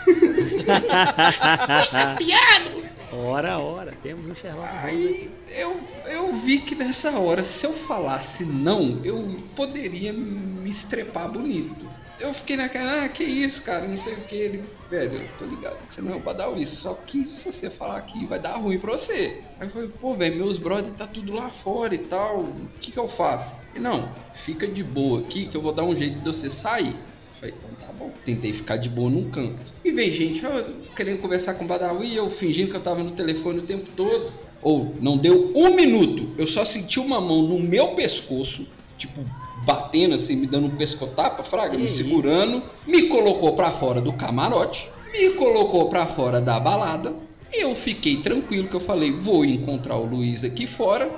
Piado! 2.18 2.84
Ora, 3.12 3.58
ora, 3.58 3.92
temos 4.02 4.28
um 4.28 4.34
Sherlock 4.34 4.68
Aí 4.68 5.30
eu, 5.48 5.80
eu 6.06 6.34
vi 6.36 6.58
que 6.58 6.74
nessa 6.74 7.12
hora, 7.12 7.44
se 7.44 7.64
eu 7.64 7.72
falasse 7.72 8.44
não, 8.44 9.00
eu 9.04 9.36
poderia 9.54 10.12
me 10.12 10.68
estrepar 10.68 11.30
bonito 11.30 11.84
eu 12.18 12.32
fiquei 12.32 12.56
naquela, 12.56 13.04
ah, 13.04 13.08
que 13.08 13.24
isso, 13.24 13.62
cara, 13.62 13.86
não 13.86 13.98
sei 13.98 14.14
o 14.14 14.20
que. 14.22 14.36
Ele, 14.36 14.64
velho, 14.94 15.16
eu 15.16 15.28
tô 15.38 15.44
ligado 15.44 15.76
que 15.86 15.92
você 15.92 16.00
não 16.00 16.12
é 16.12 16.16
o 16.16 16.20
Badawi, 16.20 16.64
só 16.66 16.94
que 16.94 17.24
se 17.32 17.52
você 17.52 17.68
falar 17.68 17.96
aqui 17.96 18.26
vai 18.26 18.38
dar 18.38 18.56
ruim 18.56 18.78
pra 18.78 18.92
você. 18.92 19.42
Aí 19.58 19.66
eu 19.66 19.70
falei, 19.70 19.88
pô, 20.00 20.14
velho, 20.14 20.36
meus 20.36 20.56
brothers 20.56 20.96
tá 20.96 21.06
tudo 21.06 21.32
lá 21.32 21.50
fora 21.50 21.94
e 21.94 21.98
tal, 21.98 22.40
o 22.40 22.66
que 22.80 22.92
que 22.92 22.98
eu 22.98 23.08
faço? 23.08 23.56
Não, 23.74 24.08
fica 24.34 24.66
de 24.66 24.84
boa 24.84 25.20
aqui 25.20 25.46
que 25.46 25.56
eu 25.56 25.62
vou 25.62 25.72
dar 25.72 25.82
um 25.82 25.94
jeito 25.96 26.20
de 26.20 26.24
você 26.24 26.48
sair. 26.48 26.94
Eu 26.94 27.40
falei, 27.40 27.54
então 27.58 27.70
tá 27.86 27.92
bom. 27.92 28.12
Tentei 28.24 28.52
ficar 28.52 28.76
de 28.76 28.88
boa 28.88 29.10
num 29.10 29.28
canto. 29.30 29.72
E 29.84 29.90
veio 29.90 30.12
gente 30.12 30.44
eu, 30.44 30.76
querendo 30.94 31.20
conversar 31.20 31.54
com 31.54 31.64
o 31.64 31.66
Badawi, 31.68 32.14
eu 32.14 32.30
fingindo 32.30 32.70
que 32.70 32.76
eu 32.76 32.82
tava 32.82 33.02
no 33.02 33.10
telefone 33.10 33.58
o 33.58 33.62
tempo 33.62 33.90
todo. 33.96 34.32
Ou 34.62 34.94
não 35.00 35.18
deu 35.18 35.52
um 35.54 35.74
minuto, 35.74 36.32
eu 36.38 36.46
só 36.46 36.64
senti 36.64 36.98
uma 36.98 37.20
mão 37.20 37.42
no 37.42 37.60
meu 37.60 37.88
pescoço, 37.88 38.66
tipo, 38.96 39.22
batendo 39.64 40.14
assim, 40.14 40.36
me 40.36 40.46
dando 40.46 40.66
um 40.66 40.76
pescotapa, 40.76 41.42
fraga, 41.42 41.76
me 41.76 41.88
segurando, 41.88 42.62
me 42.86 43.08
colocou 43.08 43.54
para 43.54 43.70
fora 43.70 44.00
do 44.00 44.12
camarote, 44.12 44.90
me 45.12 45.30
colocou 45.30 45.88
para 45.88 46.06
fora 46.06 46.40
da 46.40 46.60
balada. 46.60 47.14
E 47.52 47.62
eu 47.62 47.74
fiquei 47.74 48.16
tranquilo 48.16 48.68
que 48.68 48.74
eu 48.74 48.80
falei, 48.80 49.12
vou 49.12 49.44
encontrar 49.44 49.96
o 49.96 50.04
Luiz 50.04 50.42
aqui 50.42 50.66
fora. 50.66 51.10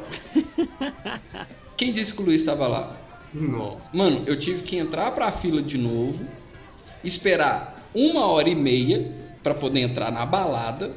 Quem 1.77 1.93
disse 1.93 2.15
que 2.15 2.23
o 2.23 2.27
Luiz 2.27 2.41
estava 2.41 2.69
lá? 2.69 2.97
Não. 3.33 3.79
Mano, 3.93 4.23
eu 4.27 4.39
tive 4.39 4.63
que 4.63 4.77
entrar 4.77 5.11
pra 5.13 5.33
fila 5.33 5.63
de 5.63 5.79
novo, 5.79 6.25
esperar 7.03 7.83
uma 7.95 8.27
hora 8.27 8.49
e 8.49 8.55
meia 8.55 9.11
para 9.43 9.55
poder 9.55 9.81
entrar 9.81 10.13
na 10.13 10.27
balada. 10.27 10.95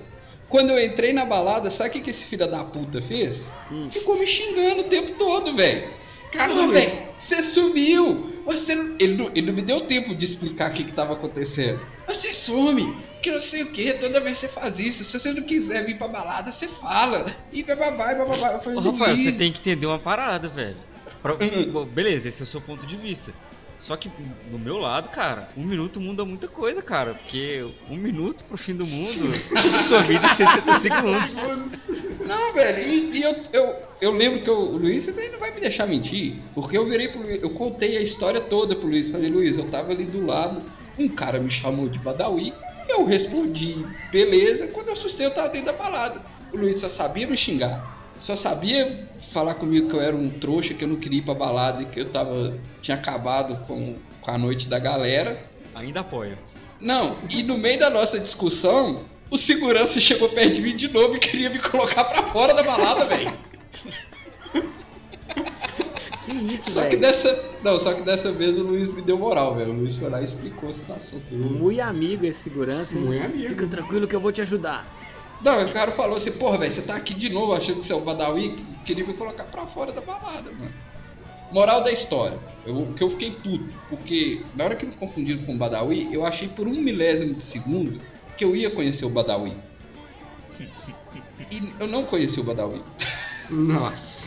Quando 0.50 0.72
eu 0.72 0.84
entrei 0.84 1.14
na 1.14 1.26
balada, 1.26 1.70
sabe 1.70 1.89
o 1.89 1.93
que, 1.93 2.02
que 2.02 2.10
esse 2.10 2.26
filho 2.26 2.50
da 2.50 2.64
puta 2.64 3.02
fez? 3.02 3.54
Hum. 3.72 3.89
Ficou 3.89 4.18
me 4.18 4.26
xingando 4.26 4.82
o 4.82 4.86
tempo 4.86 5.12
todo, 5.12 5.56
velho. 5.56 5.99
Caramba, 6.32 6.68
velho, 6.68 6.92
você 7.18 7.42
sumiu. 7.44 8.34
Você 8.46 8.76
não... 8.76 8.96
Ele, 9.00 9.16
não, 9.16 9.28
ele 9.28 9.48
não 9.48 9.54
me 9.54 9.62
deu 9.62 9.82
tempo 9.82 10.16
de 10.16 10.26
explicar 10.26 10.72
o 10.72 10.74
que, 10.74 10.84
que 10.84 10.92
tava 10.92 11.14
acontecendo. 11.14 11.80
Você 12.08 12.34
some, 12.34 12.96
que 13.22 13.32
não 13.32 13.42
sei 13.42 13.64
o 13.64 13.72
que, 13.72 13.94
toda 13.94 14.20
vez 14.20 14.38
você 14.38 14.48
faz 14.48 14.80
isso. 14.80 15.04
Se 15.06 15.20
você 15.20 15.34
não 15.34 15.44
quiser 15.44 15.86
vir 15.86 15.98
pra 15.98 16.08
balada, 16.08 16.52
você 16.52 16.68
fala. 16.68 17.32
E 17.52 17.64
bababá, 17.64 18.12
e 18.12 18.16
bababá. 18.16 18.62
Ô, 18.66 18.80
Rafael, 18.80 19.16
você 19.16 19.32
tem 19.32 19.52
que 19.52 19.60
entender 19.60 19.86
uma 19.86 20.00
parada, 20.00 20.48
velho. 20.48 20.78
Pra... 21.22 21.34
Uhum. 21.34 21.86
Beleza, 21.86 22.30
esse 22.30 22.42
é 22.42 22.44
o 22.44 22.48
seu 22.48 22.62
ponto 22.62 22.86
de 22.86 22.96
vista. 22.96 23.34
Só 23.80 23.96
que 23.96 24.12
do 24.52 24.60
meu 24.60 24.78
lado, 24.78 25.10
cara, 25.10 25.48
um 25.56 25.64
minuto 25.64 26.02
muda 26.02 26.26
muita 26.26 26.50
coisa, 26.50 26.82
cara. 26.82 27.14
Porque 27.14 27.66
um 27.90 27.96
minuto 27.96 28.44
pro 28.44 28.58
fim 28.58 28.76
do 28.76 28.86
mundo, 28.86 29.32
sua 29.80 30.02
vida 30.02 30.28
é 30.28 30.36
60 30.36 30.74
segundos. 30.74 31.38
Não, 32.28 32.54
velho, 32.54 32.88
e, 32.90 33.18
e, 33.18 33.24
eu, 33.24 33.36
eu, 33.54 33.76
eu 34.02 34.12
lembro 34.12 34.42
que 34.42 34.50
eu, 34.50 34.60
o 34.60 34.78
Luiz 34.78 35.06
você 35.06 35.30
não 35.30 35.40
vai 35.40 35.52
me 35.52 35.62
deixar 35.62 35.88
mentir. 35.88 36.36
Porque 36.54 36.78
eu 36.78 36.86
virei 36.86 37.08
pro 37.08 37.22
Luiz, 37.22 37.42
eu 37.42 37.52
contei 37.52 37.96
a 37.96 38.02
história 38.02 38.42
toda 38.42 38.76
pro 38.76 38.90
Luiz. 38.90 39.10
Falei, 39.10 39.30
Luiz, 39.30 39.58
eu 39.58 39.70
tava 39.70 39.92
ali 39.92 40.04
do 40.04 40.26
lado, 40.26 40.62
um 40.98 41.08
cara 41.08 41.40
me 41.40 41.50
chamou 41.50 41.88
de 41.88 42.00
Badawi. 42.00 42.54
Eu 42.90 43.06
respondi, 43.06 43.86
beleza. 44.12 44.68
Quando 44.68 44.88
eu 44.88 44.94
assustei, 44.94 45.26
eu 45.26 45.32
tava 45.32 45.48
dentro 45.48 45.68
da 45.68 45.74
balada. 45.74 46.22
O 46.52 46.58
Luiz 46.58 46.80
só 46.80 46.90
sabia 46.90 47.26
me 47.26 47.38
xingar 47.38 47.99
só 48.20 48.36
sabia 48.36 49.07
falar 49.32 49.55
comigo 49.55 49.89
que 49.89 49.95
eu 49.95 50.01
era 50.01 50.15
um 50.15 50.30
trouxa, 50.30 50.74
que 50.74 50.84
eu 50.84 50.88
não 50.88 50.95
queria 50.97 51.20
ir 51.20 51.22
pra 51.24 51.34
balada 51.34 51.82
e 51.82 51.86
que 51.86 51.99
eu 51.99 52.05
tava. 52.05 52.57
tinha 52.82 52.95
acabado 52.95 53.55
com, 53.65 53.95
com 54.22 54.32
a 54.32 54.38
noite 54.38 54.67
da 54.67 54.80
galera. 54.80 55.38
Ainda 55.76 56.01
apoio. 56.01 56.38
Não, 56.80 57.15
e 57.30 57.43
no 57.43 57.57
meio 57.57 57.80
da 57.80 57.89
nossa 57.89 58.20
discussão, 58.20 59.03
o 59.30 59.38
segurança 59.38 59.99
chegou 59.99 60.30
perto 60.30 60.53
de 60.53 60.61
mim 60.61 60.76
de 60.76 60.88
novo 60.88 61.15
e 61.15 61.20
queria 61.20 61.49
me 61.49 61.59
colocar 61.59 62.03
pra 62.05 62.24
fora 62.24 62.53
da 62.53 62.63
balada, 62.63 63.05
velho. 63.05 63.34
Que 66.26 66.53
isso, 66.53 66.72
Só 66.72 66.82
véio? 66.82 66.91
que 66.91 66.97
dessa. 66.97 67.49
Não, 67.63 67.80
só 67.80 67.93
que 67.93 68.01
dessa 68.03 68.32
vez 68.32 68.55
o 68.57 68.61
Luiz 68.61 68.93
me 68.93 69.01
deu 69.01 69.17
moral, 69.17 69.55
velho. 69.55 69.72
O 69.72 69.76
Luiz 69.76 69.97
foi 69.97 70.09
lá 70.09 70.22
e 70.22 70.24
explicou 70.26 70.70
a 70.70 70.74
situação 70.74 71.20
toda. 71.28 71.41
Muito 71.43 71.82
amigo 71.82 72.26
esse 72.26 72.39
segurança, 72.39 72.97
hein? 72.97 73.03
Muito 73.05 73.26
amigo. 73.26 73.49
Fica 73.49 73.67
tranquilo 73.67 74.07
que 74.07 74.15
eu 74.15 74.20
vou 74.20 74.32
te 74.32 74.41
ajudar. 74.41 74.86
Não, 75.42 75.64
o 75.66 75.72
cara 75.72 75.92
falou 75.92 76.18
assim, 76.18 76.32
porra, 76.34 76.58
velho, 76.58 76.72
você 76.72 76.82
tá 76.82 76.96
aqui 76.96 77.14
de 77.14 77.30
novo 77.30 77.54
achando 77.54 77.80
que 77.80 77.86
você 77.86 77.94
é 77.94 77.96
o 77.96 78.02
Badawi, 78.02 78.66
queria 78.86 79.06
me 79.06 79.14
colocar 79.14 79.46
pra 79.46 79.66
fora 79.66 79.92
da 79.92 80.02
balada, 80.02 80.52
mano. 80.52 80.74
Moral 81.52 81.84
da 81.84 81.92
história, 81.92 82.38
eu, 82.66 82.94
que 82.96 83.04
eu 83.04 83.10
fiquei 83.10 83.32
puto, 83.32 83.70
porque 83.90 84.44
na 84.56 84.66
hora 84.66 84.76
que 84.76 84.86
me 84.86 84.96
confundiram 84.96 85.44
com 85.44 85.56
o 85.56 85.58
Badawi, 85.58 86.14
eu 86.14 86.26
achei 86.26 86.48
por 86.48 86.68
um 86.68 86.76
milésimo 86.76 87.34
de 87.34 87.44
segundo 87.44 88.00
que 88.38 88.44
eu 88.44 88.56
ia 88.56 88.70
conhecer 88.70 89.06
o 89.06 89.10
Badawi. 89.10 89.54
E 91.52 91.74
eu 91.80 91.88
não 91.88 92.06
conheci 92.06 92.40
o 92.40 92.44
Badawi. 92.44 92.80
Nossa. 93.50 94.18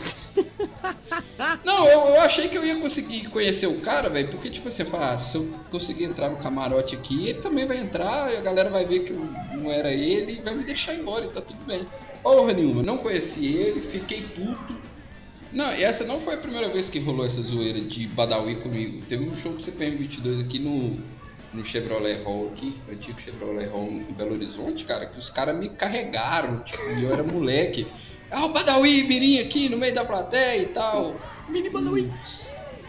Não, 1.63 1.87
eu, 1.87 1.99
eu, 2.15 2.21
achei 2.21 2.47
que 2.49 2.57
eu 2.57 2.65
ia 2.65 2.75
conseguir 2.75 3.27
conhecer 3.29 3.67
o 3.67 3.79
cara, 3.79 4.09
velho, 4.09 4.29
porque, 4.29 4.49
tipo 4.49 4.67
assim, 4.67 4.83
ah, 4.93 5.17
se 5.17 5.37
eu 5.37 5.49
conseguir 5.71 6.05
entrar 6.05 6.29
no 6.29 6.37
camarote 6.37 6.95
aqui, 6.95 7.29
ele 7.29 7.41
também 7.41 7.65
vai 7.65 7.77
entrar, 7.77 8.31
e 8.33 8.37
a 8.37 8.41
galera 8.41 8.69
vai 8.69 8.85
ver 8.85 8.99
que 8.99 9.13
não 9.13 9.71
era 9.71 9.91
ele 9.91 10.33
e 10.33 10.41
vai 10.41 10.53
me 10.53 10.63
deixar 10.63 10.93
embora 10.93 11.25
e 11.25 11.29
tá 11.29 11.41
tudo 11.41 11.59
bem. 11.65 11.85
Porra 12.21 12.53
nenhuma, 12.53 12.83
não 12.83 12.97
conheci 12.97 13.47
ele, 13.47 13.81
fiquei 13.81 14.21
puto. 14.21 14.75
Não, 15.51 15.73
e 15.73 15.83
essa 15.83 16.03
não 16.03 16.19
foi 16.19 16.33
a 16.33 16.37
primeira 16.37 16.67
vez 16.69 16.89
que 16.89 16.99
rolou 16.99 17.25
essa 17.25 17.41
zoeira 17.41 17.79
de 17.79 18.07
Badawi 18.07 18.55
comigo. 18.55 19.03
Teve 19.07 19.23
um 19.23 19.35
show 19.35 19.53
do 19.53 19.61
CPM 19.61 19.97
22 19.97 20.39
aqui 20.39 20.57
no, 20.57 20.99
no 21.53 21.63
Chevrolet 21.63 22.23
Hall 22.23 22.49
aqui, 22.51 22.75
antigo 22.91 23.21
Chevrolet 23.21 23.67
Hall 23.67 23.87
em 23.87 24.13
Belo 24.13 24.33
Horizonte, 24.33 24.83
cara, 24.85 25.05
que 25.05 25.19
os 25.19 25.29
caras 25.29 25.55
me 25.55 25.69
carregaram, 25.69 26.63
tipo, 26.63 26.81
eu 27.01 27.13
era 27.13 27.23
moleque. 27.23 27.85
Ah, 28.33 28.45
o 28.45 28.49
Badawi, 28.49 29.03
Mirim 29.03 29.39
aqui 29.39 29.69
no 29.69 29.77
meio 29.77 29.93
da 29.93 30.03
plateia 30.03 30.63
e 30.63 30.65
tal. 30.65 31.15
Mini 31.47 31.69
Badawi. 31.69 32.11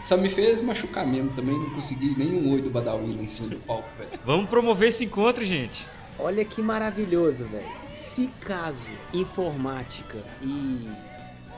Só 0.03 0.17
me 0.17 0.27
fez 0.27 0.59
machucar 0.59 1.05
mesmo 1.05 1.31
também, 1.33 1.57
não 1.57 1.69
consegui 1.69 2.15
nenhum 2.17 2.51
oi 2.53 2.61
do 2.61 2.69
Badawi 2.69 3.15
lá 3.15 3.23
em 3.23 3.27
cima 3.27 3.49
do 3.49 3.57
palco, 3.57 3.87
velho. 3.97 4.09
Vamos 4.25 4.49
promover 4.49 4.89
esse 4.89 5.05
encontro, 5.05 5.43
gente. 5.43 5.85
Olha 6.17 6.43
que 6.43 6.61
maravilhoso, 6.61 7.45
velho. 7.45 7.65
Se 7.91 8.27
caso 8.41 8.87
informática 9.13 10.17
e 10.41 10.87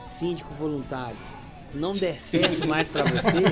síndico 0.04 0.52
voluntário 0.54 1.16
não 1.74 1.92
der 1.92 2.14
certo 2.20 2.66
mais 2.66 2.88
para 2.88 3.04
você, 3.04 3.42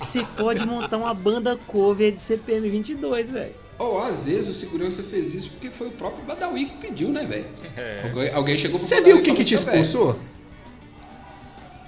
você 0.00 0.26
pode 0.36 0.64
montar 0.66 0.96
uma 0.96 1.14
banda 1.14 1.56
cover 1.66 2.12
de 2.12 2.20
CPM 2.20 2.68
22, 2.68 3.30
velho. 3.30 3.65
Ou 3.78 3.96
oh, 3.96 3.98
às 3.98 4.24
vezes 4.24 4.48
o 4.48 4.54
segurança 4.54 5.02
fez 5.02 5.34
isso 5.34 5.50
porque 5.50 5.68
foi 5.70 5.88
o 5.88 5.90
próprio 5.90 6.24
Badawi 6.24 6.64
que 6.64 6.78
pediu, 6.78 7.10
né, 7.10 7.24
velho? 7.24 7.46
É. 7.76 8.02
Alguém, 8.04 8.32
alguém, 8.32 8.56
chegou 8.58 8.78
pro 8.78 8.88
Você 8.88 9.02
viu 9.02 9.18
o 9.18 9.22
que, 9.22 9.34
que 9.34 9.44
te 9.44 9.54
expulsou? 9.54 10.18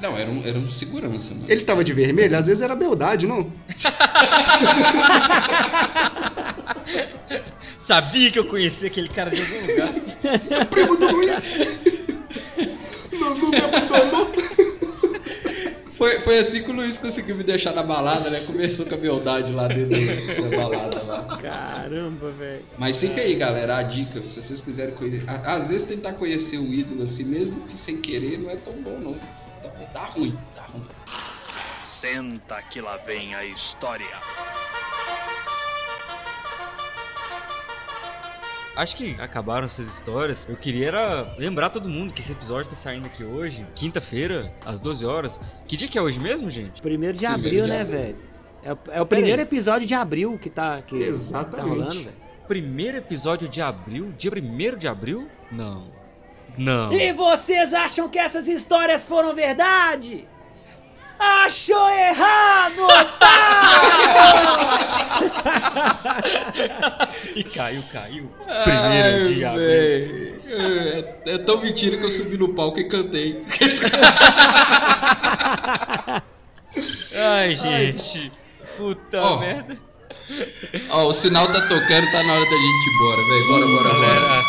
Não, 0.00 0.16
era 0.16 0.30
um, 0.30 0.46
era 0.46 0.56
um 0.58 0.68
segurança, 0.68 1.34
mano. 1.34 1.46
Ele 1.48 1.62
tava 1.62 1.82
de 1.82 1.92
vermelho? 1.92 2.36
Às 2.36 2.46
vezes 2.46 2.62
era 2.62 2.76
beldade, 2.76 3.26
não? 3.26 3.50
Sabia 7.76 8.30
que 8.30 8.38
eu 8.38 8.44
conhecia 8.46 8.86
aquele 8.88 9.08
cara 9.08 9.30
de 9.30 9.42
algum 9.42 9.66
lugar. 9.66 9.92
É 10.50 10.64
primo 10.66 10.96
do 10.96 11.10
Luiz. 11.10 11.44
Não, 13.12 13.34
não 13.34 13.50
me 13.50 13.56
abandonou. 13.56 14.30
Foi, 15.98 16.20
foi 16.20 16.38
assim 16.38 16.62
que 16.62 16.70
o 16.70 16.74
Luiz 16.74 16.96
conseguiu 16.96 17.34
me 17.34 17.42
deixar 17.42 17.74
na 17.74 17.82
balada, 17.82 18.30
né? 18.30 18.40
Começou 18.46 18.86
com 18.86 18.94
a 18.94 18.98
beldade 18.98 19.52
lá 19.52 19.66
dentro 19.66 19.98
da 20.48 20.56
balada 20.56 21.02
lá. 21.02 21.36
Caramba, 21.38 22.30
velho. 22.30 22.64
Mas 22.78 23.00
fica 23.00 23.20
aí, 23.20 23.34
galera, 23.34 23.78
a 23.78 23.82
dica, 23.82 24.22
se 24.22 24.40
vocês 24.40 24.60
quiserem 24.60 24.94
conhecer. 24.94 25.28
Às 25.28 25.70
vezes 25.70 25.88
tentar 25.88 26.12
conhecer 26.12 26.58
o 26.58 26.72
ídolo 26.72 27.02
assim, 27.02 27.24
mesmo 27.24 27.66
que 27.66 27.76
sem 27.76 28.00
querer, 28.00 28.38
não 28.38 28.48
é 28.48 28.54
tão 28.54 28.74
bom, 28.74 28.96
não. 29.00 29.16
Dá, 29.60 29.70
dá 29.92 30.04
ruim, 30.04 30.38
dá 30.54 30.62
ruim. 30.62 30.86
Senta 31.82 32.62
que 32.62 32.80
lá 32.80 32.96
vem 32.98 33.34
a 33.34 33.44
história. 33.44 34.06
Acho 38.78 38.96
que 38.96 39.16
acabaram 39.20 39.66
essas 39.66 39.86
histórias. 39.86 40.48
Eu 40.48 40.56
queria 40.56 40.88
era 40.88 41.34
lembrar 41.36 41.70
todo 41.70 41.88
mundo 41.88 42.14
que 42.14 42.20
esse 42.20 42.32
episódio 42.32 42.70
tá 42.70 42.76
saindo 42.76 43.06
aqui 43.06 43.24
hoje, 43.24 43.66
quinta-feira, 43.74 44.52
às 44.64 44.78
12 44.78 45.04
horas. 45.04 45.40
Que 45.66 45.76
dia 45.76 45.88
que 45.88 45.98
é 45.98 46.02
hoje 46.02 46.20
mesmo, 46.20 46.48
gente? 46.50 46.80
Primeiro 46.80 47.18
de 47.18 47.26
abril, 47.26 47.66
né, 47.66 47.84
velho? 47.84 48.16
É, 48.62 48.96
é, 48.98 49.02
o 49.02 49.06
primeiro 49.06 49.42
episódio 49.42 49.86
de 49.86 49.94
abril 49.94 50.38
que 50.38 50.48
tá, 50.48 50.80
que 50.82 50.96
Exatamente. 50.96 51.56
tá 51.56 51.62
rolando, 51.62 51.94
velho. 51.94 52.28
Primeiro 52.46 52.96
episódio 52.96 53.48
de 53.48 53.60
abril? 53.60 54.14
Dia 54.16 54.30
primeiro 54.30 54.76
de 54.78 54.88
abril? 54.88 55.28
Não. 55.50 55.86
Não. 56.56 56.92
E 56.92 57.12
vocês 57.12 57.72
acham 57.72 58.08
que 58.08 58.18
essas 58.18 58.48
histórias 58.48 59.06
foram 59.06 59.34
verdade? 59.34 60.26
Achou 61.18 61.90
errado, 61.90 62.86
e 67.34 67.42
caiu, 67.44 67.82
caiu. 67.92 68.30
Primeiro 68.62 69.16
Ai, 69.16 69.24
dia. 69.24 69.52
É, 69.58 71.14
é 71.34 71.38
tão 71.38 71.60
mentira 71.60 71.96
que 71.96 72.04
eu 72.04 72.10
subi 72.10 72.36
no 72.36 72.50
palco 72.50 72.78
e 72.78 72.84
cantei. 72.84 73.42
Ai, 77.16 77.56
gente. 77.56 78.30
Puta 78.76 79.22
oh. 79.22 79.38
merda. 79.38 79.76
Ó, 80.90 81.04
oh, 81.04 81.08
o 81.08 81.12
sinal 81.12 81.46
tá 81.46 81.60
tocando, 81.62 82.10
tá 82.12 82.22
na 82.22 82.34
hora 82.34 82.44
da 82.44 82.50
gente 82.50 82.86
ir 82.86 82.94
embora, 82.94 83.22
velho. 83.22 83.46
Bora, 83.48 83.66
bora, 83.66 83.94
bora. 83.94 84.42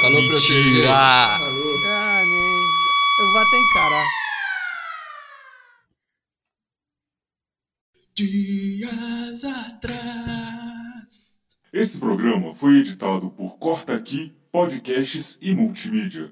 Falou 0.00 0.22
pra 0.28 0.36
vocês. 0.40 0.86
Ah, 0.88 1.38
Eu 3.18 3.32
vou 3.32 3.40
até 3.40 3.56
encarar. 3.58 4.25
Dias 8.16 9.44
atrás. 9.44 11.40
Esse 11.70 11.98
programa 11.98 12.54
foi 12.54 12.78
editado 12.78 13.30
por 13.30 13.58
Corta 13.58 13.94
Aqui 13.94 14.32
Podcasts 14.50 15.38
e 15.42 15.54
Multimídia. 15.54 16.30